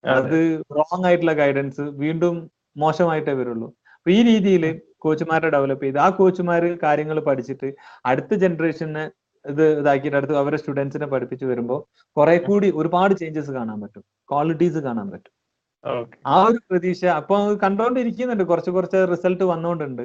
[0.03, 0.37] അത്.
[0.77, 2.35] റോങ് ആയിട്ടുള്ള ഗൈഡൻസ് വീണ്ടും
[2.83, 3.67] മോശമായിട്ടേ വരുള്ളൂ.
[3.97, 4.63] അപ്പൊ ഈ രീതിയിൽ
[5.03, 7.67] കോച്ചുമാരെ ഡെവലപ്പ് ചെയ്ത് ആ കോച്ചുമാർ കാര്യങ്ങൾ പഠിച്ചിട്ട്
[8.09, 9.03] അടുത്ത ജനറേഷനെ
[9.45, 11.79] ഇത് ഇതാക്കിയിട്ട് അടുത്ത് അവരെ സ്റ്റുഡൻസിനെ പഠിപ്പിച്ച് വരുമ്പോൾ
[12.17, 14.03] കുറെ കൂടി ഒരുപാട് ചേഞ്ചസ് കാണാൻ പറ്റും.
[14.29, 15.33] ക്വാളിറ്റീസ് കാണാൻ പറ്റും.
[16.25, 17.03] ആ ഒരു പ്രതീക്ഷ.
[17.19, 18.43] അപ്പൊ കണ്ടോണ്ടിരിക്കുന്നുണ്ട്.
[18.51, 20.03] കുറച്ച് കുറച്ച് റിസൾട്ട് വന്നുകൊണ്ടുണ്ട്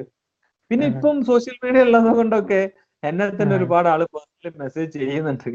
[0.71, 0.85] പിന്നെ.
[0.93, 2.61] ഇപ്പം സോഷ്യൽ മീഡിയ ഉള്ളത് കൊണ്ടൊക്കെ
[3.03, 5.49] എന്നെ തന്നെ ഒരുപാട് ആൾ പേഴ്സണലി മെസ്സേജ് ചെയ്യുന്നുണ്ട്.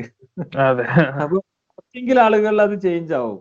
[1.22, 1.37] അപ്പൊ
[1.72, 3.41] കുറച്ചെങ്കിലും ആളുകളിൽ അത് ചേഞ്ച് ആവും.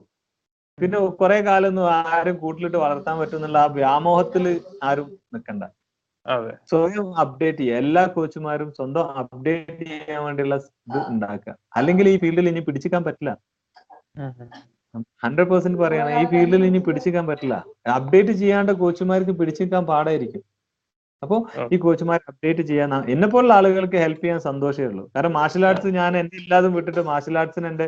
[0.77, 4.45] പിന്നെ കുറെ കാലം ഒന്നും ആരും കൂട്ടിലിട്ട് വളർത്താൻ പറ്റുന്നുള്ള ആ വ്യാമോഹത്തിൽ
[4.83, 5.63] ആരും നിൽക്കണ്ട
[6.71, 7.79] സ്വയം അപ്ഡേറ്റ് ചെയ്യുക.
[7.83, 10.55] എല്ലാ കോച്ചുമാരും സ്വന്തം അപ്ഡേറ്റ് ചെയ്യാൻ വേണ്ടിയുള്ള
[10.89, 11.53] ഇത് ഉണ്ടാക്കുക.
[11.75, 13.31] അല്ലെങ്കിൽ ഈ ഫീൽഡിൽ ഇനി പിടിച്ചിക്കാൻ പറ്റില്ല.
[15.23, 16.11] ഹൺഡ്രഡ് പെർസെന്റ് പറയാണ്.
[16.21, 17.55] ഈ ഫീൽഡിൽ ഇനി പിടിച്ചിക്കാൻ പറ്റില്ല.
[17.97, 20.43] അപ്ഡേറ്റ് ചെയ്യാണ്ട് കോച്ചുമാർക്ക് പിടിച്ചിക്കാൻ പാടായിരിക്കും.
[21.23, 21.35] അപ്പോ
[21.73, 25.03] ഈ കോച്ചുമാർ അപ്ഡേറ്റ് ചെയ്യാൻ എന്നെ പോലുള്ള ആളുകൾക്ക് ഹെൽപ്പ് ചെയ്യാൻ സന്തോഷമേ ഉള്ളൂ.
[25.13, 27.87] കാരണം മാർഷൽ ആർട്സ് ഞാൻ എന്നെ ഇല്ലാതെ വിട്ടിട്ട് മാർഷൽ ആർട്സിന് എന്റെ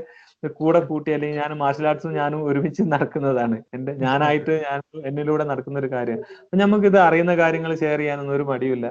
[0.60, 3.58] കൂടെ കൂട്ടി അല്ലെങ്കിൽ ഞാൻ മാർഷൽ ആർട്സും ഞാനും ഒരുമിച്ച് നടക്കുന്നതാണ്.
[3.78, 4.80] എന്റെ ഞാനായിട്ട് ഞാൻ
[5.10, 6.20] എന്നിലൂടെ നടക്കുന്ന ഒരു കാര്യം.
[6.44, 8.88] അപ്പൊ നമുക്ക് ഇത് അറിയുന്ന കാര്യങ്ങൾ ഷെയർ ചെയ്യാനൊന്നും ഒരു മടിയില്ല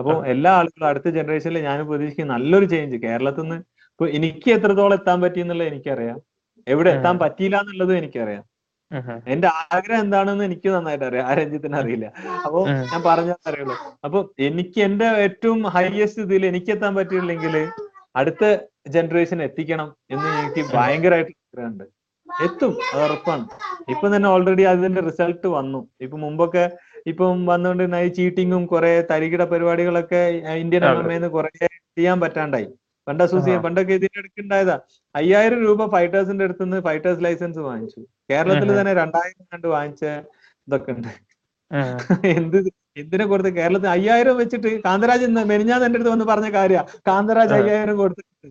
[0.00, 3.58] അപ്പോൾ എല്ലാ ആളുകളും അടുത്ത ജനറേഷനിൽ ഞാൻ പ്രതീക്ഷിക്കുന്ന നല്ലൊരു ചേഞ്ച് കേരളത്തിൽ നിന്ന്
[3.92, 6.18] ഇപ്പൊ എനിക്ക് എത്രത്തോളം എത്താൻ പറ്റി എന്നുള്ളത് എനിക്കറിയാം.
[6.70, 7.14] എവിടെ എത്താൻ.
[7.22, 8.44] പറ്റിയില്ല എന്നുള്ളതും എനിക്കറിയാം.
[9.26, 11.26] എന്റെ ആഗ്രഹം എന്താണെന്ന് എനിക്ക് നന്നായിട്ട് അറിയാം.
[11.28, 12.06] ആ രഞ്ജിത്തിന് അറിയില്ല.
[12.46, 12.60] അപ്പൊ
[12.90, 14.18] ഞാൻ പറഞ്ഞാൽ അറിയുള്ളൂ അപ്പൊ
[14.48, 17.54] എനിക്ക് എന്റെ ഏറ്റവും ഹൈയസ്റ്റ് ഇതിൽ എനിക്ക് എത്താൻ പറ്റിയില്ലെങ്കിൽ
[18.16, 18.44] അടുത്ത
[18.88, 21.84] ജനറേഷൻ എത്തിക്കണം എന്ന് എനിക്ക് ഭയങ്കരമായിട്ട് ആഗ്രഹമുണ്ട്.
[22.28, 22.72] എത്തും.
[22.92, 23.44] അത് ഉറപ്പാണ്.
[23.92, 25.80] ഇപ്പൊ തന്നെ ഓൾറെഡി അതിന്റെ റിസൾട്ട് വന്നു.
[26.00, 26.64] ഇപ്പൊ മുമ്പൊക്കെ
[27.06, 30.20] ഇപ്പം വന്നുകൊണ്ടിരുന്ന ഈ ചീറ്റിങ്ങും കുറെ തരികിട പരിപാടികളൊക്കെ
[30.62, 31.02] ഇന്ത്യൻ അതെ.
[31.04, 31.50] നിന്ന് എം കുറെ
[31.96, 32.68] ചെയ്യാൻ പറ്റാണ്ടായി.
[33.10, 33.62] പണ്ട് അസോസിയേഷൻ.
[33.66, 34.76] പണ്ടൊക്കെ ഇതിന്റെ ഇടയ്ക്ക് ഉണ്ടായതാ
[35.14, 38.00] അയ്യായിരം രൂപ ഫൈറ്റേഴ്സിന്റെ അടുത്ത് നിന്ന് ഫൈറ്റേഴ്സ് ലൈസൻസ് വാങ്ങിച്ചു.
[38.30, 40.04] കേരളത്തിൽ തന്നെ രണ്ടായിരം കണ്ട് വാങ്ങിച്ച
[40.68, 41.10] ഇതൊക്കെ ഉണ്ട്.
[42.38, 42.58] എന്ത്
[43.00, 46.78] എന്തിനെ കൊടുത്ത് കേരളത്തിൽ അയ്യായിരം വെച്ചിട്ട് കാന്തരാജ് മെനിഞ്ഞാൻ മെനിഞ്ഞാന്ന് എന്റെ അടുത്ത് വന്ന് പറഞ്ഞ കാര്യ.
[47.08, 47.54] കാന്തരാജ്.
[47.58, 48.48] അയ്യായിരം കൊടുത്തിട്ടുണ്ട്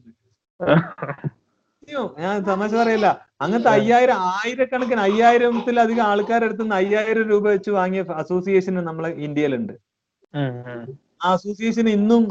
[1.87, 3.07] അയ്യോ, ഞാൻ തമാശ പറയില്ല.
[3.43, 9.73] അങ്ങനത്തെ അയ്യായിരം ആയിരക്കണക്കിന് അയ്യായിരത്തിലധികം ആൾക്കാരുടെ അടുത്ത് നിന്ന് അയ്യായിരം രൂപ വെച്ച് വാങ്ങിയ അസോസിയേഷൻ നമ്മളെ ഇന്ത്യയിലുണ്ട്.
[10.33, 12.23] ആ അസോസിയേഷൻ ഇന്നും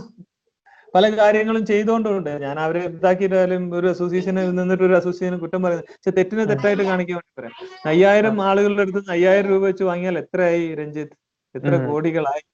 [0.95, 5.89] പല കാര്യങ്ങളും ചെയ്തുകൊണ്ടുണ്ട് ഞാൻ അവരെ ഇതാക്കിയിട്ടാലും ഒരു അസോസിയേഷനിൽ നിന്നിട്ട് ഒരു അസോസിയേഷൻ കുറ്റം പറയുന്നത്.
[5.93, 7.55] പക്ഷെ തെറ്റിനെ തെറ്റായിട്ട് കാണിക്കാൻ വേണ്ടി പറയാം.
[7.86, 11.16] അയ്യായിരം ആളുകളുടെ അടുത്ത് നിന്ന് അയ്യായിരം രൂപ വെച്ച് വാങ്ങിയാൽ എത്രയായി രഞ്ജിത്ത്?
[11.55, 11.74] എത്ര.
[11.89, 12.45] കോടികളായി?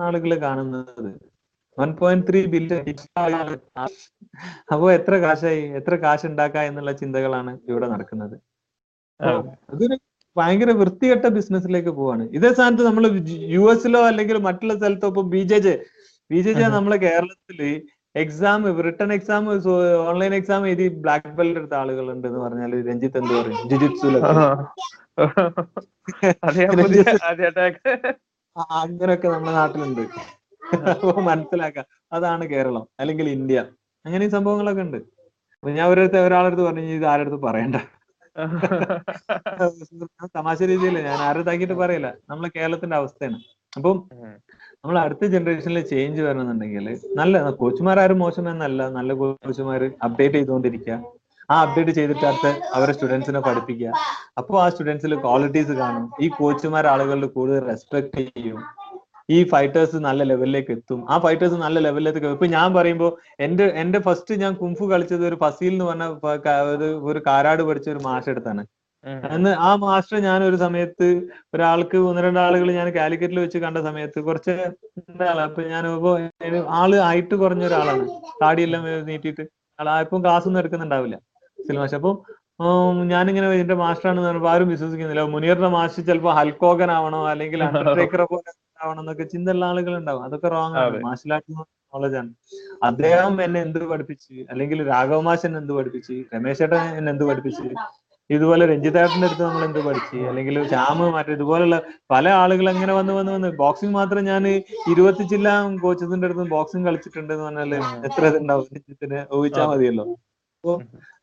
[0.07, 1.11] ആളുകൾ കാണുന്നത്.
[1.79, 2.83] വൺ പോയിന്റ് ത്രീ ബില്യൺ
[4.73, 5.63] അപ്പോ എത്ര കാശായി?
[5.79, 8.35] എത്ര കാശ് ഉണ്ടാക്കാം എന്നുള്ള ചിന്തകളാണ് ഇവിടെ നടക്കുന്നത്.
[9.73, 9.95] അതൊരു
[10.35, 12.23] ഭയങ്കര വൃത്തികെട്ട ബിസിനസ്സിലേക്ക് പോവാണ്.
[12.37, 13.03] ഇതേ സ്ഥാനത്ത് നമ്മൾ
[13.55, 15.73] യു എസിലോ അല്ലെങ്കിൽ മറ്റുള്ള സ്ഥലത്തോ ഇപ്പൊ B J J
[16.31, 16.65] B J J.
[16.77, 17.59] നമ്മളെ കേരളത്തിൽ
[18.21, 19.43] exam written exam
[20.09, 23.59] online exam എഴുതി ബ്ലാക്ക് ബെൽറ്റ് എടുത്ത ആളുകളുണ്ട് എന്ന് പറഞ്ഞാൽ രഞ്ജിത്ത് എന്ത് പറയും?
[23.71, 24.33] ജിജിത്സുലൊക്കെ
[28.83, 30.03] അങ്ങനെയൊക്കെ നമ്മുടെ നാട്ടിലുണ്ട്.
[30.73, 31.85] അപ്പൊ മനസ്സിലാക്കാം.
[32.13, 33.59] അതാണ് കേരളം അല്ലെങ്കിൽ ഇന്ത്യ.
[34.05, 34.97] അങ്ങനെ ഈ സംഭവങ്ങളൊക്കെ ഉണ്ട്.
[35.59, 37.75] അപ്പൊ ഞാൻ ഒരിടത്ത് ഒരാളടുത്ത് പറഞ്ഞു ഇത് അടുത്ത് പറയണ്ട.
[40.37, 42.13] തമാശ രീതിയില്ല ഞാൻ ആരുടെ പറയില്ല.
[42.29, 43.39] നമ്മളെ കേരളത്തിന്റെ അവസ്ഥയാണ്.
[43.77, 43.97] അപ്പം
[44.83, 50.95] നമ്മൾ അടുത്ത ജനറേഷനിൽ ചേഞ്ച് വരണമെന്നുണ്ടെങ്കിൽ നല്ല കോച്ചുമാരും മോശം എന്നല്ല നല്ല കോച്ചുമാർ അപ്ഡേറ്റ് ചെയ്തുകൊണ്ടിരിക്കുക.
[51.51, 52.47] ആ അപ്ഡേറ്റ് ചെയ്തിട്ട് അടുത്ത
[52.77, 53.91] അവരെ സ്റ്റുഡൻസിനെ പഠിപ്പിക്കുക.
[54.37, 56.11] അപ്പോൾ ആ സ്റ്റുഡൻസിൽ ക്വാളിറ്റീസ് കാണും.
[56.21, 58.59] ഈ കോച്ചുമാർ ആളുകളിൽ കൂടുതൽ റെസ്പെക്ട് ചെയ്യും.
[59.29, 60.99] ഈ ഫൈറ്റേഴ്സ് നല്ല ലെവലിലേക്ക് എത്തും.
[61.09, 62.29] ആ ഫൈറ്റേഴ്സ് നല്ല ലെവലിലേക്ക്.
[62.35, 63.07] ഇപ്പൊ ഞാൻ പറയുമ്പോ
[63.39, 66.05] എന്റെ എന്റെ ഫസ്റ്റ് ഞാൻ കുംഫു കളിച്ചത് ഒരു ഫസീൽ എന്ന് പറഞ്ഞ
[67.07, 68.63] ഒരു- കാരാട് പഠിച്ച ഒരു മാസ്റ്റർ എടുത്താണ്
[69.29, 71.07] അന്ന് ആ മാസ്റ്റർ ഞാൻ ഒരു സമയത്ത്
[71.53, 74.53] ഒരാൾക്ക് ഒന്ന് രണ്ട് ആളുകൾ ഞാൻ കാലിക്കറ്റിൽ വെച്ച് കണ്ട സമയത്ത് കുറച്ച്
[75.45, 76.11] അപ്പൊ ഞാൻ ഇപ്പൊ
[76.79, 78.05] ആൾ ആയിട്ട് കുറഞ്ഞ ഒരാളാണ്.
[78.41, 79.45] താടിയെല്ലാം നീട്ടിയിട്ട്
[79.79, 81.17] ആൾ ആർക്കും ക്ലാസ് ഒന്നും എടുക്കുന്നുണ്ടാവില്ല
[81.59, 82.11] സിനിമാഷ് അപ്പൊ
[83.11, 85.23] ഞാനിങ്ങനെ എന്റെ മാസ്റ്ററാണെന്ന് പറഞ്ഞപ്പോ ആരും വിശ്വസിക്കുന്നില്ല.
[85.35, 88.49] മുനീറിന്റെ മാസ്റ്റർ ചിലപ്പോ ഹൽക്കോഗൻ ആവണോ അല്ലെങ്കിൽ അണ്ടർടേക്കറെ പോലെ
[88.83, 90.99] ആവണം എന്നൊക്കെ ചിന്തയുള്ള ആളുകൾ ഉണ്ടാവും അതൊക്കെ റോങ് ആണ്.
[91.07, 92.31] മാർഷൽ ആർട്ട് നോളജ് ആണ്.
[92.89, 94.35] അദ്ദേഹം എന്നെ എന്ത് പഠിപ്പിച്ച്?
[94.51, 96.15] അല്ലെങ്കിൽ രാഘവ മാഷ് എന്നെ എന്ത് പഠിപ്പിച്ച്?
[96.35, 97.67] രമേശ് ചേട്ടൻ എന്നെ എന്ത് പഠിപ്പിച്ച്?
[98.29, 100.17] ഇതുപോലെ രഞ്ജിതാട്ടിന്റെ അടുത്ത് നമ്മൾ എന്ത് പഠിച്ച്?
[100.29, 101.77] അല്ലെങ്കിൽ ശ്യാമ് മറ്റേ ഇതുപോലുള്ള
[102.13, 104.43] പല ആളുകൾ അങ്ങനെ വന്ന് വന്ന് വന്ന് ബോക്സിംഗ് മാത്രം ഞാൻ
[104.93, 105.47] ഇരുപത്തി ചില്ല
[105.85, 107.73] കോച്ചസിന്റെ അടുത്ത് ബോക്സിംഗ് കളിച്ചിട്ടുണ്ട് എന്ന് പറഞ്ഞാൽ
[108.09, 108.67] എത്ര ഇതുണ്ടാവും?
[108.75, 110.05] രഞ്ജിത്തിന് ഊഹിച്ചാൽ മതിയല്ലോ.
[110.63, 110.73] അപ്പൊ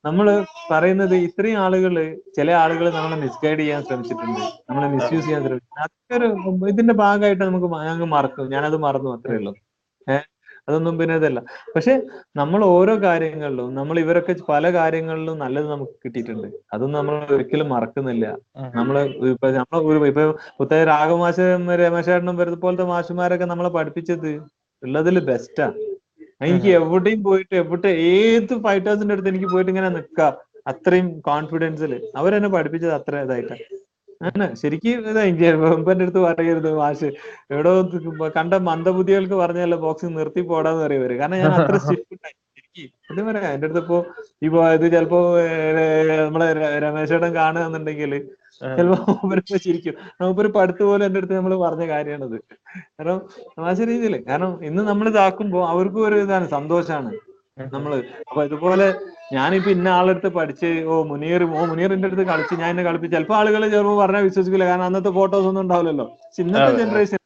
[0.05, 0.27] നമ്മൾ
[0.71, 1.95] പറയുന്നത് ഇത്രയും ആളുകൾ
[2.37, 4.41] ചില ആളുകൾ നമ്മളെ മിസ്ഗൈഡ് ചെയ്യാൻ ശ്രമിച്ചിട്ടുണ്ട്.
[4.69, 5.81] നമ്മളെ മിസ്യൂസ് ചെയ്യാൻ ശ്രമിച്ചിട്ടുണ്ട്.
[5.85, 6.29] അതൊക്കെ ഒരു
[6.73, 8.47] ഇതിന്റെ ഭാഗമായിട്ട് നമുക്ക് ഞങ്ങൾ മറക്കും.
[8.55, 9.53] ഞാനത് മറന്നു അത്രേ ഉള്ളൂ.
[10.07, 10.25] ഏഹ്
[10.69, 11.41] അതൊന്നും പിന്നെ ഇതല്ല.
[11.75, 11.93] പക്ഷെ
[12.41, 16.49] നമ്മൾ ഓരോ കാര്യങ്ങളിലും നമ്മൾ ഇവരൊക്കെ പല കാര്യങ്ങളിലും നല്ലത് നമുക്ക് കിട്ടിയിട്ടുണ്ട്.
[16.75, 18.27] അതൊന്നും നമ്മൾ ഒരിക്കലും മറക്കുന്നില്ല.
[18.79, 18.97] നമ്മൾ നമ്മൾ
[19.35, 20.25] ഇപ്പൊ നമ്മളെ ഇപ്പൊ
[20.59, 21.37] പുത്തേ രാഘവമാശ
[21.85, 24.31] രമേശേട്ടനും വരുന്ന പോലത്തെ മാഷുമാരൊക്കെ നമ്മളെ പഠിപ്പിച്ചത്
[24.83, 25.69] ഉള്ളതിൽ ബെസ്റ്റാ
[26.41, 30.19] എനിക്ക് എവിടെയും പോയിട്ട് എവിടെ ഏത് ഫൈറ്റേഴ്സിന്റെ അടുത്ത് എനിക്ക് പോയിട്ട് ഇങ്ങനെ നിക്ക.
[30.67, 33.57] അത്രയും കോൺഫിഡൻസിൽ അവരെന്നെ പഠിപ്പിച്ചത് അത്ര ഇതായിട്ട്.
[34.21, 34.47] ആണ്.
[34.57, 37.09] ശരിക്കും ഇതാ എനിക്ക് എന്റെ അടുത്ത് പറയരുത് മാഷ്.
[37.53, 37.73] എവിടോ
[38.37, 42.19] കണ്ട മന്ദബുദ്ധികൾക്ക് പറഞ്ഞല്ലോ ബോക്സിംഗ് നിർത്തി പോടാന്ന് പറയവര് കാരണം ഞാൻ അത്ര ശരിക്കും
[43.11, 43.51] എന്താ പറയാ.
[43.55, 43.99] എന്റെ അടുത്ത് ഇപ്പോ
[44.43, 45.21] ഇപ്പൊ ഇത് ചിലപ്പോ
[46.25, 48.13] നമ്മളെ ര- രമേശേട്ടൻ കാണുകയെന്നുണ്ടെങ്കിൽ
[48.61, 49.95] ചിലപ്പോ മൂപ്പരിപ്പോ ചിരിക്കും.
[50.21, 52.37] മൂപ്പര് പടുത്ത് പോലെ എന്റെ അടുത്ത് നമ്മൾ പറഞ്ഞ കാര്യമാണത്.
[52.97, 53.19] കാരണം
[53.57, 57.11] തമാശ രീതിയിൽ കാരണം ഇന്ന് നമ്മൾ ഇതാക്കുമ്പോ അവർക്കും ഒരു ഇതാണ് സന്തോഷാണ്
[57.75, 57.93] നമ്മൾ.
[58.29, 58.87] അപ്പൊ ഇതുപോലെ
[59.33, 63.63] ഞാനിപ്പോ ഇന്ന ആളെടുത്ത് പഠിച്ച് ഓ മുനീർ ഓ മുനീറിന്റെ അടുത്ത് കളിച്ച് ഞാൻ എന്നെ കളിപ്പിച്ച് ചിലപ്പോ ആളുകൾ
[63.69, 64.67] ചിലപ്പോ പറഞ്ഞാൽ വിശ്വസിക്കില്ല.
[64.71, 66.07] കാരണം അന്നത്തെ ഫോട്ടോസ് ഒന്നും ഉണ്ടാവില്ലല്ലോ.
[66.39, 66.73] ഇന്നത്തെ.
[66.81, 67.19] ജനറേഷൻ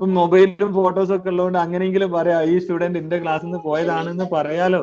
[0.00, 4.80] ഇപ്പൊ മൊബൈലിലും ഫോട്ടോസ് ഒക്കെ ഉള്ളതുകൊണ്ട് അങ്ങനെയെങ്കിലും പറയാം ഈ സ്റ്റുഡന്റ് എന്റെ ക്ലാസ്സിൽ നിന്ന് പോയതാണെന്ന് പറയാലോ.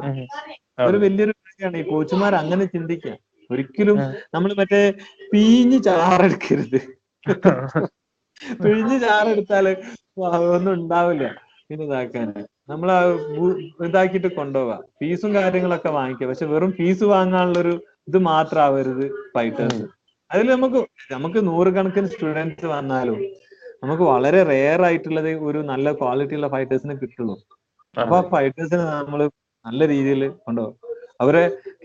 [0.86, 3.14] ഒരു വലിയൊരു കാര്യമാണ് ഈ കോച്ചുമാർ അങ്ങനെ ചിന്തിക്കുക.
[3.54, 3.98] ഒരിക്കലും
[4.36, 4.82] നമ്മൾ മറ്റേ
[5.34, 6.80] പീഞ്ഞ് ചാറെടുക്കരുത്.
[8.64, 9.66] പിഴിഞ്ഞ് ചാറെടുത്താൽ
[10.56, 11.26] ഒന്നും ഉണ്ടാവില്ല.
[11.70, 12.28] പിന്നെ ഇതാക്കാൻ
[12.72, 12.90] നമ്മൾ
[13.88, 14.78] ഇതാക്കിയിട്ട് കൊണ്ടുപോവാ.
[15.00, 16.28] ഫീസും കാര്യങ്ങളൊക്കെ വാങ്ങിക്കുക.
[16.32, 17.74] പക്ഷെ വെറും ഫീസ് വാങ്ങാനുള്ളൊരു
[18.10, 19.86] ഇത് മാത്രമാവരുത് ഫൈറ്റേഴ്സ്.
[20.32, 20.80] അതിൽ നമുക്ക്
[21.12, 23.18] നമുക്ക് നൂറുകണക്കിന് സ്റ്റുഡൻസ് വന്നാലും
[23.84, 27.36] നമുക്ക് വളരെ റെയർ ആയിട്ടുള്ളത് ഒരു നല്ല ക്വാളിറ്റി ഉള്ള ഫൈറ്റേഴ്സിനെ കിട്ടുള്ളൂ.
[27.98, 29.22] അപ്പൊ ആ ഫൈറ്റേഴ്സിനെ നമ്മൾ
[29.66, 30.78] നല്ല രീതിയിൽ കൊണ്ടുപോകും.
[31.24, 31.44] അവരെ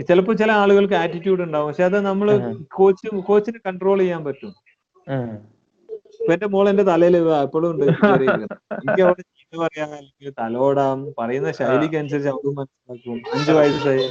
[0.08, 2.28] ചിലപ്പോ ചില ആളുകൾക്ക് ആറ്റിറ്റ്യൂഡ് ഉണ്ടാവും പക്ഷെ അത് നമ്മൾ
[2.78, 4.52] കോച്ച് കോച്ചിന് കൺട്രോൾ ചെയ്യാൻ പറ്റും.
[6.20, 7.84] ഇപ്പൊ എന്റെ മോൾ എന്റെ തലയിൽ എപ്പോഴും ഉണ്ട്.
[8.78, 14.06] എനിക്ക് അവിടെ ചീത്ത പറയാൻ അല്ലെങ്കിൽ തലോടാം പറയുന്ന ശൈലിക്ക് അനുസരിച്ച് അവരും മനസ്സിലാക്കും അഞ്ചു വയസ്സായി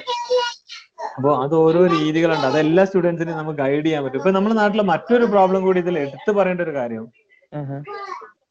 [1.17, 5.61] അപ്പൊ അത് ഓരോ രീതികളുണ്ട് അതെല്ലാ സ്റ്റുഡൻസിനും നമുക്ക് ഗൈഡ് ചെയ്യാൻ പറ്റും ഇപ്പൊ നമ്മുടെ നാട്ടിലെ മറ്റൊരു പ്രോബ്ലം
[5.67, 7.05] കൂടി ഇതിൽ എടുത്തു പറയേണ്ട ഒരു കാര്യം.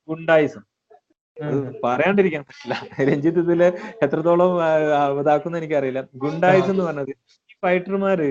[0.09, 0.63] ഗുണ്ടായിസം.
[1.85, 2.75] പറയാണ്ടിരിക്കാൻ പറ്റില്ല.
[3.09, 3.63] രഞ്ജിത്ത് ഇതിൽ
[4.05, 4.53] എത്രത്തോളം
[5.21, 6.03] ഇതാക്കുന്ന എനിക്കറിയില്ല.
[6.25, 7.13] ഗുണ്ടായിസ് എന്ന് പറഞ്ഞത്
[7.51, 8.29] ഈ ഫൈറ്റർമാര്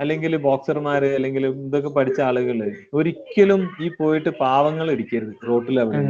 [0.00, 2.58] അല്ലെങ്കിൽ ബോക്സർമാര് അല്ലെങ്കിൽ ഇതൊക്കെ പഠിച്ച ആളുകൾ
[2.94, 6.00] ഒരിക്കലും ഈ പോയിട്ട് പാവങ്ങൾ ഇടിക്കരുത് റോട്ടിൽ അവിടെ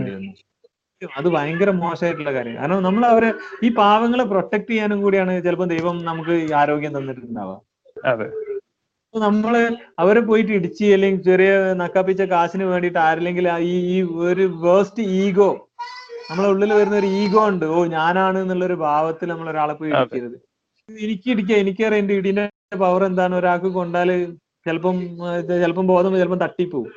[1.02, 2.56] അത് ഭയങ്കര മോശമായിട്ടുള്ള കാര്യം.
[2.60, 3.28] കാരണം നമ്മൾ അവരെ
[3.64, 7.56] ഈ പാവങ്ങളെ പ്രൊട്ടക്ട് ചെയ്യാനും കൂടിയാണ് ചിലപ്പോൾ ദൈവം നമുക്ക് ഈ ആരോഗ്യം തന്നിട്ടുണ്ടാവുക.
[8.12, 8.26] അതെ.
[9.14, 9.54] നമ്മൾ
[9.98, 13.96] അവരെ പോയിട്ട് ഇടിച്ച് അല്ലെങ്കിൽ ചെറിയ നക്കാപ്പിച്ച കാശിന് വേണ്ടിയിട്ട് ആരില്ലെങ്കിൽ ഈ ഈ
[14.28, 15.50] ഒരു വേസ്റ്റ് ഈഗോ
[16.30, 17.66] നമ്മളെ ഉള്ളിൽ വരുന്ന ഒരു ഈഗോ ഉണ്ട്.
[17.76, 20.38] ഓ ഞാനാണ് എന്നുള്ള ഒരു ഭാവത്തിൽ നമ്മൾ ഒരാളെ പോയി ഇരിക്കരുത് ഇടിക്കരുത്.
[20.88, 22.44] എനിക്ക് ഇടിക്കുക എനിക്കറിയാം എന്റെ ഇടിന്റെ
[22.84, 23.34] പവർ എന്താണ്.
[23.40, 24.10] ഒരാൾക്ക് കൊണ്ടാൽ
[24.66, 24.96] ചിലപ്പം
[25.62, 26.90] ചിലപ്പം ബോധം ചിലപ്പം തട്ടിപ്പോവും.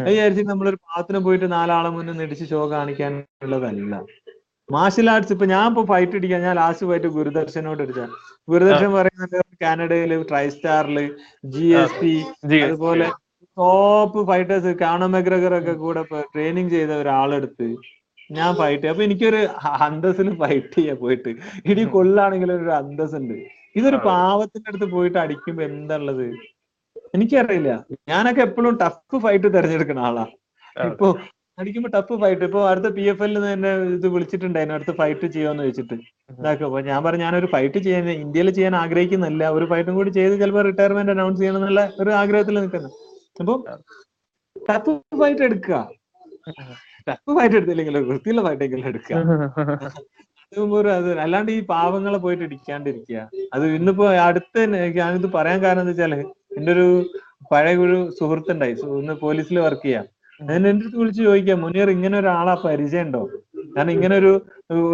[0.00, 3.94] അത് വിചാരിച്ചിട്ട് നമ്മളൊരു പാവത്തിന് പോയിട്ട് നാലാളെ മുന്നിൽ ഇടിച്ച് ഷോ കാണിക്കാനുള്ളതല്ല.
[4.68, 8.04] മാർഷൽ ആർട്സ് ഇപ്പൊ ഞാൻ ഇപ്പൊ ഫൈറ്റ് ഇടിക്കാൻ ഞാൻ ലാസ്റ്റ് പോയിട്ട് ഗുരുദർശനോട് അടിച്ച
[8.48, 10.98] ഗുരുദർശൻ പറയുന്നത് കാനഡയിൽ ട്രൈ സ്റ്റാറിൽ
[11.54, 12.14] ജി എസ് പി
[12.62, 13.06] അതുപോലെ
[13.56, 16.02] ടോപ്പ് ഫൈറ്റേഴ്സ് കാണോ മെഗ്രഗർ ഒക്കെ കൂടെ
[16.32, 17.68] ട്രെയിനിങ് ചെയ്ത ഒരാളെടുത്ത്
[18.30, 19.40] ഞാൻ ഫൈറ്റ് അപ്പൊ എനിക്കൊരു
[19.86, 21.30] അന്തസ്സിൽ ഫൈറ്റ് ചെയ്യാ പോയിട്ട്.
[21.70, 23.36] ഇടി കൊള്ളാണെങ്കിലും ഒരു അന്തസ് ഉണ്ട്
[23.78, 26.26] ഇതൊരു പാവത്തിന്റെ അടുത്ത് പോയിട്ട് അടിക്കുമ്പോ എന്താള്ളത്
[27.16, 27.70] എനിക്കറിയില്ല.
[28.10, 30.24] ഞാനൊക്കെ എപ്പോഴും ടഫ് ഫൈറ്റ് തിരഞ്ഞെടുക്കുന്ന ആളാ.
[30.90, 31.08] ഇപ്പൊ
[31.58, 35.96] അടിക്കുമ്പോ ടഫ് ഫൈറ്റ് ഇപ്പൊ അടുത്ത പി എഫ് എല്ലിൽ തന്നെ ഇത് വിളിച്ചിട്ടുണ്ടായിരുന്നു അടുത്ത ഫൈറ്റ് ചെയ്യാന്ന് വെച്ചിട്ട്.
[36.32, 36.66] ഇതാക്കും.
[36.68, 39.44] അപ്പൊ ഞാൻ പറഞ്ഞു ഞാനൊരു ഫൈറ്റ് ചെയ്യാൻ ഇന്ത്യയിൽ ചെയ്യാൻ ആഗ്രഹിക്കുന്നില്ല.
[39.56, 42.90] ഒരു ഫൈറ്റും കൂടി ചെയ്ത് ചിലപ്പോൾ റിട്ടയർമെന്റ് അനൗൺസ് ചെയ്യണം എന്നുള്ള ഒരു ആഗ്രഹത്തിൽ നിൽക്കുന്നു.
[43.40, 43.54] അപ്പൊ
[44.68, 45.78] ടഫ് ഫൈറ്റ് എടുക്കുക.
[47.06, 49.16] ടഫ് ഫൈറ്റ് എടുത്തില്ലെങ്കിലും വൃത്തിയുള്ള ഫൈറ്റ് എടുക്കുക
[50.52, 51.08] അതുമ്പോ ഒരു അത്.
[51.22, 53.18] അല്ലാണ്ട് ഈ പാവങ്ങളെ പോയിട്ട് ഇടിക്കാണ്ടിരിക്കുക
[53.54, 54.54] അത് ഇന്നിപ്പോ അടുത്ത
[54.98, 56.12] ഞാനിത് പറയാൻ കാരണം എന്താ വെച്ചാൽ
[56.58, 56.84] എന്റെ ഒരു
[57.50, 60.04] പഴയ ഒരു സുഹൃത്തുണ്ടായി ഇന്ന് പോലീസിൽ വർക്ക് ചെയ്യാം.
[60.40, 63.22] അതിന് എന്റെ അടുത്ത് വിളിച്ച് ചോദിക്കാം മുനീർ ഇങ്ങനെ ഒരാളാ പരിചയം ഉണ്ടോ
[63.74, 64.32] കാരണം ഇങ്ങനെ ഒരു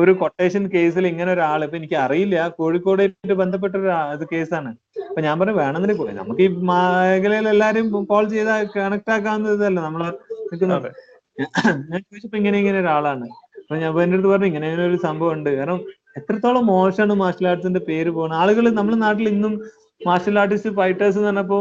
[0.03, 2.37] ഒരു കൊട്ടേഷൻ കേസിൽ ഇങ്ങനെ ഒരാൾ ഇപ്പൊ എനിക്ക് അറിയില്ല.
[2.59, 4.71] കോഴിക്കോടായിട്ട് ബന്ധപ്പെട്ട ഒരു അത് കേസാണ്
[5.09, 10.03] അപ്പൊ ഞാൻ പറഞ്ഞു വേണമെന്നില്ല നമുക്ക് ഈ മേഖലയിൽ എല്ലാരും കോൾ ചെയ്താൽ കണക്ട് ആക്കാവുന്ന ഇതല്ല നമ്മൾ
[10.51, 10.91] നിൽക്കുന്നത്.
[11.39, 13.27] ഞാൻ ചോദിച്ചപ്പോ ഇങ്ങനെ ഇങ്ങനെ ഒരാളാണ്.
[13.61, 15.51] അപ്പൊ ഞാൻ എന്റെ അടുത്ത് പറഞ്ഞു ഇങ്ങനെ ഒരു സംഭവം ഉണ്ട്.
[15.59, 15.81] കാരണം
[16.19, 19.55] എത്രത്തോളം മോശമാണ് മാർഷൽ ആർട്സിന്റെ പേര് പോകുന്നത് ആളുകൾ നമ്മുടെ നാട്ടിൽ ഇന്നും
[20.01, 21.59] മാർഷൽ ആർട്ടിസ്റ്റ് ഫൈറ്റേഴ്സ് എന്ന് പറഞ്ഞപ്പോ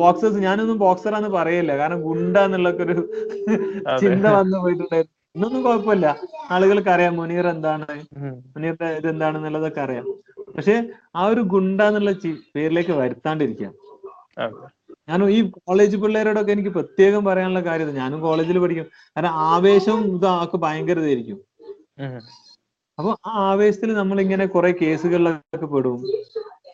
[0.00, 1.72] ബോക്സേഴ്സ് ഞാനൊന്നും ബോക്സറാന്ന് പറയില്ല.
[1.80, 2.96] കാരണം ഗുണ്ട എന്നുള്ളൊക്കെ ഒരു
[4.02, 5.14] ചിന്ത വന്നു പോയിട്ടുണ്ടായിരുന്നു.
[5.34, 6.06] ഇന്നൊന്നും കുഴപ്പമില്ല.
[6.54, 7.86] ആളുകൾക്ക് അറിയാം മുനീർ എന്താണ്.
[8.54, 10.06] മുനീറിന്റെ ഇത് എന്താണെന്നുള്ളതൊക്കെ അറിയാം.
[10.56, 10.76] പക്ഷെ
[11.20, 12.12] ആ ഒരു ഗുണ്ട എന്നുള്ള
[12.56, 13.70] പേരിലേക്ക് വരുത്താണ്ടിരിക്കുക
[14.44, 14.66] അതെ.
[15.08, 17.94] ഞാൻ ഈ കോളേജ് പിള്ളേരോടൊക്കെ എനിക്ക് പ്രത്യേകം പറയാനുള്ള കാര്യം.
[17.94, 18.86] ഞാനും കോളേജിൽ പഠിക്കും
[19.16, 21.38] കാരണം ആവേശവും ഇതാക്ക് ഭയങ്കര ഇതായിരിക്കും.
[22.98, 25.98] അപ്പൊ ആ ആവേശത്തിൽ നമ്മൾ ഇങ്ങനെ കുറെ കേസുകളിലൊക്കെ പെടും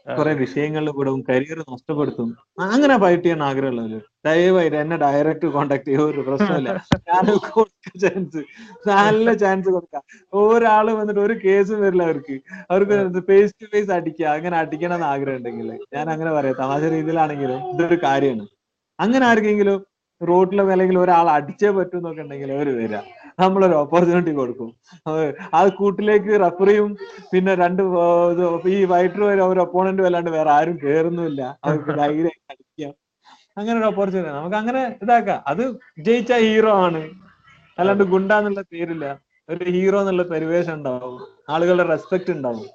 [0.06, 2.28] കുറെ വിഷയങ്ങളിൽ വിടും കരിയർ നഷ്ടപ്പെടുത്തും.
[2.60, 4.00] അങ്ങനെ ഫൈറ്റ് ചെയ്യാൻ ആഗ്രഹമുള്ളവര്.
[4.26, 6.70] ദയവായിട്ട് എന്നെ ഡയറക്റ്റ് കോണ്ടാക്ട് ചെയ്യുക ഒരു പ്രശ്നമില്ല
[7.08, 7.24] ഞാൻ
[8.02, 8.42] ചാൻസ്
[8.88, 10.02] നല്ല ചാൻസ് കൊടുക്കാം.
[10.34, 12.36] ഒരാൾ വന്നിട്ട് ഒരു കേസും വരില്ല അവർക്ക്.
[12.70, 16.56] അവർക്ക് ഫേസ് ടു ഫേസ് അടിക്കുക അങ്ങനെ അടിക്കണം എന്ന് ആഗ്രഹം ഉണ്ടെങ്കിൽ ഞാൻ അങ്ങനെ പറയാം.
[16.62, 18.46] തമാശ രീതിയിലാണെങ്കിലും ഇതൊരു കാര്യമാണ്.
[18.98, 19.80] അങ്ങനെ ആർക്കെങ്കിലും
[20.20, 22.98] റോട്ടിലും അല്ലെങ്കിൽ ഒരാൾ അടിച്ചേ പറ്റും എന്നൊക്കെ ഉണ്ടെങ്കിൽ അവർ വരിക
[23.38, 24.68] നമ്മളൊരു ഓപ്പർച്യൂണിറ്റി കൊടുക്കും.
[25.56, 26.90] ആ കൂട്ടിലേക്ക് റഫറിയും
[27.32, 27.82] പിന്നെ രണ്ട്
[28.74, 32.92] ഈ വൈറ്റ് വരെ ഒരു ഒപ്പോണന്റ് വല്ലാണ്ട് വേറെ ആരും കേറുന്നില്ല അവർക്ക് ധൈര്യം കളിക്കാം.
[33.58, 35.40] അങ്ങനെ ഒരു ഓപ്പർച്യൂണിറ്റി നമുക്ക് അങ്ങനെ ഇതാക്കാം.
[35.50, 35.62] അത്
[36.06, 37.02] ജയിച്ച ഹീറോ ആണ്.
[37.78, 39.06] അല്ലാണ്ട് ഗുണ്ട എന്നുള്ള പേരില്ല.
[39.48, 41.16] ഒരു ഹീറോ എന്നുള്ള പരിവേഷം ഉണ്ടാവും.
[41.54, 42.66] ആളുകളുടെ റെസ്പെക്ട് ഉണ്ടാവും.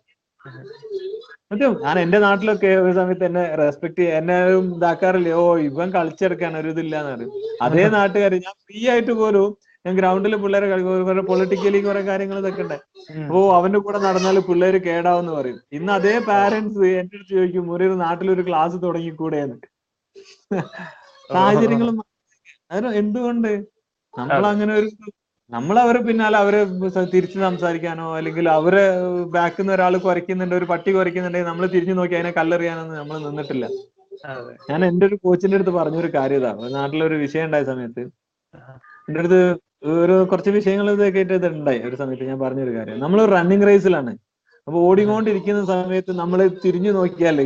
[1.51, 1.73] സത്യം.
[1.85, 4.35] ഞാൻ എന്റെ നാട്ടിലൊക്കെ ഒരു സമയത്ത് എന്നെ റെസ്പെക്ട് എന്നെ
[4.75, 5.29] ഇതാക്കാറില്ല?
[5.41, 7.31] ഓ ഇവൻ കളിച്ചെടുക്കാൻ ഒരു ഇതില്ലാന്ന് പറയും.
[7.65, 9.47] അതേ നാട്ടുകാർ ഞാൻ ഫ്രീ ആയിട്ട് പോലും
[9.89, 12.75] ഞാൻ ഗ്രൗണ്ടിൽ പിള്ളേരെ കളിക്കും പൊളിറ്റിക്കലി കുറെ കാര്യങ്ങൾ ഇതൊക്കെ ഉണ്ട്.
[13.23, 15.59] അപ്പോ അവന്റെ കൂടെ നടന്നാൽ പിള്ളേര് കേടാവെന്ന് പറയും.
[15.77, 19.57] ഇന്ന് അതേ പാരന്റ്സ് എന്റെ അടുത്ത് ചോദിക്കും ഒരു നാട്ടിലൊരു ക്ലാസ് തുടങ്ങിക്കൂടെയെന്ന്
[21.29, 21.89] സാഹചര്യങ്ങൾ
[22.71, 23.51] അതിന് എന്തുകൊണ്ട്?
[24.13, 24.87] നമ്മൾ അങ്ങനെ ഒരു
[25.51, 26.59] നമ്മൾ അവരെ പിന്നാലെ അവരെ
[27.13, 28.83] തിരിച്ചു സംസാരിക്കാനോ അല്ലെങ്കിൽ അവരെ
[29.35, 33.65] ബാക്കിൽ നിന്ന് ഒരാൾ കുറയ്ക്കുന്നുണ്ട് ഒരു പട്ടി കുറയ്ക്കുന്നുണ്ടെങ്കിൽ നമ്മൾ തിരിഞ്ഞു നോക്കി അതിനെ കല്ലെറിയാനൊന്നും നമ്മൾ നിന്നിട്ടില്ല.
[34.69, 36.51] ഞാൻ എന്റെ ഒരു കോച്ചിന്റെ അടുത്ത് പറഞ്ഞൊരു കാര്യം ഇതാ.
[36.77, 38.03] നാട്ടിലൊരു വിഷയം ഉണ്ടായ സമയത്ത്
[39.07, 39.41] എന്റെ അടുത്ത്
[39.83, 42.97] ഒരു കുറച്ച് വിഷയങ്ങൾ ഇതൊക്കെ ആയിട്ട് ഇത് ഉണ്ടായി ഒരു സമയത്ത് ഞാൻ പറഞ്ഞൊരു കാര്യം.
[43.03, 44.13] നമ്മൾ റണ്ണിങ് റേസിലാണ്
[44.67, 47.39] അപ്പൊ ഓടിക്കൊണ്ടിരിക്കുന്ന സമയത്ത് നമ്മൾ തിരിഞ്ഞു നോക്കിയാൽ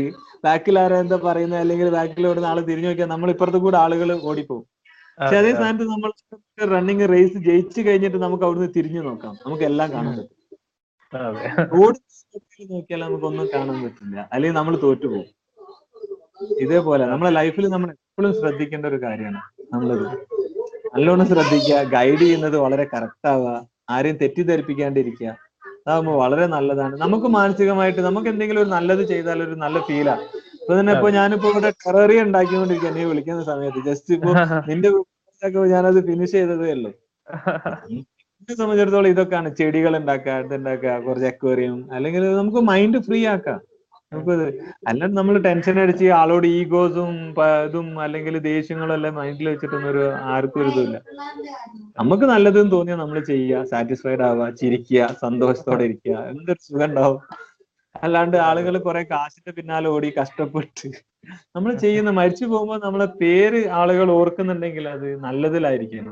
[0.45, 4.65] ബാക്കിൽ ആരാ എന്താ പറയുന്നത് അല്ലെങ്കിൽ ബാക്കിൽ ഓടുന്ന ആൾ തിരിഞ്ഞു നോക്കിയാൽ നമ്മൾ ഇപ്പുറത്ത് കൂടെ ആളുകൾ ഓടിപ്പോകും
[5.17, 6.11] പക്ഷെ അതേ സ്ഥാനത്ത് നമ്മൾ
[6.73, 9.33] റണ്ണിങ് റേസ് ജയിച്ചു കഴിഞ്ഞിട്ട് നമുക്ക് അവിടുന്ന് തിരിഞ്ഞു നോക്കാം.
[9.45, 10.39] നമുക്ക് എല്ലാം കാണാൻ പറ്റും.
[11.81, 11.99] ഓടി
[12.73, 14.17] നോക്കിയാൽ നമുക്കൊന്നും കാണാൻ പറ്റില്ല.
[14.33, 15.27] അല്ലെങ്കിൽ നമ്മൾ തോറ്റുപോകും.
[16.63, 19.41] ഇതേപോലെ നമ്മളെ ലൈഫിൽ നമ്മൾ എപ്പോഴും ശ്രദ്ധിക്കേണ്ട ഒരു കാര്യമാണ്
[19.73, 20.05] നമ്മളത്.
[20.93, 23.51] നല്ലോണം ശ്രദ്ധിക്കുക ഗൈഡ് ചെയ്യുന്നത് വളരെ കറക്റ്റ് ആവുക
[23.93, 25.29] ആരെയും തെറ്റിദ്ധരിപ്പിക്കാണ്ടിരിക്കുക.
[25.79, 26.95] അതാകുമ്പോൾ വളരെ നല്ലതാണ്.
[27.03, 30.15] നമുക്ക് മാനസികമായിട്ട് നമുക്ക് എന്തെങ്കിലും ഒരു നല്ലത് ചെയ്താൽ ഒരു നല്ല ഫീലാ
[30.59, 34.31] ഇപ്പൊ തന്നെ ഇപ്പൊ ഞാനിപ്പോ ഇവിടെ ടെററി ഉണ്ടാക്കിക്കൊണ്ടിരിക്കുക നീ വിളിക്കുന്ന സമയത്ത് ജസ്റ്റ് ഇപ്പൊ
[34.69, 34.89] നിന്റെ
[35.73, 36.91] ഞാനത് ഫിനിഷ് ചെയ്തതേ ഉള്ളൂ.
[38.39, 43.59] എന്നെ സംബന്ധിച്ചിടത്തോളം ഇതൊക്കെയാണ് ചെടികൾ ഉണ്ടാക്കുക ഇതുണ്ടാക്കുക കുറച്ച് അക്വേറിയം അല്ലെങ്കിൽ നമുക്ക് മൈൻഡ് ഫ്രീ ആക്കാം.
[44.89, 47.13] അല്ലാണ്ട് നമ്മൾ ടെൻഷൻ അടിച്ച് ആളോട് ഈഗോസും
[47.67, 50.03] ഇതും അല്ലെങ്കിൽ ദേഷ്യങ്ങളും എല്ലാം മൈൻഡിൽ വെച്ചിട്ടൊന്നും ഒരു
[50.33, 50.97] ആർക്കും ഒരു ഇതുമില്ല.
[51.99, 53.63] നമുക്ക് നല്ലതെന്ന് തോന്നിയാൽ നമ്മൾ ചെയ്യുക.
[53.71, 56.15] സാറ്റിസ്ഫൈഡ് ആവുക ചിരിക്കുക സന്തോഷത്തോടെ ഇരിക്കുക.
[56.33, 57.19] എന്തൊരു സുഖം ഉണ്ടാവും
[57.95, 60.87] അല്ലാണ്ട് ആളുകൾ കുറെ കാശിന്റെ പിന്നാലെ ഓടി കഷ്ടപ്പെട്ട്
[61.55, 66.07] നമ്മൾ ചെയ്യുന്ന മരിച്ചു പോകുമ്പോൾ നമ്മളെ പേര് ആളുകൾ ഓർക്കുന്നുണ്ടെങ്കിൽ അത് നല്ലതിലായിരിക്കും.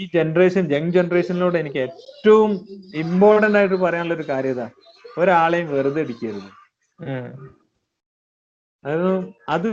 [0.00, 2.50] ഈ ജനറേഷൻ യങ് ജനറേഷനിലൂടെ എനിക്ക് ഏറ്റവും
[3.02, 4.66] ഇമ്പോർട്ടന്റ് ആയിട്ട് പറയാനുള്ള ഒരു കാര്യം ഇതാ.
[5.20, 6.50] ഒരാളെയും വെറുതെ അടിക്കരുത്.
[9.54, 9.70] അത്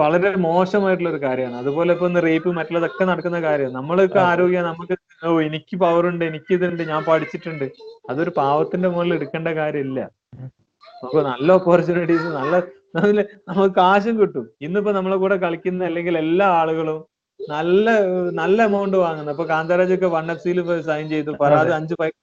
[0.00, 1.56] വളരെ മോശമായിട്ടുള്ള ഒരു കാര്യമാണ്.
[1.62, 3.76] അതുപോലെ ഇപ്പൊ റേപ്പ് മറ്റുള്ളതൊക്കെ നടക്കുന്ന കാര്യമാണ്.
[3.78, 4.94] നമ്മളൊക്കെ ആരോഗ്യ നമുക്ക്
[5.28, 7.66] ഓ എനിക്ക് പവർ ഉണ്ട് എനിക്ക് ഇതുണ്ട് ഞാൻ പഠിച്ചിട്ടുണ്ട്.
[8.10, 10.00] അതൊരു പാവത്തിന്റെ മുകളിൽ എടുക്കേണ്ട കാര്യമില്ല.
[11.02, 12.54] നമുക്ക് നല്ല ഓപ്പർച്യൂണിറ്റീസ് നല്ല
[13.48, 14.46] നമുക്ക് കാശും കിട്ടും.
[14.66, 16.98] ഇന്നിപ്പോ നമ്മളെ കൂടെ കളിക്കുന്ന അല്ലെങ്കിൽ എല്ലാ ആളുകളും
[17.40, 17.86] നല്ല
[18.40, 20.58] നല്ല എമൗണ്ട് വാങ്ങുന്നു അപ്പൊ കാന്തരാജ് ഒക്കെ വൺ എഫ് സിയിൽ
[20.90, 21.30] സൈൻ ചെയ്തു.
[21.42, 22.18] പരാതി അഞ്ച് ഫൈറ്റ്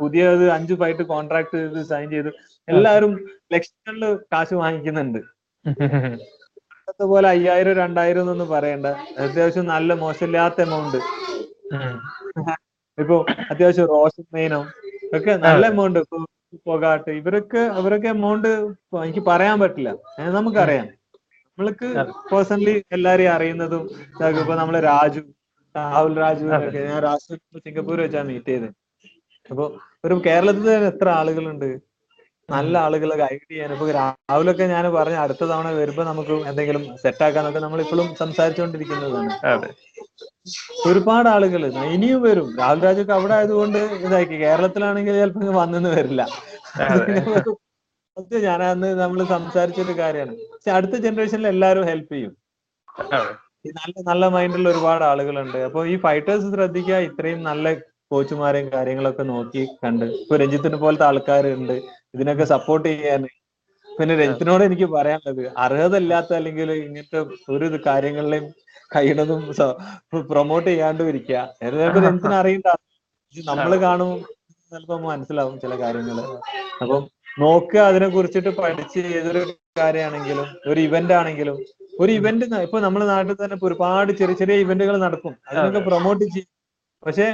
[0.00, 2.30] പുതിയത് അഞ്ചു ഫൈറ്റ് കോൺട്രാക്ട് ചെയ്ത് സൈൻ ചെയ്ത്.
[2.68, 3.12] എല്ലാവരും
[3.54, 5.20] ലക്ഷങ്ങളിൽ കാശ് വാങ്ങിക്കുന്നുണ്ട്.
[7.10, 8.86] പോലെ അയ്യായിരം രണ്ടായിരം എന്നൊന്നും പറയണ്ട.
[9.24, 10.98] അത്യാവശ്യം നല്ല മോശമില്ലാത്ത എമൗണ്ട്.
[12.98, 13.16] ഇപ്പൊ
[13.52, 14.60] അത്യാവശ്യം റോഷൻ മെയിനോ
[15.16, 16.18] ഒക്കെ നല്ല എമൗണ്ട് ഇപ്പൊ
[16.68, 18.48] പൊകാട്ട് ഇവരൊക്കെ അവരൊക്കെ എമൗണ്ട്
[19.06, 19.90] എനിക്ക് പറയാൻ പറ്റില്ല.
[20.36, 20.86] നമുക്കറിയാം.
[21.58, 21.88] നമ്മൾക്ക്
[22.30, 23.84] പേഴ്സണലി എല്ലാരെയും അറിയുന്നതും.
[24.34, 25.22] ഇപ്പൊ നമ്മളെ രാജു
[25.74, 26.44] രാഹുൽ രാജു
[26.78, 27.34] ഞാൻ രാജു
[27.66, 28.70] സിംഗപ്പൂർ വെച്ചാ മീറ്റ് ചെയ്തത്.
[29.50, 29.64] അപ്പൊ
[30.06, 31.70] ഒരു കേരളത്തിൽ തന്നെ എത്ര ആളുകളുണ്ട്?
[32.48, 33.70] നല്ല ആളുകളെ ഗൈഡ് ചെയ്യാൻ.
[33.74, 39.68] ഇപ്പൊ രാഹുലൊക്കെ ഞാൻ പറഞ്ഞ അടുത്ത തവണ വരുമ്പോ നമുക്ക് എന്തെങ്കിലും സെറ്റ് ആക്കാന്നൊക്കെ നമ്മൾ ഇപ്പോഴും സംസാരിച്ചുകൊണ്ടിരിക്കുന്നതാണ്.
[40.88, 41.62] ഒരുപാട് ആളുകൾ
[41.94, 42.48] ഇനിയും വരും.
[42.60, 44.36] രാഹുൽ രാജൊക്കെ അവിടെ ആയതുകൊണ്ട് ഇതാക്കി.
[44.44, 46.22] കേരളത്തിലാണെങ്കിൽ ചിലപ്പോ വന്നെന്ന് വരില്ല.
[48.46, 50.32] ഞാൻ അന്ന് നമ്മൾ സംസാരിച്ചൊരു കാര്യമാണ്.
[50.52, 52.32] പക്ഷെ അടുത്ത ജനറേഷനിൽ എല്ലാരും ഹെൽപ്പ് ചെയ്യും.
[53.78, 55.58] നല്ല നല്ല മൈൻഡുള്ള ഒരുപാട് ആളുകളുണ്ട്.
[55.68, 57.66] അപ്പൊ ഈ ഫൈറ്റേഴ്സ് ശ്രദ്ധിക്കുക ഇത്രയും നല്ല
[58.10, 60.06] കോച്ചുമാരെയും കാര്യങ്ങളൊക്കെ നോക്കി കണ്ട്.
[60.22, 61.76] ഇപ്പൊ രഞ്ജിത്തിനെ പോലത്തെ ആൾക്കാരുണ്ട്.
[62.16, 63.22] ഇതിനൊക്കെ സപ്പോർട്ട് ചെയ്യാൻ.
[63.88, 67.20] പിന്നെ രഞ്ജിത്തിനോട് എനിക്ക് പറയാനുള്ളത് അർഹത ഇല്ലാത്ത അല്ലെങ്കിൽ ഇങ്ങനത്തെ
[67.54, 68.46] ഒരു ഇത് കാര്യങ്ങളിലെയും
[68.94, 69.40] കഴിയണതും
[70.32, 72.68] പ്രൊമോട്ട് ചെയ്യാണ്ടും ഇരിക്കുക ചിലപ്പോ രഞ്ജിത്തിന് അറിയണ്ട.
[73.34, 74.12] നമ്മൾ നമ്മൾ കാണും
[74.72, 76.18] ചിലപ്പോ മനസ്സിലാവും ചില കാര്യങ്ങൾ.
[76.82, 77.02] അപ്പം
[77.42, 79.42] നോക്കുക അതിനെ കുറിച്ചിട്ട് പഠിച്ച് ഏതൊരു
[79.80, 81.56] കാര്യമാണെങ്കിലും ഒരു ഇവന്റ് ആണെങ്കിലും.
[82.02, 85.34] ഒരു ഇവന്റ് ഇപ്പൊ നമ്മുടെ നാട്ടിൽ തന്നെ ഒരുപാട് ചെറിയ ചെറിയ ഇവന്റുകൾ നടക്കും.
[85.48, 86.50] അതിനൊക്കെ പ്രൊമോട്ട് ചെയ്യും.
[87.06, 87.26] പക്ഷെ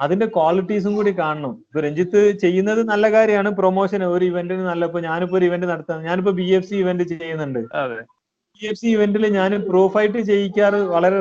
[0.00, 1.52] അതിന്റെ ക്വാളിറ്റീസും കൂടി കാണണം.
[1.68, 3.50] ഇപ്പൊ രഞ്ജിത്ത് ചെയ്യുന്നത് നല്ല കാര്യമാണ്.
[3.60, 6.04] പ്രൊമോഷൻ ഒരു ഇവന്റിന് നല്ല ഇപ്പൊ ഞാനിപ്പോ ഒരു ഇവന്റ് നടത്താം.
[6.08, 7.60] ഞാനിപ്പോ ബി എഫ് സി ഇവന്റ് ചെയ്യുന്നുണ്ട്.
[8.60, 11.20] ബി എഫ് സി ഇവന്റിൽ ഞാൻ പ്രോഫൈറ്റ് ചെയ്യിക്കാറ് വളരെ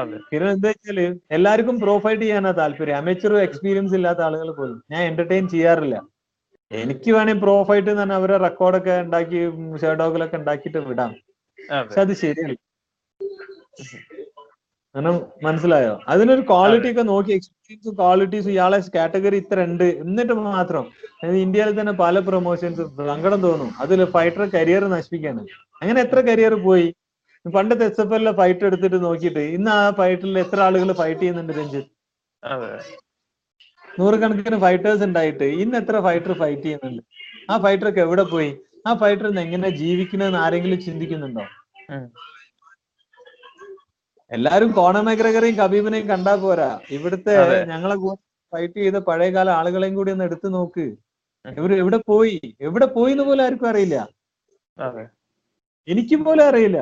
[0.00, 0.18] അതെ.
[0.30, 0.98] പിന്നെ എന്താ വെച്ചാൽ
[1.36, 2.98] എല്ലാവർക്കും പ്രോഫൈറ്റ് ചെയ്യാനാ താല്പര്യം.
[3.02, 4.76] അമേച്ചറും എക്സ്പീരിയൻസ് ഇല്ലാത്ത ആളുകൾ പോലും.
[4.92, 5.96] ഞാൻ എന്റർടൈൻ ചെയ്യാറില്ല.
[6.70, 9.38] എനിക്ക് വേണമെങ്കിൽ പ്രോഫൈറ്റ് തന്നെ എന്ന് പറഞ്ഞാൽ അവരെ റെക്കോർഡൊക്കെ ഉണ്ടാക്കി
[9.82, 11.12] ഷെയർഡോഗിലൊക്കെ ഉണ്ടാക്കിയിട്ട് വിടാം.
[11.80, 12.56] പക്ഷെ അത് ശരിയല്ല.
[14.94, 15.16] കാരണം
[15.46, 15.92] മനസ്സിലായോ?
[16.12, 19.84] അതിനൊരു ക്വാളിറ്റി ഒക്കെ നോക്കി എക്സ്പീരിയൻസ് ക്വാളിറ്റീസ് ഇയാളെ കാറ്റഗറി ഇത്ര ഉണ്ട്.
[20.04, 20.86] എന്നിട്ട് മാത്രം
[21.42, 23.70] ഇന്ത്യയിൽ തന്നെ പല പ്രൊമോഷൻസ് സങ്കടം തോന്നും.
[23.82, 25.42] അതിൽ ഫൈറ്റർ കരിയർ നശിപ്പിക്കാണ്
[25.82, 26.88] അങ്ങനെ എത്ര കരിയർ പോയി?
[27.44, 31.90] പണ്ടത്തെ എസ് എഫ് എല്ലിലെ ഫൈറ്റ് എടുത്തിട്ട് നോക്കിയിട്ട് ഇന്ന് ആ ഫൈറ്റിൽ എത്ര ആളുകൾ ഫൈറ്റ് ചെയ്യുന്നുണ്ട് രഞ്ജിത്ത്?
[34.00, 37.02] നൂറുകണക്കിന് ഫൈറ്റേഴ്സ് ഉണ്ടായിട്ട് ഇന്ന് എത്ര ഫൈറ്റർ ഫൈറ്റ് ചെയ്യുന്നുണ്ട്?
[37.50, 38.50] ആ ഫൈറ്റർ ഒക്കെ എവിടെ പോയി?
[38.88, 41.44] ആ ഫൈറ്റർ എങ്ങനെ ജീവിക്കണമെന്ന് ആരെങ്കിലും ചിന്തിക്കുന്നുണ്ടോ.
[44.30, 46.70] എല്ലാരും കോണർ മെഗ്രഗറേയും കബീബിനെയും കണ്ടാ പോരാ.
[46.96, 47.34] ഇവിടുത്തെ.
[47.72, 47.96] ഞങ്ങളെ
[48.52, 50.86] ഫൈറ്റ് ചെയ്ത പഴയകാല ആളുകളെയും കൂടി ഒന്ന് എടുത്തു നോക്ക്.
[51.44, 52.36] ഇവർ ഇവർ എവിടെ പോയി?
[52.68, 53.96] എവിടെ പോയി എന്ന് പോലും ആർക്കും അറിയില്ല.
[55.88, 56.78] എനിക്കും പോലും അറിയില്ല.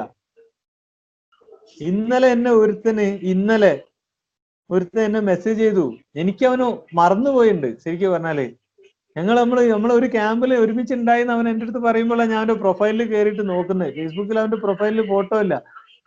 [1.90, 3.74] ഇന്നലെ എന്നെ ഒരുത്തന് ഇന്നലെ
[4.70, 5.84] ഒരുത്തൻ എന്നെ മെസ്സേജ് ചെയ്തു.
[6.22, 6.66] എനിക്ക് അവന്
[7.00, 8.40] മറന്നുപോയിട്ടുണ്ട് ശരിക്കും പറഞ്ഞാൽ.
[9.16, 13.44] ഞങ്ങൾ നമ്മൾ നമ്മളെ ഒരു ക്യാമ്പിൽ ഒരുമിച്ച് ഉണ്ടായിന്ന് അവൻ എന്റെ അടുത്ത് പറയുമ്പോഴാണ് ഞാൻ അവന്റെ പ്രൊഫൈലിൽ കയറിയിട്ട്
[13.52, 15.54] നോക്കുന്നത് ഫേസ്ബുക്കിൽ അവന്റെ പ്രൊഫൈലിൽ ഫോട്ടോ ഇല്ല.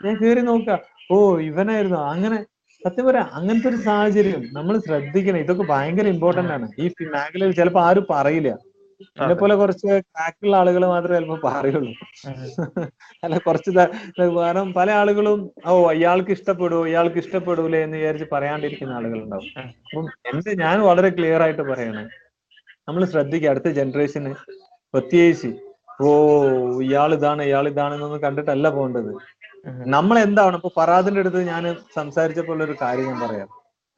[0.06, 0.70] ഞാൻ കയറി നോക്ക.
[1.12, 1.16] ഓ
[1.50, 2.00] ഇവനായിരുന്നു.
[2.14, 2.38] അങ്ങനെ
[2.84, 5.40] സത്യം പറയാ അങ്ങനത്തെ ഒരു സാഹചര്യം നമ്മൾ ശ്രദ്ധിക്കണം.
[5.44, 6.68] ഇതൊക്കെ ഭയങ്കര ഇമ്പോർട്ടന്റ് ആണ്.
[6.84, 6.86] ഈ
[7.16, 8.52] മേഖലയിൽ ചിലപ്പോ ആരും പറയില്ല.
[9.22, 11.92] എന്നെ പോലെ കുറച്ച് ക്രാക്കുള്ള ആളുകൾ മാത്രമേ ചിലപ്പോ പറയുള്ളൂ.
[13.26, 13.72] അല്ല കുറച്ച്
[14.38, 15.40] കാരണം പല ആളുകളും
[15.72, 19.50] ഓ ഇയാൾക്ക് ഇഷ്ടപ്പെടുവോ ഇയാൾക്ക് ഇഷ്ടപ്പെടൂലേ എന്ന് വിചാരിച്ച് പറയാണ്ടിരിക്കുന്ന ആളുകളുണ്ടാവും.
[19.88, 22.04] അപ്പം എന്റെ ഞാൻ വളരെ ക്ലിയർ ആയിട്ട് പറയണേ.
[22.88, 24.32] നമ്മൾ ശ്രദ്ധിക്കുക അടുത്ത ജനറേഷന്
[24.94, 25.52] പ്രത്യേകിച്ച്
[26.04, 26.10] ഓ
[26.88, 29.12] ഇയാൾ ഇതാണ് ഇയാൾ ഇതാണെന്നൊന്നും കണ്ടിട്ടല്ല പോകേണ്ടത്.
[29.96, 31.64] നമ്മൾ എന്താണ് ഇപ്പൊ ഫറാദിന്റെ അടുത്ത് ഞാൻ
[31.98, 33.50] സംസാരിച്ചപ്പോൾ ഉള്ള ഒരു കാര്യം ഞാൻ പറയാം.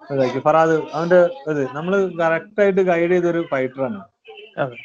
[0.02, 1.20] ഇതാക്കി ഫറാദ് അവന്റെ
[1.52, 4.00] ഇത് നമ്മൾ കറക്റ്റ് ആയിട്ട് ഗൈഡ് ചെയ്ത ഒരു ഫൈറ്ററാണ്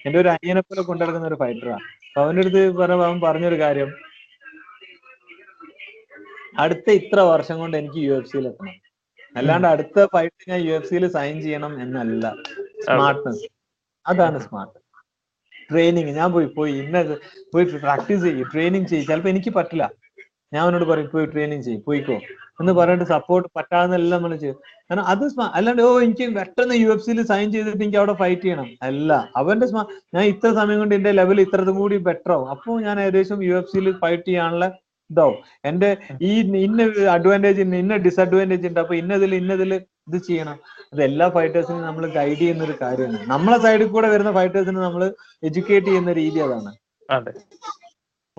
[0.06, 3.90] എന്റെ ഒരു അനിയനെ പോലെ കൊണ്ടുനടക്കുന്ന ഒരു ഫൈറ്ററാണ് അപ്പൊ അവന്റെ അടുത്ത് പറഞ്ഞ അവൻ പറഞ്ഞൊരു കാര്യം.
[6.64, 8.76] അടുത്ത ഇത്ര വർഷം കൊണ്ട് എനിക്ക് യു എഫ് സിയിൽ എത്തണം.
[9.36, 12.24] അല്ലാണ്ട് അടുത്ത ഫൈറ്റ് ഞാൻ യു എഫ് സിയിൽ സൈൻ ചെയ്യണം എന്നല്ല.
[12.86, 13.44] സ്മാർട്ട്നെസ്
[14.06, 14.76] അതാണ് സ്മാർട്ട്
[15.70, 16.98] ട്രെയിനിങ് ഞാൻ പോയി പോയി ഇന്ന
[17.54, 18.46] പോയി പ്രാക്ടീസ് ചെയ്യും.
[18.52, 19.06] ട്രെയിനിങ് ചെയ്യും.
[19.10, 19.86] ചിലപ്പോ എനിക്ക് പറ്റില്ല.
[20.52, 22.16] ഞാൻ അവനോട് പറയും പോയി ട്രെയിനിങ് ചെയ്യും പോയിക്കോ.
[22.60, 24.56] എന്ന് പറഞ്ഞിട്ട് സപ്പോർട്ട് പറ്റാന്നെല്ലാം നമ്മൾ ചെയ്യും.
[24.90, 25.24] കാരണം അത്
[25.58, 28.68] അല്ലാണ്ട് ഓ എനിക്ക് പെട്ടെന്ന് യു എഫ് സിയിൽ സൈൻ ചെയ്തിട്ട് എനിക്ക് അവിടെ ഫൈറ്റ് ചെയ്യണം.
[28.82, 29.66] അല്ല അവന്റെ
[30.14, 32.48] ഞാൻ ഇത്ര സമയം കൊണ്ട് എന്റെ ലെവൽ ഇത്രതും കൂടി ബെറ്റർ ആവും.
[32.50, 34.66] അപ്പോൾ ഞാൻ ഏകദേശം യു എഫ് സിയിൽ ഫൈറ്റ് ചെയ്യാനുള്ള
[35.10, 35.36] ഇതാവും.
[35.64, 35.90] എന്റെ
[36.22, 36.32] ഈ
[36.64, 36.82] ഇന്ന
[37.12, 38.80] അഡ്വാന്റേജ് ഇന്ന ഡിസഡ്വാന്റേജ് ഉണ്ട്.
[38.80, 39.70] അപ്പൊ ഇന്നതിൽ ഇന്നതിൽ
[40.08, 40.58] ഇത് ചെയ്യണം.
[40.92, 43.18] അത് എല്ലാ ഫൈറ്റേഴ്സിനും നമ്മൾ ഗൈഡ് ചെയ്യുന്ന ഒരു കാര്യമാണ്.
[43.26, 45.02] നമ്മളെ സൈഡിൽ കൂടെ വരുന്ന ഫൈറ്റേഴ്സിനെ നമ്മൾ
[45.48, 46.72] എഡ്യൂക്കേറ്റ് ചെയ്യുന്ന രീതി അതാണ്.
[47.10, 47.32] അതെ.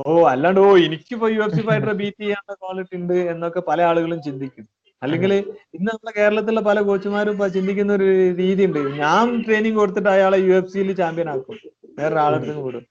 [0.05, 4.19] ഓ അല്ലാണ്ട് ഓ എനിക്ക് യു എഫ് സി ഫൈറ്ററെ ബീറ്റ് ചെയ്യാനുള്ള ക്വാളിറ്റി ഉണ്ട് എന്നൊക്കെ പല ആളുകളും
[4.27, 4.65] ചിന്തിക്കും.
[5.01, 5.31] അല്ലെങ്കിൽ
[5.77, 8.07] ഇന്ന് നമ്മുടെ കേരളത്തിലെ പല കോച്ചുമാരും ഇപ്പൊ ചിന്തിക്കുന്ന ഒരു
[8.41, 11.57] രീതി ഉണ്ട് ഞാൻ ട്രെയിനിങ് കൊടുത്തിട്ട് അയാളെ യു എഫ് സിയിൽ ചാമ്പ്യൻ ആക്കും.
[11.99, 12.83] വേറെ കൂടും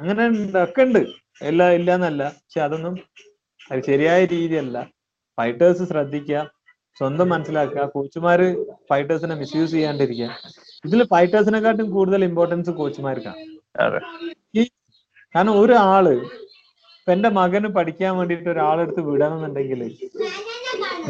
[0.00, 0.24] അങ്ങനെ
[0.66, 1.00] ഒക്കെ ഉണ്ട്.
[1.50, 2.94] എല്ലാ ഇല്ല എന്നല്ല പക്ഷെ അതൊന്നും
[3.70, 4.76] അത് ശരിയായ രീതിയല്ല.
[5.38, 6.38] ഫൈറ്റേഴ്സ് ശ്രദ്ധിക്കുക
[7.00, 8.46] സ്വന്തം മനസ്സിലാക്കുക കോച്ചുമാര്
[8.90, 10.30] ഫൈറ്റേഴ്സിനെ മിസ്യൂസ് ചെയ്യാണ്ടിരിക്കുക.
[10.84, 13.44] ഇതിൽ ഫൈറ്റേഴ്സിനെക്കാട്ടും കൂടുതൽ ഇമ്പോർട്ടൻസ് കോച്ചുമാർക്കാണ്
[15.34, 16.06] കാരണം ഒരാൾ
[17.08, 19.82] ഇപ്പൊ എന്റെ മകന് പഠിക്കാൻ വേണ്ടിയിട്ട് ഒരാളെടുത്ത് വിടണമെന്നുണ്ടെങ്കിൽ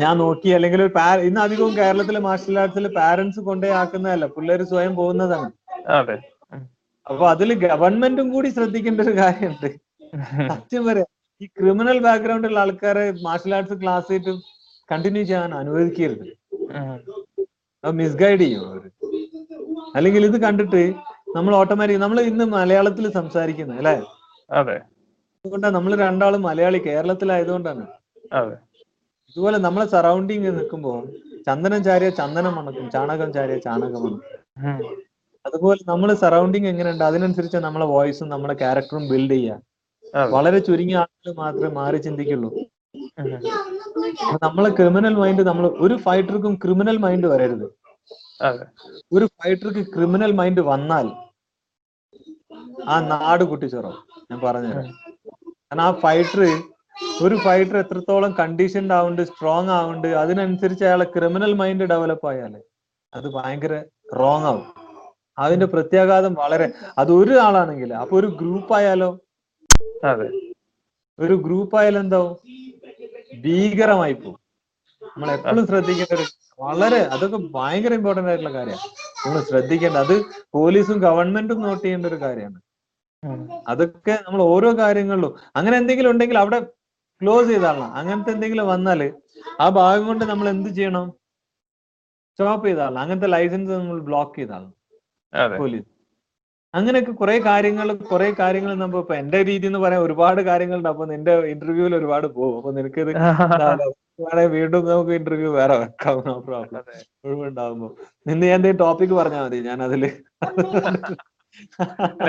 [0.03, 0.93] ഞാൻ നോക്കി അല്ലെങ്കിൽ ഒരു
[1.29, 5.49] ഇന്ന് അധികവും കേരളത്തിലെ മാർഷൽ ആർട്സിൽ പാരന്റ്സ് കൊണ്ടേ ആക്കുന്നതല്ല പിള്ളേർ സ്വയം പോകുന്നതാണ്.
[5.99, 6.17] അതെ.
[7.07, 9.67] അപ്പൊ അതിൽ ഗവൺമെന്റും കൂടി ശ്രദ്ധിക്കേണ്ട ഒരു കാര്യമുണ്ട്.
[10.53, 11.03] സത്യം വരെ
[11.41, 14.35] ഈ ക്രിമിനൽ ബാക്ക്ഗ്രൗണ്ട് ഉള്ള ആൾക്കാരെ മാർഷൽ ആർട്സ് ക്ലാസ് ആയിട്ട്
[14.89, 16.29] കണ്ടിന്യൂ ചെയ്യാൻ അനുവദിക്കരുത്.
[17.85, 18.85] മിസ്ഗൈഡ് ചെയ്യും അവർ.
[19.97, 20.85] അല്ലെങ്കിൽ ഇത് കണ്ടിട്ട്
[21.39, 23.97] നമ്മൾ ഓട്ടോമാറ്റിക് നമ്മൾ ഇന്ന് മലയാളത്തിൽ സംസാരിക്കുന്നത് അല്ലേ?
[24.51, 24.79] അതെ.
[25.45, 27.85] അതുകൊണ്ടാണ് നമ്മൾ രണ്ടാളും മലയാളി കേരളത്തിലായതുകൊണ്ടാണ്.
[28.33, 28.57] അതെ.
[29.31, 30.99] ഇതുപോലെ നമ്മളെ സറൗണ്ടിങ് നിൽക്കുമ്പോൾ
[31.47, 34.33] ചന്ദനം ചാരിയ ചന്ദനം മണക്കും ചാണകം ചാരിയ ചാണകം മണക്കും.
[35.45, 39.63] അതുപോലെ നമ്മൾ സറൗണ്ടിങ് എങ്ങനെയുണ്ട് അതിനനുസരിച്ച് നമ്മളെ വോയിസും നമ്മളെ ക്യാരക്ടറും ബിൽഡ് ചെയ്യുക
[40.35, 42.51] വളരെ ചുരുങ്ങിയ ആളുകൾ മാത്രമേ മാറി ചിന്തിക്കുള്ളൂ.
[44.47, 47.67] നമ്മളെ ക്രിമിനൽ മൈൻഡ് നമ്മൾ ഒരു ഫൈറ്റർക്കും ക്രിമിനൽ മൈൻഡ് വരരുത്.
[49.17, 51.07] ഒരു ഫൈറ്റർക്ക് ക്രിമിനൽ മൈൻഡ് വന്നാൽ
[52.89, 53.97] ആ നാട് കുട്ടിച്ചോറും
[54.31, 54.89] ഞാൻ പറഞ്ഞുതരാം.
[55.71, 56.41] കാരണം ആ ഫൈറ്റർ
[57.25, 62.55] ഒരു ഫൈറ്റർ എത്രത്തോളം കണ്ടീഷൻഡ് ആവുന്നുണ്ട് സ്ട്രോങ് ആവുന്നുണ്ട് അതിനനുസരിച്ച് അയാളെ ക്രിമിനൽ മൈൻഡ് ഡെവലപ്പ് ആയാൽ
[63.13, 63.75] അത് ഭയങ്കര
[64.21, 64.65] റോങ് ആവും.
[65.39, 66.67] അതിന്റെ പ്രത്യാഘാതം വളരെ
[66.99, 69.11] അത് ഒരു ആളാണെങ്കിൽ അപ്പൊ ഒരു ഗ്രൂപ്പ് ആയാലോ?
[70.05, 70.29] അതെ.
[71.19, 72.35] ഒരു ഗ്രൂപ്പ് ആയാലും എന്താവും
[73.45, 74.41] ഭീകരമായി പോകും
[75.03, 76.27] നമ്മൾ എപ്പോഴും ശ്രദ്ധിക്കേണ്ട ഒരു
[76.61, 78.89] വളരെ അതൊക്കെ ഭയങ്കര ഇമ്പോർട്ടന്റ് ആയിട്ടുള്ള കാര്യമാണ്.
[79.23, 80.17] നമ്മൾ ശ്രദ്ധിക്കേണ്ട അത്
[80.57, 82.59] പോലീസും ഗവൺമെന്റും നോട്ട് ചെയ്യേണ്ട ഒരു കാര്യമാണ്.
[83.69, 85.33] അതൊക്കെ നമ്മൾ ഓരോ കാര്യങ്ങളിലും.
[85.57, 86.59] അങ്ങനെ എന്തെങ്കിലും ഉണ്ടെങ്കിൽ അവിടെ
[87.21, 89.01] ക്ലോസ് ചെയ്താളണം അങ്ങനത്തെ എന്തെങ്കിലും വന്നാൽ
[89.61, 91.07] ആ ഭാഗം കൊണ്ട് നമ്മൾ എന്ത് ചെയ്യണം?
[92.33, 94.75] സ്റ്റോപ്പ് ചെയ്താളണം അങ്ങനത്തെ ലൈസൻസ് നമ്മൾ ബ്ലോക്ക് ചെയ്താളണം
[95.33, 95.57] അതെ.
[95.59, 95.89] പോലീസ്
[96.75, 100.89] അങ്ങനെയൊക്കെ കുറെ കാര്യങ്ങൾ കുറെ കാര്യങ്ങൾ നമ്മൾ ഇപ്പൊ എന്റെ രീതി എന്ന് പറയാൻ ഒരുപാട് കാര്യങ്ങളുണ്ട്.
[100.89, 102.57] അപ്പൊ നിന്റെ ഇന്റർവ്യൂവിൽ ഒരുപാട് പോകും.
[102.57, 103.01] അപ്പൊ നിനക്ക്
[104.21, 106.23] വേണേ വീണ്ടും നമുക്ക് ഇന്റർവ്യൂ വേറെ വെക്കാം.
[106.27, 106.97] നോ പ്രോബ്ലം അതെ.
[107.25, 107.89] ഒഴിവുണ്ടാവുമ്പോ.
[108.27, 109.61] നിന്ന് ഞാൻ എന്തെങ്കിലും ടോപ്പിക് പറഞ്ഞാൽ മതി.
[109.61, 110.03] ഞാൻ അതിൽ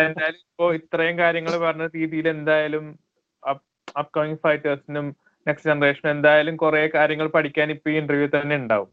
[0.03, 2.85] എന്തായാലും ഇപ്പോ ഇത്രയും കാര്യങ്ങൾ പറഞ്ഞ രീതിയിൽ എന്തായാലും
[3.95, 5.07] അപ്കമിങ് ഫൈറ്റേഴ്സിനും
[5.45, 8.89] നെക്സ്റ്റ് ജനറേഷനും എന്തായാലും കുറെ കാര്യങ്ങൾ പഠിക്കാൻ ഇപ്പൊ ഈ ഇന്റർവ്യൂ തന്നെ ഉണ്ടാവും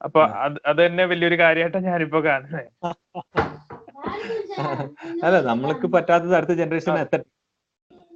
[0.00, 2.70] അപ്പൊ അത് അത് തന്നെ വലിയൊരു കാര്യമായിട്ടാണ് ഞാനിപ്പോ കാണുന്നത്
[5.24, 7.24] അല്ല നമ്മൾക്ക് പറ്റാത്തത് അടുത്ത ജനറേഷൻ എത്തട്ടെ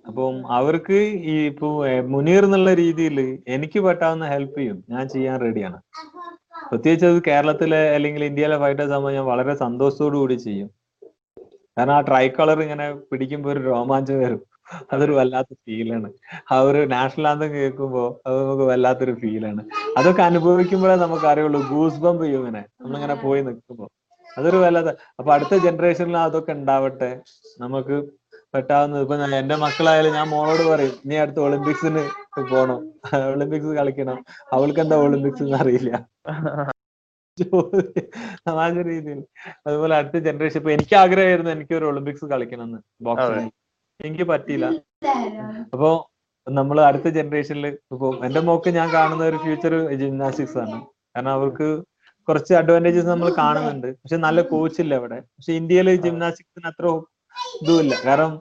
[0.07, 0.99] അപ്പം അവർക്ക്
[1.33, 1.69] ഈ ഇപ്പൊ
[2.13, 3.19] മുനീർ എന്നുള്ള രീതിയിൽ
[3.55, 4.79] എനിക്ക് പറ്റാവുന്ന ഹെൽപ്പ് ചെയ്യും.
[4.93, 5.79] ഞാൻ ചെയ്യാൻ റെഡിയാണ്
[6.71, 10.71] പ്രത്യേകിച്ച് അത് കേരളത്തിലെ അല്ലെങ്കിൽ ഇന്ത്യയിലെ ഫൈറ്റേഴ്സ് ആകുമ്പോൾ ഞാൻ വളരെ സന്തോഷത്തോടു കൂടി ചെയ്യും.
[11.79, 14.41] കാരണം ആ ട്രൈ കളർ ഇങ്ങനെ പിടിക്കുമ്പോൾ ഒരു രോമാഞ്ചം വരും.
[14.93, 16.09] അതൊരു വല്ലാത്ത ഫീലാണ്
[16.53, 19.63] ആ ഒരു നാഷണൽ ആന്തം കേൾക്കുമ്പോൾ അത് നമുക്ക് വല്ലാത്തൊരു ഫീലാണ്
[19.99, 22.63] അതൊക്കെ അനുഭവിക്കുമ്പോഴേ നമുക്ക് അറിയുള്ളൂ ഗൂസ് ബംബ് ചെയ്യും ഇങ്ങനെ.
[22.81, 23.89] നമ്മളിങ്ങനെ പോയി നിൽക്കുമ്പോൾ
[24.31, 27.11] അതൊരു വല്ലാത്ത അപ്പൊ അടുത്ത ജനറേഷനിൽ അതൊക്കെ ഉണ്ടാവട്ടെ.
[27.59, 27.97] നമുക്ക്
[28.55, 32.03] പറ്റാവുന്നത് ഇപ്പൊ എന്റെ മക്കളായാലും ഞാൻ മോളോട് പറയും നീ അടുത്ത ഒളിമ്പിക്സിന്
[32.53, 32.81] പോണം.
[33.33, 34.19] ഒളിമ്പിക്സ് കളിക്കണം.
[34.57, 35.93] അവൾക്ക് എന്താ ഒളിമ്പിക്സ് എന്ന് അറിയില്ല.
[38.47, 39.21] തമാശ രീതിയിൽ.
[39.67, 42.81] അതുപോലെ അടുത്ത ജനറേഷൻ ഇപ്പൊ എനിക്ക് ആഗ്രഹമായിരുന്നു എനിക്ക് ഒരു ഒളിമ്പിക്സ് കളിക്കണമെന്ന്.
[43.07, 43.51] ബോക്സിംഗ്
[44.01, 44.67] എനിക്ക് പറ്റിയില്ല.
[45.75, 45.91] അപ്പോ
[46.47, 49.73] നമ്മൾ അടുത്ത ജനറേഷനിൽ ഇപ്പൊ എന്റെ മോക്ക് ഞാൻ കാണുന്ന ഒരു ഫ്യൂച്ചർ
[50.03, 50.77] ജിംനാസ്റ്റിക്സ് ആണ്.
[51.15, 51.69] കാരണം അവർക്ക്
[52.29, 53.89] കുറച്ച് അഡ്വാന്റേജസ് നമ്മൾ കാണുന്നുണ്ട്.
[54.01, 55.19] പക്ഷെ നല്ല കോച്ച് ഇല്ല അവിടെ.
[55.37, 56.87] പക്ഷെ ഇന്ത്യയിൽ ജിംനാസ്റ്റിക്സിന് അത്ര
[57.61, 57.95] ഇതുമില്ല.
[58.07, 58.33] കാരണം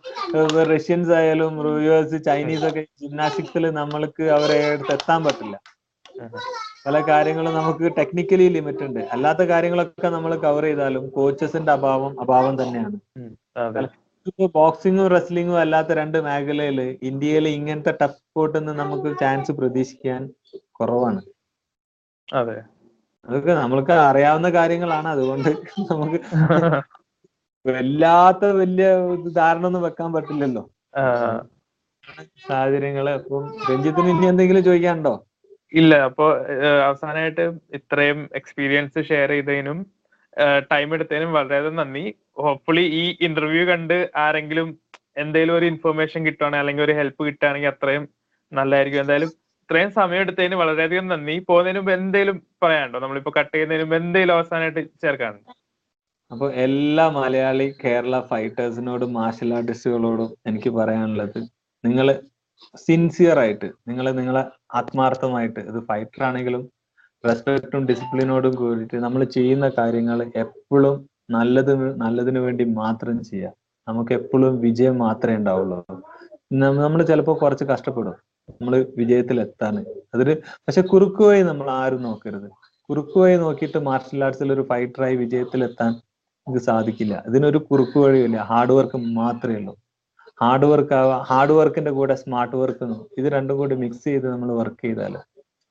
[0.73, 1.53] റഷ്യൻസ് ആയാലും
[1.85, 5.55] യു എസ് ചൈനീസ് ഒക്കെ ജിംനാസ്റ്റിക്സിൽ നമ്മൾക്ക് അവരെ അടുത്ത് എത്താൻ പറ്റില്ല.
[6.85, 9.01] പല കാര്യങ്ങളും നമുക്ക് ടെക്നിക്കലി ലിമിറ്റ് ഉണ്ട്.
[9.15, 12.97] അല്ലാത്ത കാര്യങ്ങളൊക്കെ നമ്മൾ കവർ ചെയ്താലും കോച്ചസിന്റെ അഭാവം അഭാവം തന്നെയാണ്.
[12.97, 13.35] ബോക്സിംഗും
[13.77, 20.21] റെസ്ലിംഗും ബോക്സിങ്ങും റെസ്ലിങ്ങും അല്ലാത്ത രണ്ട് മേഖലയിൽ ഇന്ത്യയിൽ ഇങ്ങനത്തെ ടഫ് സ്പോർട്ടിൽ നിന്ന് നമുക്ക് ചാൻസ് പ്രതീക്ഷിക്കാൻ
[20.79, 21.21] കുറവാണ്.
[22.27, 22.57] അതെ.
[23.25, 25.07] അതൊക്കെ നമ്മൾക്ക് അറിയാവുന്ന കാര്യങ്ങളാണ്.
[25.15, 25.49] അതുകൊണ്ട്
[25.91, 26.19] നമുക്ക്
[27.65, 28.87] വല്ലാത്ത വലിയ
[29.37, 30.63] ധാരണ ഒന്നും വെക്കാൻ പറ്റില്ലല്ലോ.
[32.45, 33.07] സാഹചര്യങ്ങൾ.
[33.17, 35.13] അപ്പം രഞ്ജിത്തിന് ഇനി എന്തെങ്കിലും ചോദിക്കാനുണ്ടോ?
[35.73, 36.25] ഇല്ല അപ്പൊ
[36.83, 37.45] അവസാനമായിട്ട്
[37.77, 39.79] ഇത്രയും എക്സ്പീരിയൻസ് ഷെയർ ചെയ്തതിനും
[40.71, 42.03] ടൈം എടുത്തതിനും വളരെയധികം നന്ദി.
[42.43, 44.67] ഹോപ്പ്ഫുള്ളി ഈ ഇന്റർവ്യൂ കണ്ട് ആരെങ്കിലും
[45.17, 48.03] എന്തെങ്കിലും ഒരു ഇൻഫർമേഷൻ കിട്ടുവാണെങ്കിൽ അല്ലെങ്കിൽ ഒരു ഹെൽപ്പ് കിട്ടുകയാണെങ്കിൽ അത്രയും
[48.51, 51.35] നല്ലതായിരിക്കും എന്തായാലും ഇത്രയും സമയം എടുത്തതിന് വളരെയധികം നന്ദി.
[51.49, 52.99] പോകുന്നതിന് എന്തെങ്കിലും പറയാനുണ്ടോ?
[53.03, 55.53] നമ്മളിപ്പോ കട്ട് ചെയ്യുന്നതിന് എന്തെങ്കിലും അവസാനമായിട്ട് ചേർക്കാനുണ്ടോ
[56.31, 61.39] അപ്പൊ എല്ലാ മലയാളി കേരള ഫൈറ്റേഴ്സിനോടും മാർഷൽ ആർട്ടിസ്റ്റുകളോടും എനിക്ക് പറയാനുള്ളത്
[61.83, 62.07] നിങ്ങൾ
[62.75, 64.43] സിൻസിയർ ആയിട്ട് നിങ്ങൾ നിങ്ങളെ
[64.73, 66.69] ആത്മാർത്ഥമായിട്ട് ഇത് ഫൈറ്റർ ആണെങ്കിലും
[67.27, 73.53] റെസ്പെക്റ്റും ഡിസിപ്ലിനോടും കൂടിയിട്ട് നമ്മൾ ചെയ്യുന്ന കാര്യങ്ങൾ എപ്പോഴും നല്ലത് നല്ലതിനു വേണ്ടി മാത്രം ചെയ്യുക
[73.87, 75.77] നമുക്ക് എപ്പോഴും വിജയം മാത്രമേ ഉണ്ടാവുള്ളൂ.
[76.85, 78.15] നമ്മൾ ചിലപ്പോൾ കുറച്ച് കഷ്ടപ്പെടും.
[78.49, 80.33] നമ്മൾ വിജയത്തിൽ എത്താൻ അതൊരു
[80.67, 82.49] പക്ഷെ കുറുക്കുവായി നമ്മൾ ആരും നോക്കരുത്.
[82.89, 87.23] കുറുക്കുവായി നോക്കിയിട്ട് മാർഷൽ ആർട്സിൽ ഒരു ഫൈറ്ററായി വിജയത്തിൽ എത്താൻ നമുക്ക് സാധിക്കില്ല.
[87.27, 89.73] ഇതിനൊരു കുറുക്കു വഴിയില്ല ഹാർഡ് വർക്ക് മാത്രമേ ഉള്ളൂ.
[90.41, 94.81] ഹാർഡ് വർക്ക് ആവാം ഹാർഡ് വർക്കിന്റെ കൂടെ സ്മാർട്ട് വർക്ക് ഇത് രണ്ടും കൂടി മിക്സ് ചെയ്ത് നമ്മൾ വർക്ക്
[94.85, 95.15] ചെയ്താൽ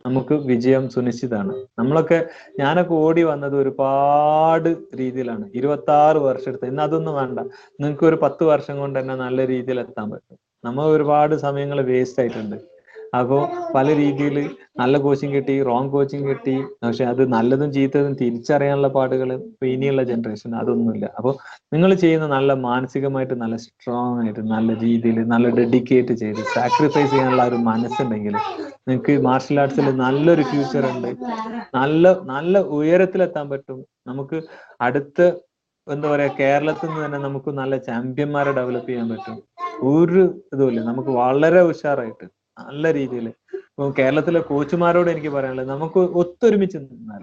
[0.05, 2.19] നമുക്ക് വിജയം സുനിശ്ചിതമാണ് നമ്മളൊക്കെ
[2.61, 4.69] ഞാനൊക്കെ ഓടി വന്നത് ഒരുപാട്
[5.01, 5.45] രീതിയിലാണ്.
[5.55, 6.67] ഇരുപത്തി ആറ് വർഷം എടുത്ത്.
[6.67, 7.39] ഇന്ന് അതൊന്നും വേണ്ട.
[7.81, 10.39] നിങ്ങൾക്ക് ഒരു പത്ത് വർഷം കൊണ്ട് തന്നെ നല്ല രീതിയിൽ എത്താൻ പറ്റും.
[10.65, 12.57] നമ്മൾ ഒരുപാട് സമയങ്ങൾ വേസ്റ്റ് ആയിട്ടുണ്ട്.
[13.19, 13.43] അപ്പോൾ
[13.75, 14.37] പല രീതിയിൽ
[14.81, 16.55] നല്ല കോച്ചിങ് കിട്ടി റോങ് കോച്ചിങ് കിട്ടി.
[16.83, 21.07] പക്ഷെ അത് നല്ലതും ചീത്തതും തിരിച്ചറിയാനുള്ള പാടുകൾ ഇപ്പൊ ഇനിയുള്ള ജനറേഷൻ അതൊന്നുമില്ല.
[21.19, 21.33] അപ്പോൾ
[21.75, 27.61] നിങ്ങൾ ചെയ്യുന്ന നല്ല മാനസികമായിട്ട് നല്ല സ്ട്രോങ് ആയിട്ട് നല്ല രീതിയിൽ നല്ല ഡെഡിക്കേറ്റ് ചെയ്ത് സാക്രിഫൈസ് ചെയ്യാനുള്ള ഒരു
[27.71, 28.37] മനസ്സുണ്ടെങ്കിൽ
[28.89, 31.11] നിങ്ങൾക്ക് മാർഷൽ ആർട്സിൽ നല്ലൊരു ഫ്യൂച്ചർ ഉണ്ട്.
[31.81, 32.05] നല്ല
[32.35, 33.79] നല്ല ഉയരത്തിലെത്താൻ പറ്റും.
[34.11, 34.39] നമുക്ക്
[34.89, 35.21] അടുത്ത
[35.87, 39.37] എന്താ പറയാ കേരളത്തിൽ നിന്ന് തന്നെ നമുക്ക് നല്ല ചാമ്പ്യന്മാരെ ഡെവലപ്പ് ചെയ്യാൻ പറ്റും.
[39.91, 40.23] ഒരു
[40.55, 40.81] ഇതുമില്ല.
[40.91, 42.27] നമുക്ക് വളരെ ഉഷാറായിട്ട്
[42.57, 47.23] നല്ല രീതിയിൽ ഇപ്പൊ കേരളത്തിലെ കോച്ചുമാരോട് എനിക്ക് പറയാനുള്ളത് നമുക്ക് ഒത്തൊരുമിച്ച് നിന്നാൽ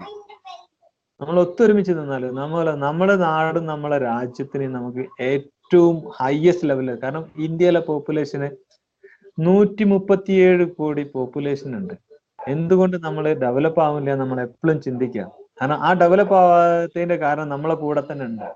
[1.20, 8.48] നമ്മൾ ഒത്തൊരുമിച്ച് നിന്നാൽ നമ്മളെ നമ്മുടെ നാടും നമ്മുടെ രാജ്യത്തിനെയും നമുക്ക് ഏറ്റവും ഹയസ്റ്റ് ലെവലിൽ കാരണം ഇന്ത്യയിലെ പോപ്പുലേഷന്
[9.38, 11.94] നൂറ്റി മുപ്പത്തിയേഴ് കോടി പോപ്പുലേഷൻ ഉണ്ട്.
[12.48, 15.24] എന്തുകൊണ്ട് നമ്മൾ ഡെവലപ്പ് ആവില്ല നമ്മൾ എപ്പോഴും ചിന്തിക്കുക.
[15.60, 18.48] കാരണം ആ ഡെവലപ്പ് ആവാത്തതിന്റെ കാരണം നമ്മളെ കൂടെ തന്നെ ഉണ്ട്.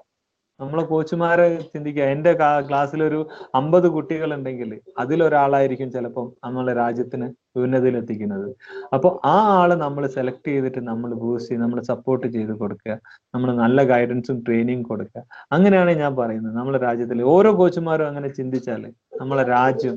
[0.61, 2.04] നമ്മളെ കോച്ചുമാരെ ചിന്തിക്കുക.
[2.14, 2.30] എന്റെ
[2.68, 3.18] ക്ലാസ്സിൽ ഒരു
[3.54, 7.26] അമ്പത് കുട്ടികൾ ഉണ്ടെങ്കിൽ അതിലൊരാളായിരിക്കും ചിലപ്പം നമ്മളെ രാജ്യത്തിന്
[7.64, 8.48] ഉന്നതിയിൽ എത്തിക്കുന്നത്
[8.94, 12.94] അപ്പോൾ ആ ആളെ നമ്മൾ സെലക്ട് ചെയ്തിട്ട് നമ്മൾ ബൂസ്റ്റ് ചെയ്ത് നമ്മൾ സപ്പോർട്ട് ചെയ്ത് കൊടുക്കുക.
[13.34, 15.22] നമ്മൾ നല്ല ഗൈഡൻസും ട്രെയിനിങ് കൊടുക്കുക.
[15.52, 16.54] അങ്ങനെയാണ് ഞാൻ പറയുന്നത്.
[16.56, 18.82] നമ്മളെ രാജ്യത്തിലെ ഓരോ കോച്ചുമാരും അങ്ങനെ ചിന്തിച്ചാൽ
[19.20, 19.96] നമ്മളെ രാജ്യം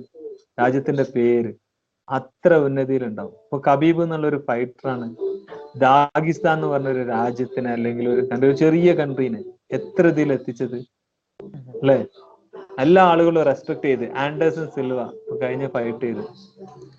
[0.61, 1.51] രാജ്യത്തിന്റെ പേര്
[2.09, 3.35] അത്ര ഉന്നതിയിലുണ്ടാവും.
[3.45, 5.07] ഇപ്പൊ കബീബ് എന്നുള്ള ഒരു ഫൈറ്ററാണ്
[5.83, 9.41] ദാഗിസ്ഥാൻ എന്ന് പറഞ്ഞ ഒരു രാജ്യത്തിനെ അല്ലെങ്കിൽ ഒരു കൺട്രി ഒരു ചെറിയ കൺട്രീനെ
[9.77, 10.77] എത്ര ഇതിൽ എത്തിച്ചത്?
[11.81, 11.97] അല്ലെ?
[12.79, 14.05] എല്ലാ ആളുകളും റെസ്പെക്ട് ചെയ്ത്.
[14.23, 14.99] ആൻഡേഴ്സൺ സിൽവ
[15.41, 16.23] കഴിഞ്ഞ ഫൈറ്റ് ചെയ്ത്.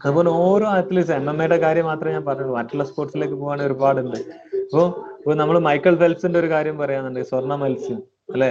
[0.04, 2.54] അതുപോലെ ഓരോ അത്ലീറ്റ്സ് എം എം എയുടെ കാര്യം മാത്രമേ ഞാൻ പറഞ്ഞുള്ളൂ.
[2.58, 4.18] മറ്റുള്ള സ്പോർട്സിലേക്ക് പോകാൻ ഒരുപാടുണ്ട്.
[4.64, 4.84] അപ്പോ
[5.18, 8.00] ഇപ്പൊ നമ്മൾ മൈക്കൽ ഫെൽസിന്റെ ഒരു കാര്യം പറയാന്നുണ്ട് സ്വർണ മത്സ്യം.
[8.32, 8.50] അല്ലെ?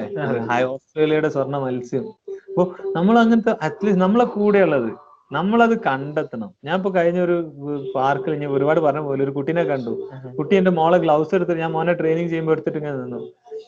[0.73, 2.05] ഓസ്ട്രേലിയയുടെ സ്വർണ മത്സ്യം.
[2.49, 2.63] അപ്പൊ
[2.97, 4.91] നമ്മൾ അങ്ങനത്തെ അറ്റ്ലീസ്റ്റ് നമ്മളെ കൂടെയുള്ളത്
[5.33, 6.49] നമ്മളത് കണ്ടെത്തണം.
[6.65, 7.35] ഞാൻ ഇപ്പൊ കഴിഞ്ഞ ഒരു
[7.95, 9.93] പാർക്കിൽ ഞാൻ ഒരുപാട് പറഞ്ഞ പോലെ ഒരു കുട്ടീനെ കണ്ടു.
[10.37, 13.19] കുട്ടി എന്റെ മോളെ ഗ്ലൗസ് എടുത്തിട്ട് ഞാൻ മോനെ ട്രെയിനിങ് ചെയ്യുമ്പോൾ എടുത്തിട്ട് ഇങ്ങനെ നിന്നു.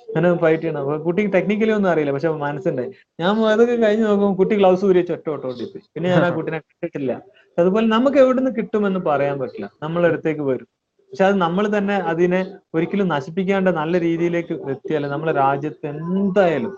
[0.07, 0.81] അങ്ങനെ ഫൈറ്റ് ചെയ്യണം.
[0.83, 2.85] അപ്പൊ കുട്ടിക്ക് ടെക്നിക്കലി ഒന്നും അറിയില്ല പക്ഷെ മനസ്സിന്റെ
[3.21, 7.13] ഞാൻ അതൊക്കെ കഴിഞ്ഞ് നോക്കുമ്പോൾ കുട്ടി ഗ്ലൗസ് ഊരി ചൊട്ട ഓട്ടോട്ടി പിന്നെ ഞാൻ ആ കുട്ടിനെ കണ്ടിട്ടില്ല.
[7.57, 9.67] അതുപോലെ നമുക്ക് എവിടുന്ന് കിട്ടുമെന്ന് പറയാൻ പറ്റില്ല.
[9.85, 10.69] നമ്മളെ അടുത്തേക്ക് വരും.
[11.11, 12.39] പക്ഷെ അത് നമ്മൾ തന്നെ അതിനെ
[12.75, 16.71] ഒരിക്കലും നശിപ്പിക്കാണ്ട് നല്ല രീതിയിലേക്ക് എത്തിയാൽ നമ്മളെ രാജ്യത്ത് എന്തായാലും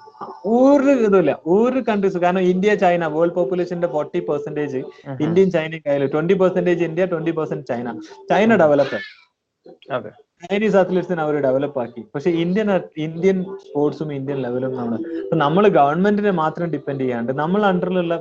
[0.56, 1.34] ഒരു ഇതുമില്ല.
[1.56, 4.82] ഒരു കൺട്രീസ് കാരണം ഇന്ത്യ ചൈന വേൾഡ് പോപ്പുലേഷന്റെ ഫോർട്ടി പെർസെന്റേജ്
[5.26, 6.12] ഇന്ത്യയും ചൈനയും കയ്യിലും.
[6.16, 7.88] Twenty percentage India twenty percent China.
[8.32, 9.00] China develop
[9.98, 10.12] അതെ.
[10.46, 12.02] ചൈനീസ് അത്ലറ്റ്സിനെ അവർ ഡെവലപ്പ് ആക്കി.
[12.14, 12.70] പക്ഷെ ഇന്ത്യൻ
[13.06, 14.98] ഇന്ത്യൻ സ്പോർട്സും ഇന്ത്യൻ ലെവലും നമ്മൾ
[15.44, 18.16] നമ്മൾ ഗവൺമെന്റിനെ മാത്രം ഡിപ്പെൻഡ് ചെയ്യാണ്ട് നമ്മൾ അണ്ടറിലുള്ള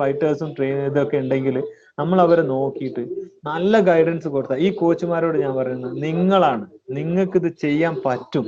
[0.00, 1.56] ഫൈറ്റേഴ്സും ട്രെയിൻ ഇതൊക്കെ ഉണ്ടെങ്കിൽ
[2.00, 3.02] നമ്മൾ അവരെ നോക്കിയിട്ട്
[3.48, 6.64] നല്ല ഗൈഡൻസ് കൊടുത്താൽ ഈ കോച്ചുമാരോട് ഞാൻ പറയുന്നത് നിങ്ങളാണ്.
[6.98, 8.46] നിങ്ങൾക്ക് ഇത് ചെയ്യാൻ പറ്റും.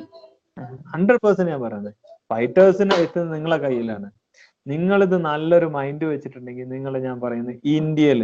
[0.92, 1.94] ഹൺഡ്രഡ് പെർസെന്റ് ഞാൻ പറയുന്നത്.
[2.32, 4.08] ഫൈറ്റേഴ്സിനെ എത്തുന്നത് നിങ്ങളെ കയ്യിലാണ്.
[4.66, 8.20] നിങ്ങളിത് നല്ലൊരു മൈൻഡ് വെച്ചിട്ടുണ്ടെങ്കിൽ നിങ്ങൾ ഞാൻ പറയുന്നത് ഇന്ത്യയിൽ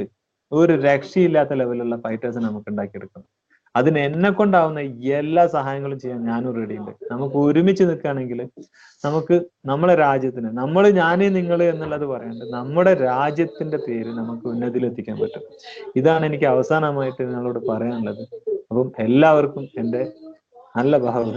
[0.52, 3.26] ഒരു രക്ഷയില്ലാത്ത ലെവലുള്ള ഫൈറ്റേഴ്സിനെ നമുക്ക് ഉണ്ടാക്കിയെടുക്കണം.
[3.78, 4.80] അതിന് എന്നെ കൊണ്ടാവുന്ന
[5.18, 6.92] എല്ലാ സഹായങ്ങളും ചെയ്യാൻ ഞാനും റെഡി ഉണ്ട്.
[7.12, 8.40] നമുക്ക് ഒരുമിച്ച് നിൽക്കുകയാണെങ്കിൽ
[9.04, 9.36] നമുക്ക്
[9.70, 15.44] നമ്മളെ രാജ്യത്തിന് നമ്മൾ ഞാനേ നിങ്ങൾ എന്നുള്ളത് പറയാണ്ട് നമ്മുടെ രാജ്യത്തിന്റെ പേര് നമുക്ക് ഉന്നതിയിൽ എത്തിക്കാൻ പറ്റും.
[16.00, 18.22] ഇതാണ് എനിക്ക് അവസാനമായിട്ട് നിങ്ങളോട് പറയാനുള്ളത്.
[18.70, 20.02] അപ്പം എല്ലാവർക്കും എന്റെ
[20.78, 21.28] നല്ല ഭാവം